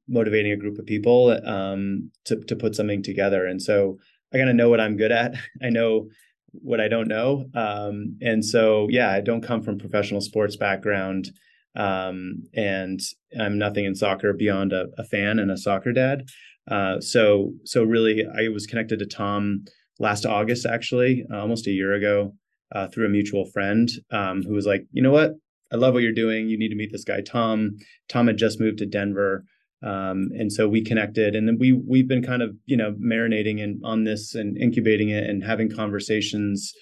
motivating 0.07 0.53
a 0.53 0.57
group 0.57 0.79
of 0.79 0.87
people 0.87 1.31
um 1.47 2.11
to 2.25 2.37
to 2.45 2.55
put 2.55 2.77
something 2.77 3.03
together. 3.03 3.47
And 3.47 3.61
so 3.61 3.99
i 4.33 4.37
kind 4.37 4.51
of 4.51 4.57
know 4.57 4.69
what 4.69 4.81
i'm 4.81 4.97
good 4.97 5.11
at. 5.11 5.35
I 5.63 5.71
know 5.71 6.09
what 6.53 6.81
i 6.83 6.89
don't 6.89 7.09
know. 7.09 7.47
Um 7.55 8.19
and 8.21 8.45
so 8.45 8.89
yeah 8.91 9.11
i 9.11 9.21
don't 9.23 9.47
come 9.47 9.63
from 9.63 9.79
professional 9.79 10.21
sports 10.21 10.57
background 10.57 11.31
um 11.75 12.43
and 12.55 13.01
i'm 13.41 13.57
nothing 13.57 13.87
in 13.87 13.95
soccer 13.95 14.35
beyond 14.35 14.75
a, 14.75 14.89
a 14.99 15.05
fan 15.05 15.39
and 15.39 15.51
a 15.51 15.57
soccer 15.57 15.93
dad. 15.93 16.29
Uh 16.71 17.01
so 17.01 17.55
so 17.65 17.83
really 17.83 18.27
i 18.39 18.49
was 18.49 18.67
connected 18.67 18.99
to 18.99 19.07
tom 19.07 19.65
last 19.99 20.27
august 20.27 20.67
actually 20.67 21.25
uh, 21.33 21.39
almost 21.39 21.67
a 21.67 21.71
year 21.71 21.95
ago 21.95 22.35
uh, 22.75 22.89
through 22.89 23.07
a 23.07 23.11
mutual 23.11 23.45
friend 23.47 23.89
um, 24.11 24.43
who 24.43 24.55
was 24.55 24.67
like, 24.67 24.87
you 24.93 25.03
know 25.03 25.13
what, 25.13 25.33
I 25.73 25.77
love 25.77 25.95
what 25.95 26.03
you're 26.03 26.13
doing. 26.13 26.49
You 26.49 26.59
need 26.59 26.69
to 26.69 26.77
meet 26.77 26.93
this 26.93 27.05
guy, 27.05 27.23
Tom. 27.23 27.77
Tom 28.09 28.27
had 28.27 28.37
just 28.37 28.61
moved 28.61 28.79
to 28.79 28.87
Denver, 28.87 29.45
um, 29.83 30.29
and 30.39 30.53
so 30.53 30.69
we 30.69 30.85
connected, 30.85 31.35
and 31.35 31.49
then 31.49 31.57
we 31.59 31.73
we've 31.73 32.09
been 32.09 32.23
kind 32.23 32.43
of 32.43 32.55
you 32.67 32.77
know 32.77 32.93
marinating 32.93 33.59
in, 33.59 33.81
on 33.83 34.05
this 34.05 34.35
and 34.35 34.57
incubating 34.59 35.09
it 35.09 35.29
and 35.29 35.43
having 35.43 35.71
conversations 35.71 36.73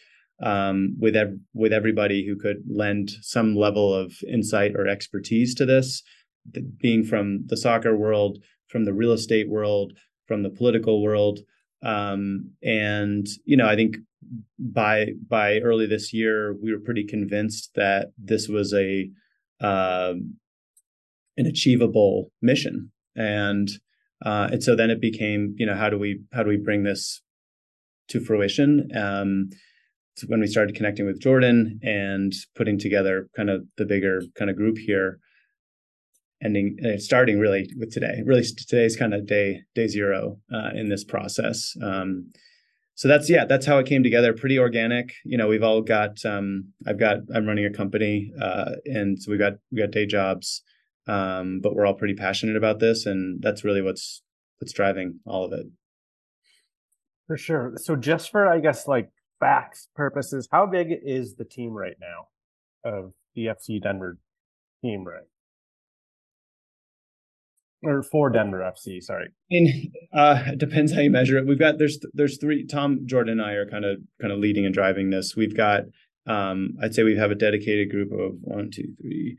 um, 0.43 0.97
with 0.99 1.15
ev- 1.15 1.39
with 1.55 1.73
everybody 1.73 2.27
who 2.27 2.37
could 2.37 2.63
lend 2.69 3.11
some 3.23 3.55
level 3.55 3.95
of 3.95 4.15
insight 4.29 4.73
or 4.75 4.89
expertise 4.89 5.55
to 5.55 5.65
this, 5.65 6.03
th- 6.53 6.67
being 6.81 7.05
from 7.05 7.47
the 7.47 7.57
soccer 7.57 7.97
world, 7.97 8.39
from 8.69 8.85
the 8.85 8.93
real 8.93 9.13
estate 9.13 9.49
world, 9.49 9.93
from 10.27 10.43
the 10.43 10.51
political 10.51 11.03
world. 11.03 11.41
Um, 11.83 12.53
and 12.63 13.27
you 13.45 13.57
know, 13.57 13.67
I 13.67 13.77
think 13.77 13.97
by 14.59 15.09
by 15.29 15.59
early 15.61 15.87
this 15.87 16.13
year, 16.13 16.55
we 16.63 16.73
were 16.73 16.81
pretty 16.81 17.05
convinced 17.05 17.71
that 17.75 18.13
this 18.19 18.49
was 18.49 18.75
a 18.75 19.11
um, 19.61 20.37
an 21.37 21.47
achievable 21.47 22.31
mission, 22.43 22.91
and 23.17 23.69
uh, 24.25 24.49
and 24.53 24.63
so 24.63 24.77
then 24.77 24.91
it 24.91 25.01
became, 25.01 25.55
you 25.59 25.67
know, 25.67 25.75
how 25.75 25.89
do 25.89 25.99
we 25.99 26.21
how 26.33 26.43
do 26.43 26.49
we 26.49 26.59
bring 26.59 26.83
this 26.83 27.23
to 28.09 28.21
fruition? 28.21 28.89
Um, 28.95 29.51
when 30.27 30.41
we 30.41 30.47
started 30.47 30.77
connecting 30.77 31.07
with 31.07 31.21
Jordan 31.21 31.81
and 31.83 32.33
putting 32.55 32.79
together 32.79 33.29
kind 33.35 33.49
of 33.49 33.65
the 33.79 33.87
bigger 33.87 34.23
kind 34.37 34.51
of 34.51 34.57
group 34.57 34.77
here, 34.77 35.19
ending 36.43 36.79
uh, 36.85 36.99
starting 36.99 37.39
really 37.39 37.71
with 37.79 37.93
today. 37.93 38.23
Really, 38.25 38.45
today's 38.45 38.97
kind 38.97 39.15
of 39.15 39.27
day 39.27 39.63
day 39.75 39.87
zero 39.87 40.39
uh, 40.53 40.71
in 40.75 40.89
this 40.89 41.05
process. 41.05 41.77
Um, 41.83 42.33
so 42.95 43.09
that's 43.09 43.31
yeah 43.31 43.47
that's 43.47 43.65
how 43.65 43.79
it 43.79 43.87
came 43.87 44.03
together 44.03 44.35
pretty 44.35 44.59
organic 44.59 45.15
you 45.25 45.39
know 45.39 45.49
we've 45.49 45.63
all 45.63 45.81
got 45.81 46.23
um 46.27 46.67
i've 46.87 46.99
got 46.99 47.17
i'm 47.35 47.47
running 47.47 47.65
a 47.65 47.73
company 47.73 48.31
uh 48.39 48.73
and 48.85 49.23
so 49.23 49.31
we 49.31 49.39
got 49.39 49.55
we 49.73 49.79
got 49.79 49.91
day 49.91 50.05
jobs 50.05 50.63
um 51.07 51.61
but 51.63 51.75
we're 51.75 51.87
all 51.87 51.95
pretty 51.95 52.13
passionate 52.13 52.57
about 52.57 52.79
this 52.79 53.07
and 53.07 53.41
that's 53.41 53.65
really 53.65 53.81
what's 53.81 54.21
what's 54.59 54.75
driving 54.75 55.19
all 55.25 55.47
of 55.47 55.53
it 55.55 55.67
For 57.27 57.37
sure. 57.39 57.73
So 57.77 57.97
just 57.97 58.31
for 58.31 58.47
I 58.47 58.61
guess 58.61 58.87
like 58.87 59.09
facts 59.39 59.89
purposes, 59.95 60.49
how 60.51 60.67
big 60.67 60.89
is 61.03 61.37
the 61.37 61.45
team 61.45 61.73
right 61.73 61.97
now 62.01 62.29
of 62.85 63.13
the 63.35 63.47
FC 63.47 63.81
Denver 63.81 64.19
team, 64.83 65.05
right? 65.05 65.29
Or 67.83 68.03
for 68.03 68.29
Denver 68.29 68.59
FC, 68.59 69.03
sorry. 69.03 69.31
Mean, 69.51 69.93
uh, 70.13 70.43
it 70.49 70.59
depends 70.59 70.93
how 70.93 71.01
you 71.01 71.11
measure 71.11 71.39
it. 71.39 71.47
We've 71.47 71.59
got 71.59 71.79
there's 71.79 71.99
there's 72.13 72.39
three. 72.39 72.67
Tom, 72.67 73.01
Jordan, 73.07 73.41
and 73.41 73.43
I 73.43 73.53
are 73.53 73.69
kind 73.69 73.85
of 73.85 73.99
kind 74.21 74.33
of 74.33 74.39
leading 74.39 74.67
and 74.67 74.75
driving 74.75 75.11
this. 75.11 75.35
We've 75.35 75.57
got, 75.57 75.85
um, 76.27 76.77
I'd 76.83 76.95
say 76.95 77.05
we 77.05 77.17
have 77.17 77.31
a 77.31 77.35
dedicated 77.37 77.91
group 77.91 78.13
of 78.13 78.37
one, 78.43 78.71
two, 78.71 78.95
three. 79.01 79.39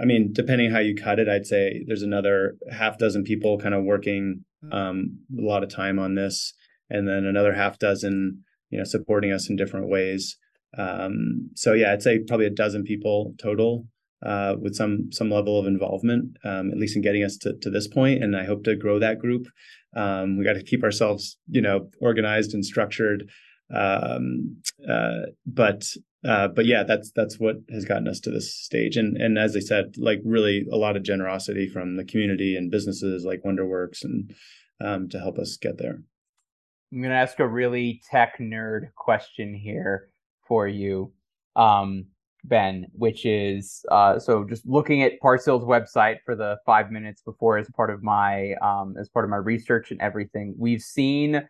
I 0.00 0.04
mean, 0.04 0.32
depending 0.32 0.70
how 0.70 0.80
you 0.80 0.94
cut 0.94 1.18
it, 1.18 1.28
I'd 1.28 1.46
say 1.46 1.82
there's 1.86 2.02
another 2.02 2.56
half 2.70 2.98
dozen 2.98 3.24
people 3.24 3.58
kind 3.58 3.74
of 3.74 3.84
working 3.84 4.44
um, 4.70 5.20
a 5.38 5.42
lot 5.42 5.62
of 5.62 5.74
time 5.74 5.98
on 5.98 6.14
this, 6.14 6.52
and 6.90 7.08
then 7.08 7.24
another 7.24 7.54
half 7.54 7.78
dozen, 7.78 8.44
you 8.68 8.78
know, 8.78 8.84
supporting 8.84 9.32
us 9.32 9.48
in 9.48 9.56
different 9.56 9.88
ways. 9.88 10.36
Um, 10.76 11.50
so 11.54 11.72
yeah, 11.72 11.92
I'd 11.92 12.02
say 12.02 12.18
probably 12.18 12.46
a 12.46 12.50
dozen 12.50 12.84
people 12.84 13.34
total 13.38 13.86
uh, 14.26 14.56
with 14.60 14.74
some 14.74 15.10
some 15.12 15.30
level 15.30 15.58
of 15.58 15.66
involvement, 15.66 16.36
um, 16.44 16.72
at 16.72 16.78
least 16.78 16.96
in 16.96 17.02
getting 17.02 17.22
us 17.22 17.36
to, 17.38 17.54
to 17.62 17.70
this 17.70 17.86
point. 17.86 18.22
And 18.22 18.36
I 18.36 18.44
hope 18.44 18.64
to 18.64 18.74
grow 18.74 18.98
that 18.98 19.20
group. 19.20 19.46
Um, 19.96 20.36
we 20.36 20.44
got 20.44 20.54
to 20.54 20.64
keep 20.64 20.82
ourselves, 20.82 21.38
you 21.48 21.60
know, 21.62 21.88
organized 22.00 22.52
and 22.52 22.64
structured. 22.64 23.30
Um, 23.74 24.56
uh, 24.88 25.30
but 25.46 25.86
uh, 26.26 26.48
but 26.48 26.66
yeah, 26.66 26.82
that's 26.82 27.12
that's 27.14 27.38
what 27.38 27.56
has 27.70 27.84
gotten 27.84 28.08
us 28.08 28.20
to 28.20 28.30
this 28.30 28.52
stage. 28.52 28.96
And 28.96 29.16
and 29.16 29.38
as 29.38 29.56
I 29.56 29.60
said, 29.60 29.94
like 29.96 30.20
really 30.24 30.66
a 30.72 30.76
lot 30.76 30.96
of 30.96 31.04
generosity 31.04 31.68
from 31.68 31.96
the 31.96 32.04
community 32.04 32.56
and 32.56 32.70
businesses 32.70 33.24
like 33.24 33.42
WonderWorks 33.44 34.02
and 34.02 34.34
um, 34.84 35.08
to 35.10 35.20
help 35.20 35.38
us 35.38 35.56
get 35.56 35.78
there. 35.78 36.00
I'm 36.92 37.02
gonna 37.02 37.14
ask 37.14 37.38
a 37.38 37.46
really 37.46 38.00
tech 38.10 38.38
nerd 38.40 38.88
question 38.96 39.54
here 39.54 40.10
for 40.48 40.66
you, 40.66 41.12
um, 41.54 42.06
Ben, 42.48 42.86
which 42.92 43.26
is 43.26 43.84
uh, 43.90 44.18
so 44.18 44.44
just 44.44 44.66
looking 44.66 45.02
at 45.02 45.20
Parsyl's 45.20 45.64
website 45.64 46.18
for 46.24 46.34
the 46.34 46.58
five 46.64 46.90
minutes 46.90 47.22
before 47.22 47.58
as 47.58 47.68
part 47.70 47.90
of 47.90 48.02
my 48.02 48.54
um, 48.62 48.96
as 48.98 49.08
part 49.08 49.24
of 49.24 49.30
my 49.30 49.36
research 49.36 49.90
and 49.90 50.00
everything. 50.00 50.54
We've 50.58 50.82
seen 50.82 51.46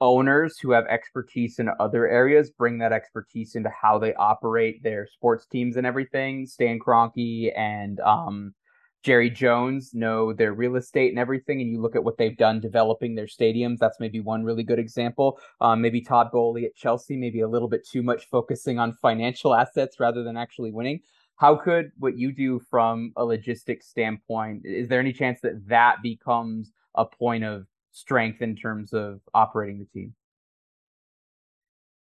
owners 0.00 0.58
who 0.58 0.70
have 0.72 0.86
expertise 0.86 1.58
in 1.58 1.68
other 1.78 2.08
areas 2.08 2.50
bring 2.50 2.78
that 2.78 2.92
expertise 2.92 3.54
into 3.54 3.70
how 3.70 3.98
they 3.98 4.14
operate 4.14 4.82
their 4.82 5.06
sports 5.06 5.46
teams 5.46 5.76
and 5.76 5.86
everything. 5.86 6.46
Stan 6.46 6.78
Kroenke 6.78 7.52
and 7.56 8.00
um, 8.00 8.54
Jerry 9.02 9.30
Jones 9.30 9.92
know 9.94 10.32
their 10.32 10.52
real 10.52 10.76
estate 10.76 11.08
and 11.08 11.18
everything, 11.18 11.60
and 11.60 11.70
you 11.70 11.80
look 11.80 11.96
at 11.96 12.04
what 12.04 12.18
they've 12.18 12.36
done 12.36 12.60
developing 12.60 13.14
their 13.14 13.26
stadiums. 13.26 13.78
That's 13.78 13.98
maybe 13.98 14.20
one 14.20 14.44
really 14.44 14.62
good 14.62 14.78
example. 14.78 15.38
Um, 15.60 15.80
maybe 15.80 16.02
Todd 16.02 16.30
Boehly 16.30 16.66
at 16.66 16.76
Chelsea, 16.76 17.16
maybe 17.16 17.40
a 17.40 17.48
little 17.48 17.68
bit 17.68 17.86
too 17.86 18.02
much 18.02 18.28
focusing 18.28 18.78
on 18.78 18.92
financial 18.92 19.54
assets 19.62 19.98
rather 19.98 20.22
than 20.22 20.36
actually 20.36 20.70
winning. 20.70 21.00
How 21.36 21.56
could 21.56 21.92
what 21.98 22.18
you 22.18 22.32
do 22.32 22.60
from 22.70 23.12
a 23.16 23.24
logistics 23.24 23.88
standpoint? 23.88 24.66
Is 24.66 24.88
there 24.88 25.00
any 25.00 25.14
chance 25.14 25.40
that 25.40 25.66
that 25.68 25.96
becomes 26.02 26.70
a 26.94 27.06
point 27.06 27.44
of 27.44 27.66
strength 27.92 28.42
in 28.42 28.56
terms 28.56 28.92
of 28.92 29.20
operating 29.32 29.78
the 29.78 29.86
team? 29.86 30.14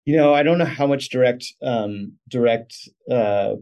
You 0.05 0.15
know, 0.15 0.33
I 0.33 0.43
don't 0.43 0.57
know 0.57 0.63
how 0.63 0.87
much 0.87 1.09
direct 1.09 1.45
um, 1.61 2.13
direct 2.29 2.73
uh, 3.11 3.55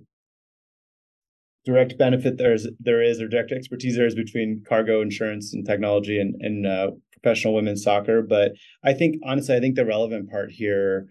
direct 1.65 1.97
benefit 1.97 2.37
there's 2.37 2.67
there 2.79 3.01
is 3.01 3.19
or 3.19 3.27
direct 3.27 3.51
expertise 3.51 3.95
there 3.95 4.05
is 4.05 4.15
between 4.15 4.63
cargo 4.67 5.01
insurance 5.01 5.53
and 5.53 5.65
technology 5.65 6.19
and 6.19 6.35
and 6.39 6.67
uh, 6.67 6.91
professional 7.25 7.55
women's 7.55 7.83
soccer. 7.83 8.21
But 8.21 8.51
I 8.83 8.93
think 8.93 9.15
honestly, 9.25 9.55
I 9.55 9.59
think 9.59 9.75
the 9.75 9.85
relevant 9.85 10.29
part 10.29 10.51
here 10.51 11.07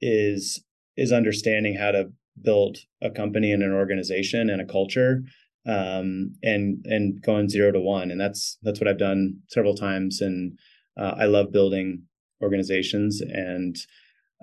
is 0.00 0.64
is 0.96 1.12
understanding 1.12 1.76
how 1.76 1.92
to 1.92 2.08
build 2.42 2.78
a 3.02 3.10
company 3.10 3.52
and 3.52 3.62
an 3.62 3.72
organization 3.72 4.48
and 4.48 4.60
a 4.60 4.64
culture 4.64 5.22
um, 5.66 6.34
and 6.42 6.84
and 6.86 7.22
going 7.22 7.48
zero 7.48 7.70
to 7.72 7.80
one. 7.80 8.10
And 8.10 8.20
that's 8.20 8.58
that's 8.62 8.80
what 8.80 8.88
i've 8.88 8.98
done 8.98 9.40
several 9.48 9.74
times. 9.74 10.20
And 10.20 10.58
uh, 10.96 11.14
i 11.18 11.26
love 11.26 11.52
building 11.52 12.04
organizations 12.42 13.20
and 13.20 13.76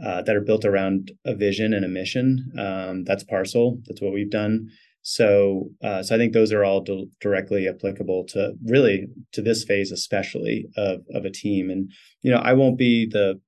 uh, 0.06 0.22
that 0.24 0.36
are 0.36 0.42
built 0.42 0.66
around 0.66 1.12
a 1.26 1.34
vision 1.34 1.74
and 1.74 1.86
a 1.86 1.88
mission. 1.88 2.52
Um, 2.60 3.04
that's 3.06 3.24
Parsyl 3.24 3.82
that's 3.88 4.02
what 4.02 4.14
we've 4.14 4.30
done 4.30 4.70
so 5.08 5.70
uh, 5.84 6.02
so 6.02 6.16
i 6.16 6.18
think 6.18 6.34
those 6.34 6.52
are 6.52 6.64
all 6.64 6.84
directly 7.22 7.68
applicable 7.68 8.24
to 8.26 8.54
really 8.66 9.06
to 9.32 9.42
this 9.42 9.64
phase 9.64 9.92
especially 9.92 10.68
of 10.78 11.02
of 11.14 11.26
a 11.26 11.32
team 11.32 11.70
and 11.70 11.92
you 12.22 12.32
know 12.32 12.40
i 12.40 12.54
won't 12.54 12.78
be 12.78 13.06
the 13.06 13.40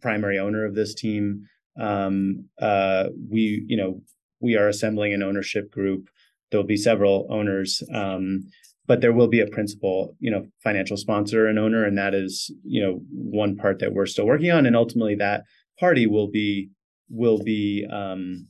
primary 0.00 0.38
owner 0.38 0.64
of 0.64 0.74
this 0.74 0.94
team 0.94 1.46
um, 1.80 2.44
uh, 2.60 3.04
we 3.30 3.64
you 3.66 3.76
know 3.76 4.00
we 4.40 4.56
are 4.56 4.68
assembling 4.68 5.12
an 5.12 5.22
ownership 5.22 5.70
group. 5.70 6.08
There 6.50 6.60
will 6.60 6.66
be 6.66 6.76
several 6.76 7.26
owners, 7.30 7.82
um, 7.92 8.44
but 8.86 9.00
there 9.00 9.12
will 9.12 9.28
be 9.28 9.40
a 9.40 9.46
principal, 9.46 10.14
you 10.20 10.30
know, 10.30 10.46
financial 10.62 10.96
sponsor 10.96 11.46
and 11.46 11.58
owner, 11.58 11.84
and 11.84 11.98
that 11.98 12.14
is, 12.14 12.52
you 12.62 12.82
know, 12.82 13.00
one 13.10 13.56
part 13.56 13.80
that 13.80 13.92
we're 13.92 14.06
still 14.06 14.26
working 14.26 14.50
on. 14.50 14.66
And 14.66 14.76
ultimately, 14.76 15.16
that 15.16 15.44
party 15.78 16.06
will 16.06 16.28
be 16.28 16.70
will 17.08 17.42
be, 17.42 17.86
um, 17.90 18.48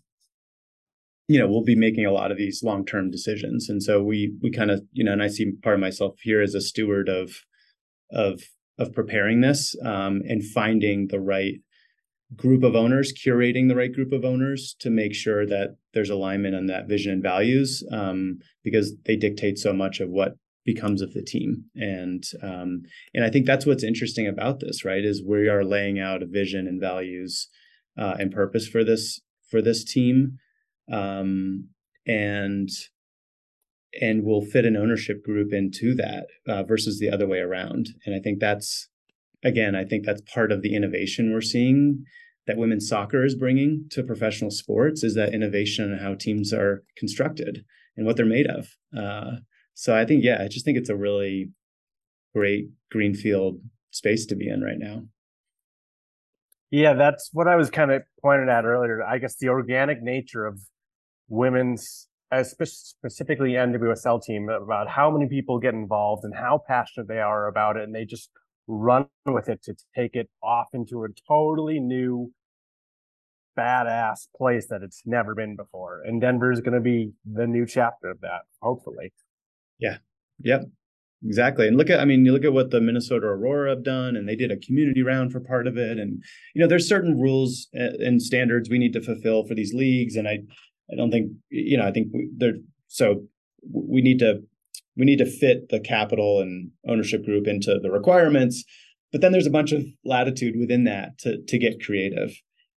you 1.29 1.39
know, 1.39 1.49
we'll 1.49 1.65
be 1.65 1.77
making 1.77 2.07
a 2.07 2.13
lot 2.13 2.31
of 2.31 2.39
these 2.39 2.63
long 2.63 2.85
term 2.85 3.11
decisions. 3.11 3.69
And 3.69 3.83
so 3.83 4.03
we 4.03 4.35
we 4.43 4.51
kind 4.51 4.71
of, 4.71 4.83
you 4.93 5.05
know, 5.05 5.13
and 5.13 5.23
I 5.23 5.29
see 5.29 5.53
part 5.63 5.75
of 5.75 5.81
myself 5.81 6.15
here 6.23 6.41
as 6.41 6.55
a 6.55 6.61
steward 6.61 7.09
of 7.09 7.33
of 8.11 8.43
of 8.79 8.93
preparing 8.93 9.41
this 9.41 9.75
um, 9.85 10.23
and 10.29 10.45
finding 10.45 11.09
the 11.09 11.21
right 11.21 11.55
group 12.35 12.63
of 12.63 12.75
owners, 12.75 13.13
curating 13.13 13.69
the 13.69 13.77
right 13.77 13.93
group 13.93 14.13
of 14.13 14.25
owners 14.25 14.75
to 14.81 14.91
make 14.91 15.15
sure 15.15 15.47
that 15.47 15.77
there's 15.95 16.11
alignment 16.11 16.55
on 16.55 16.67
that 16.67 16.89
vision 16.89 17.13
and 17.13 17.23
values 17.23 17.85
um, 17.93 18.39
because 18.65 18.95
they 19.05 19.17
dictate 19.17 19.59
so 19.59 19.73
much 19.73 20.01
of 20.01 20.11
what 20.11 20.35
becomes 20.65 21.01
of 21.01 21.15
the 21.15 21.23
team 21.23 21.65
and 21.77 22.25
um, 22.43 22.83
and 23.15 23.25
I 23.25 23.31
think 23.31 23.47
that's 23.47 23.65
what's 23.65 23.85
interesting 23.85 24.27
about 24.27 24.59
this 24.59 24.85
right 24.85 25.05
is 25.05 25.23
we 25.25 25.49
are 25.49 25.65
laying 25.65 26.01
out 26.01 26.25
a 26.25 26.27
vision 26.27 26.67
and 26.67 26.81
values 26.81 27.49
uh, 27.97 28.17
and 28.19 28.33
purpose 28.33 28.67
for 28.67 28.83
this 28.83 29.21
for 29.49 29.63
this 29.63 29.85
team 29.85 30.39
um, 30.91 31.69
and 32.07 32.69
and 34.01 34.25
we'll 34.25 34.43
fit 34.43 34.67
an 34.67 34.77
ownership 34.77 35.25
group 35.25 35.53
into 35.53 35.95
that 35.95 36.27
uh, 36.47 36.63
versus 36.63 36.99
the 36.99 37.11
other 37.11 37.27
way 37.27 37.39
around 37.39 37.89
and 38.05 38.15
I 38.15 38.19
think 38.19 38.41
that's 38.41 38.89
again, 39.47 39.75
I 39.75 39.85
think 39.85 40.05
that's 40.05 40.21
part 40.23 40.53
of 40.53 40.63
the 40.63 40.75
innovation 40.75 41.33
we're 41.33 41.41
seeing 41.41 42.05
that 42.47 42.57
women's 42.57 42.89
soccer 42.89 43.25
is 43.25 43.35
bringing 43.35 43.87
to 43.91 44.03
professional 44.03 44.51
sports 44.51 45.03
is 45.03 45.15
that 45.15 45.35
innovation 45.35 45.93
and 45.93 46.01
how 46.01 46.15
teams 46.15 46.53
are 46.53 46.85
constructed 46.97 47.65
and 47.97 48.07
what 48.07 48.17
they're 48.17 48.27
made 48.27 48.47
of. 48.47 48.69
Uh, 48.97 49.39
so 49.75 49.97
I 49.97 50.05
think, 50.05 50.23
yeah, 50.25 50.43
I 50.43 50.49
just 50.49 50.65
think 50.65 50.79
it's 50.79 50.89
a 50.89 50.97
really 50.97 51.51
great 52.35 52.69
greenfield 52.91 53.61
space 53.91 54.27
to 54.27 54.37
be 54.37 54.49
in 54.49 54.63
right 54.63 54.79
now. 54.79 55.03
Yeah, 56.71 56.95
that's 56.95 57.31
what 57.33 57.49
I 57.49 57.57
was 57.57 57.71
kind 57.71 57.91
of 57.91 58.03
pointing 58.21 58.49
at 58.49 58.65
earlier. 58.65 59.03
I 59.03 59.19
guess 59.19 59.37
the 59.37 59.49
organic 59.49 60.03
nature 60.03 60.45
of 60.45 60.61
women's, 61.29 62.09
uh, 62.33 62.37
as 62.37 62.51
specifically 62.51 63.53
NWSL 63.53 64.23
team, 64.23 64.49
about 64.49 64.89
how 64.89 65.11
many 65.11 65.29
people 65.29 65.59
get 65.59 65.75
involved 65.75 66.25
and 66.25 66.35
how 66.35 66.63
passionate 66.67 67.09
they 67.09 67.21
are 67.21 67.47
about 67.47 67.77
it, 67.77 67.85
and 67.85 67.95
they 67.95 68.05
just 68.05 68.31
run 68.67 69.07
with 69.27 69.49
it 69.49 69.63
to 69.63 69.75
take 69.95 70.15
it 70.15 70.29
off 70.43 70.67
into 70.73 71.05
a 71.05 71.09
totally 71.29 71.79
new 71.79 72.33
badass 73.57 74.29
place 74.37 74.67
that 74.69 74.83
it's 74.83 75.03
never 75.07 75.35
been 75.35 75.57
before. 75.57 76.03
And 76.05 76.21
Denver 76.21 76.53
is 76.53 76.61
going 76.61 76.75
to 76.75 76.81
be 76.81 77.13
the 77.25 77.47
new 77.47 77.67
chapter 77.67 78.11
of 78.11 78.21
that, 78.21 78.43
hopefully. 78.61 79.13
Yeah. 79.79 79.99
Yep. 80.41 80.65
Exactly. 81.25 81.67
And 81.67 81.77
look 81.77 81.89
at, 81.89 81.99
I 81.99 82.05
mean, 82.05 82.25
you 82.27 82.33
look 82.33 82.45
at 82.45 82.53
what 82.53 82.71
the 82.71 82.81
Minnesota 82.81 83.27
Aurora 83.27 83.71
have 83.71 83.83
done, 83.83 84.17
and 84.17 84.29
they 84.29 84.37
did 84.37 84.53
a 84.53 84.59
community 84.59 85.03
round 85.03 85.33
for 85.33 85.41
part 85.41 85.67
of 85.67 85.79
it. 85.79 85.99
And, 85.99 86.23
you 86.55 86.61
know, 86.61 86.69
there's 86.69 86.89
certain 86.89 87.19
rules 87.19 87.69
uh, 87.75 87.97
and 87.99 88.21
standards 88.21 88.69
we 88.69 88.79
need 88.79 88.93
to 88.93 89.01
fulfill 89.01 89.47
for 89.47 89.55
these 89.55 89.73
leagues. 89.73 90.17
And 90.17 90.29
I, 90.29 90.41
I 90.91 90.97
don't 90.97 91.11
think, 91.11 91.33
you 91.51 91.77
know, 91.77 91.87
I 91.87 91.93
think 91.93 92.09
they're, 92.37 92.55
so 92.89 93.23
we 93.73 94.01
need 94.01 94.19
to 94.21 94.43
we 94.97 95.05
need 95.05 95.19
to 95.19 95.27
fit 95.27 95.69
the 95.69 95.81
capital 95.81 96.41
and 96.41 96.71
ownership 96.89 97.25
group 97.25 97.47
into 97.47 97.79
the 97.83 97.91
requirements 97.91 98.65
but 99.13 99.21
then 99.21 99.33
there's 99.33 99.47
a 99.47 99.51
bunch 99.51 99.73
of 99.73 99.83
latitude 100.05 100.57
within 100.59 100.85
that 100.85 101.19
to 101.21 101.43
to 101.43 101.59
get 101.59 101.83
creative. 101.83 102.33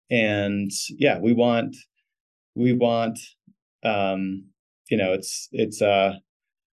And 0.10 0.72
yeah 0.89 1.20
we 1.20 1.34
want 1.34 1.76
we 2.55 2.74
want 2.74 3.20
um 3.84 4.45
you 4.89 4.97
know 4.97 5.14
it's 5.14 5.49
it's 5.51 5.82
uh 5.82 6.14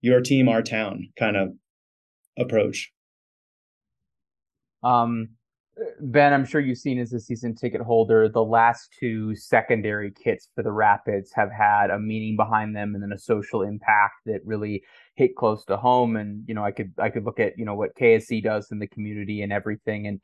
your 0.00 0.20
team 0.20 0.48
our 0.48 0.62
town 0.62 1.08
kind 1.18 1.36
of 1.36 1.50
approach. 2.38 2.90
Um 4.82 5.36
Ben, 6.00 6.32
I'm 6.32 6.44
sure 6.44 6.60
you've 6.60 6.78
seen 6.78 6.98
as 6.98 7.12
a 7.12 7.20
season 7.20 7.54
ticket 7.54 7.80
holder, 7.80 8.28
the 8.28 8.44
last 8.44 8.90
two 8.98 9.34
secondary 9.34 10.10
kits 10.10 10.48
for 10.54 10.62
the 10.62 10.72
Rapids 10.72 11.32
have 11.34 11.50
had 11.50 11.90
a 11.90 11.98
meaning 11.98 12.36
behind 12.36 12.74
them 12.74 12.94
and 12.94 13.02
then 13.02 13.12
a 13.12 13.18
social 13.18 13.62
impact 13.62 14.14
that 14.26 14.44
really 14.44 14.82
hit 15.14 15.36
close 15.36 15.64
to 15.66 15.76
home. 15.76 16.16
And, 16.16 16.44
you 16.46 16.54
know, 16.54 16.64
I 16.64 16.72
could 16.72 16.92
I 16.98 17.08
could 17.08 17.24
look 17.24 17.40
at, 17.40 17.58
you 17.58 17.64
know, 17.64 17.74
what 17.74 17.96
KSE 17.96 18.42
does 18.42 18.70
in 18.70 18.78
the 18.78 18.88
community 18.88 19.42
and 19.42 19.52
everything. 19.52 20.06
And 20.06 20.20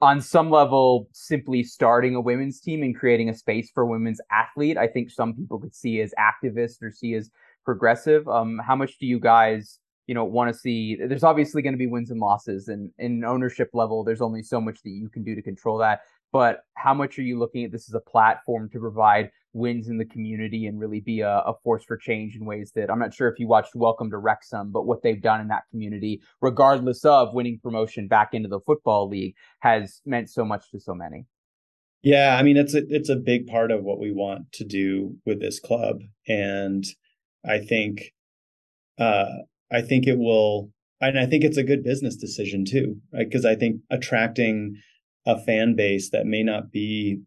on 0.00 0.20
some 0.20 0.50
level, 0.50 1.08
simply 1.12 1.62
starting 1.62 2.14
a 2.14 2.20
women's 2.20 2.60
team 2.60 2.82
and 2.82 2.96
creating 2.96 3.28
a 3.28 3.34
space 3.34 3.70
for 3.74 3.84
women's 3.84 4.20
athlete, 4.30 4.78
I 4.78 4.86
think 4.86 5.10
some 5.10 5.34
people 5.34 5.58
could 5.58 5.74
see 5.74 6.00
as 6.00 6.14
activist 6.18 6.82
or 6.82 6.90
see 6.90 7.14
as 7.14 7.30
progressive. 7.64 8.26
Um, 8.28 8.60
how 8.64 8.76
much 8.76 8.98
do 8.98 9.06
you 9.06 9.20
guys 9.20 9.78
you 10.06 10.14
know 10.14 10.24
want 10.24 10.52
to 10.52 10.58
see 10.58 10.96
there's 10.96 11.24
obviously 11.24 11.62
going 11.62 11.72
to 11.72 11.78
be 11.78 11.86
wins 11.86 12.10
and 12.10 12.20
losses 12.20 12.68
and 12.68 12.90
in 12.98 13.24
ownership 13.24 13.70
level 13.72 14.04
there's 14.04 14.20
only 14.20 14.42
so 14.42 14.60
much 14.60 14.82
that 14.82 14.90
you 14.90 15.08
can 15.08 15.24
do 15.24 15.34
to 15.34 15.42
control 15.42 15.78
that 15.78 16.00
but 16.32 16.64
how 16.74 16.92
much 16.92 17.18
are 17.18 17.22
you 17.22 17.38
looking 17.38 17.64
at 17.64 17.70
this 17.70 17.88
as 17.88 17.94
a 17.94 18.00
platform 18.00 18.68
to 18.70 18.78
provide 18.78 19.30
wins 19.52 19.88
in 19.88 19.98
the 19.98 20.04
community 20.04 20.66
and 20.66 20.80
really 20.80 21.00
be 21.00 21.20
a, 21.20 21.38
a 21.38 21.54
force 21.62 21.84
for 21.84 21.96
change 21.96 22.36
in 22.36 22.44
ways 22.44 22.72
that 22.74 22.90
i'm 22.90 22.98
not 22.98 23.14
sure 23.14 23.28
if 23.28 23.38
you 23.38 23.46
watched 23.46 23.74
welcome 23.74 24.10
to 24.10 24.18
wrexham 24.18 24.70
but 24.70 24.86
what 24.86 25.02
they've 25.02 25.22
done 25.22 25.40
in 25.40 25.48
that 25.48 25.62
community 25.70 26.20
regardless 26.40 27.04
of 27.04 27.32
winning 27.32 27.58
promotion 27.62 28.08
back 28.08 28.34
into 28.34 28.48
the 28.48 28.60
football 28.60 29.08
league 29.08 29.34
has 29.60 30.00
meant 30.04 30.28
so 30.28 30.44
much 30.44 30.70
to 30.70 30.78
so 30.78 30.94
many. 30.94 31.24
Yeah 32.02 32.36
i 32.38 32.42
mean 32.42 32.56
it's 32.56 32.74
a 32.74 32.82
it's 32.88 33.08
a 33.08 33.16
big 33.16 33.46
part 33.46 33.70
of 33.70 33.84
what 33.84 33.98
we 33.98 34.12
want 34.12 34.52
to 34.52 34.64
do 34.64 35.16
with 35.24 35.40
this 35.40 35.60
club 35.60 36.00
and 36.28 36.84
i 37.48 37.58
think 37.58 38.12
uh 38.98 39.24
I 39.72 39.80
think 39.80 40.06
it 40.06 40.18
will, 40.18 40.70
and 41.00 41.18
I 41.18 41.26
think 41.26 41.44
it's 41.44 41.56
a 41.56 41.64
good 41.64 41.82
business 41.82 42.16
decision 42.16 42.64
too, 42.64 43.00
right? 43.12 43.28
Because 43.28 43.44
I 43.44 43.54
think 43.54 43.80
attracting 43.90 44.76
a 45.26 45.38
fan 45.38 45.74
base 45.74 46.10
that 46.10 46.26
may 46.26 46.42
not 46.42 46.70
be, 46.70 47.20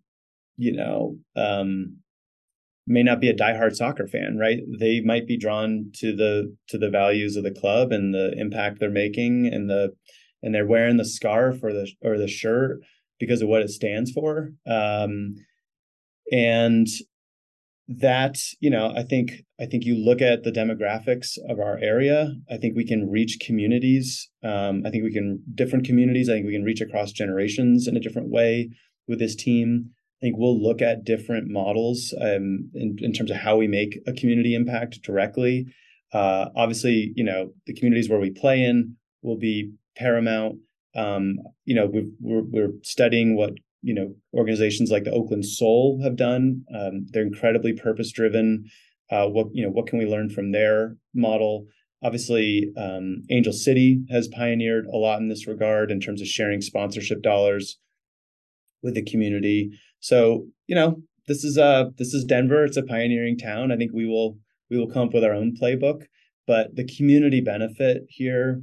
you 0.57 0.73
know, 0.73 1.17
um, 1.35 1.97
may 2.85 3.03
not 3.03 3.19
be 3.19 3.29
a 3.29 3.35
diehard 3.35 3.75
soccer 3.75 4.07
fan, 4.07 4.37
right? 4.37 4.59
They 4.79 5.01
might 5.01 5.27
be 5.27 5.37
drawn 5.37 5.91
to 5.95 6.15
the 6.15 6.55
to 6.69 6.77
the 6.77 6.89
values 6.89 7.35
of 7.35 7.43
the 7.43 7.51
club 7.51 7.91
and 7.91 8.13
the 8.13 8.33
impact 8.37 8.79
they're 8.79 8.89
making, 8.89 9.47
and 9.47 9.69
the 9.69 9.93
and 10.41 10.53
they're 10.53 10.65
wearing 10.65 10.97
the 10.97 11.05
scarf 11.05 11.63
or 11.63 11.73
the 11.73 11.91
or 12.01 12.17
the 12.17 12.27
shirt 12.27 12.79
because 13.19 13.41
of 13.41 13.49
what 13.49 13.61
it 13.61 13.69
stands 13.69 14.11
for. 14.11 14.51
Um, 14.65 15.35
and 16.31 16.87
that 17.87 18.37
you 18.59 18.69
know 18.69 18.93
i 18.97 19.03
think 19.03 19.43
i 19.61 19.65
think 19.65 19.85
you 19.85 19.95
look 19.95 20.21
at 20.21 20.43
the 20.43 20.51
demographics 20.51 21.37
of 21.47 21.57
our 21.59 21.77
area 21.77 22.33
i 22.51 22.57
think 22.57 22.75
we 22.75 22.85
can 22.85 23.09
reach 23.09 23.37
communities 23.39 24.29
um, 24.43 24.83
i 24.85 24.89
think 24.89 25.05
we 25.05 25.13
can 25.13 25.41
different 25.55 25.85
communities 25.85 26.27
i 26.27 26.33
think 26.33 26.45
we 26.45 26.53
can 26.53 26.65
reach 26.65 26.81
across 26.81 27.13
generations 27.13 27.87
in 27.87 27.95
a 27.95 28.01
different 28.01 28.29
way 28.29 28.69
with 29.07 29.19
this 29.19 29.35
team. 29.35 29.91
I 30.21 30.25
think 30.25 30.37
we'll 30.37 30.61
look 30.61 30.81
at 30.81 31.03
different 31.03 31.47
models 31.47 32.13
um, 32.19 32.69
in, 32.73 32.97
in 32.99 33.13
terms 33.13 33.31
of 33.31 33.37
how 33.37 33.55
we 33.55 33.67
make 33.67 33.99
a 34.07 34.13
community 34.13 34.55
impact 34.55 35.01
directly. 35.03 35.67
Uh, 36.13 36.47
obviously 36.55 37.11
you 37.15 37.23
know 37.23 37.51
the 37.65 37.73
communities 37.73 38.09
where 38.09 38.19
we 38.19 38.31
play 38.31 38.63
in 38.63 38.95
will 39.21 39.37
be 39.37 39.71
paramount. 39.95 40.57
Um, 40.95 41.37
you 41.65 41.75
know 41.75 41.89
we're, 42.19 42.41
we're 42.43 42.73
studying 42.81 43.35
what 43.35 43.53
you 43.81 43.93
know 43.93 44.13
organizations 44.33 44.91
like 44.91 45.03
the 45.03 45.11
Oakland 45.11 45.45
Soul 45.45 46.01
have 46.03 46.15
done. 46.15 46.63
Um, 46.73 47.05
they're 47.09 47.23
incredibly 47.23 47.73
purpose 47.73 48.11
driven. 48.11 48.65
Uh, 49.09 49.27
what 49.27 49.47
you 49.53 49.63
know, 49.63 49.71
what 49.71 49.87
can 49.87 49.99
we 49.99 50.05
learn 50.05 50.29
from 50.29 50.51
their 50.51 50.97
model? 51.13 51.65
Obviously, 52.03 52.71
um, 52.77 53.23
Angel 53.29 53.53
City 53.53 54.03
has 54.11 54.27
pioneered 54.27 54.85
a 54.85 54.97
lot 54.97 55.19
in 55.19 55.29
this 55.29 55.47
regard 55.47 55.89
in 55.89 55.99
terms 55.99 56.21
of 56.21 56.27
sharing 56.27 56.61
sponsorship 56.61 57.21
dollars 57.21 57.79
with 58.83 58.93
the 58.93 59.03
community. 59.03 59.71
So 59.99 60.47
you 60.67 60.75
know, 60.75 61.01
this 61.27 61.43
is 61.43 61.57
uh 61.57 61.85
this 61.97 62.13
is 62.13 62.25
Denver. 62.25 62.65
It's 62.65 62.77
a 62.77 62.83
pioneering 62.83 63.37
town. 63.37 63.71
I 63.71 63.77
think 63.77 63.91
we 63.93 64.05
will 64.05 64.37
we 64.69 64.77
will 64.77 64.89
come 64.89 65.07
up 65.07 65.13
with 65.13 65.23
our 65.23 65.33
own 65.33 65.55
playbook, 65.59 66.03
but 66.45 66.75
the 66.75 66.85
community 66.85 67.41
benefit 67.41 68.03
here, 68.09 68.61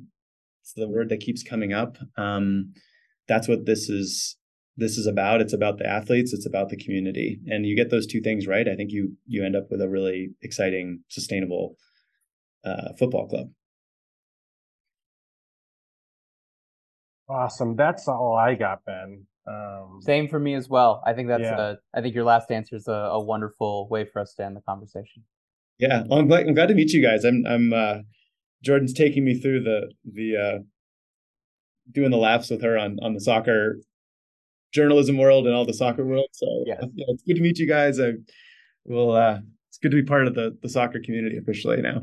it's 0.60 0.72
the 0.74 0.88
word 0.88 1.08
that 1.08 1.20
keeps 1.20 1.42
coming 1.42 1.72
up. 1.72 1.96
Um, 2.16 2.74
that's 3.26 3.48
what 3.48 3.64
this 3.64 3.88
is 3.88 4.36
this 4.76 4.98
is 4.98 5.06
about. 5.06 5.40
It's 5.40 5.52
about 5.52 5.78
the 5.78 5.86
athletes. 5.86 6.32
It's 6.32 6.46
about 6.46 6.68
the 6.68 6.76
community. 6.76 7.40
And 7.46 7.66
you 7.66 7.76
get 7.76 7.90
those 7.90 8.06
two 8.06 8.20
things 8.20 8.46
right. 8.46 8.68
I 8.68 8.74
think 8.74 8.90
you 8.90 9.16
you 9.26 9.44
end 9.44 9.56
up 9.56 9.70
with 9.70 9.80
a 9.80 9.88
really 9.88 10.30
exciting, 10.42 11.00
sustainable 11.08 11.76
uh, 12.64 12.92
football 12.98 13.28
club. 13.28 13.48
Awesome. 17.28 17.76
That's 17.76 18.06
all 18.08 18.36
I 18.36 18.54
got, 18.54 18.84
Ben. 18.84 19.26
Um, 19.46 20.00
Same 20.02 20.28
for 20.28 20.38
me 20.38 20.54
as 20.54 20.68
well. 20.68 21.02
I 21.06 21.12
think 21.12 21.28
that's 21.28 21.42
yeah. 21.42 21.72
a, 21.72 21.76
I 21.94 22.00
think 22.00 22.14
your 22.14 22.24
last 22.24 22.50
answer 22.50 22.76
is 22.76 22.88
a, 22.88 22.92
a, 22.92 23.20
wonderful 23.22 23.88
way 23.88 24.04
for 24.04 24.20
us 24.20 24.34
to 24.34 24.44
end 24.44 24.56
the 24.56 24.62
conversation. 24.62 25.22
Yeah, 25.78 26.04
well, 26.08 26.18
I'm 26.18 26.28
glad 26.28 26.46
I'm 26.46 26.54
glad 26.54 26.68
to 26.68 26.74
meet 26.74 26.92
you 26.92 27.02
guys. 27.02 27.24
I'm 27.24 27.44
I'm 27.46 27.72
uh, 27.72 27.98
Jordan's 28.62 28.94
taking 28.94 29.24
me 29.24 29.38
through 29.38 29.62
the 29.62 29.92
the 30.10 30.36
uh, 30.36 30.58
doing 31.92 32.10
the 32.10 32.16
laps 32.16 32.48
with 32.48 32.62
her 32.62 32.78
on 32.78 32.98
on 33.02 33.12
the 33.12 33.20
soccer 33.20 33.80
journalism 34.74 35.16
world 35.16 35.46
and 35.46 35.54
all 35.54 35.64
the 35.64 35.72
soccer 35.72 36.04
world. 36.04 36.28
So 36.32 36.64
yeah, 36.66 36.80
yeah 36.94 37.06
it's 37.08 37.22
good 37.22 37.36
to 37.36 37.42
meet 37.42 37.58
you 37.58 37.66
guys. 37.66 38.00
I 38.00 38.12
will. 38.84 39.12
Uh, 39.12 39.38
it's 39.68 39.78
good 39.78 39.90
to 39.92 39.96
be 39.96 40.06
part 40.06 40.26
of 40.26 40.34
the 40.34 40.56
the 40.62 40.68
soccer 40.68 41.00
community 41.00 41.38
officially 41.38 41.80
now. 41.80 42.02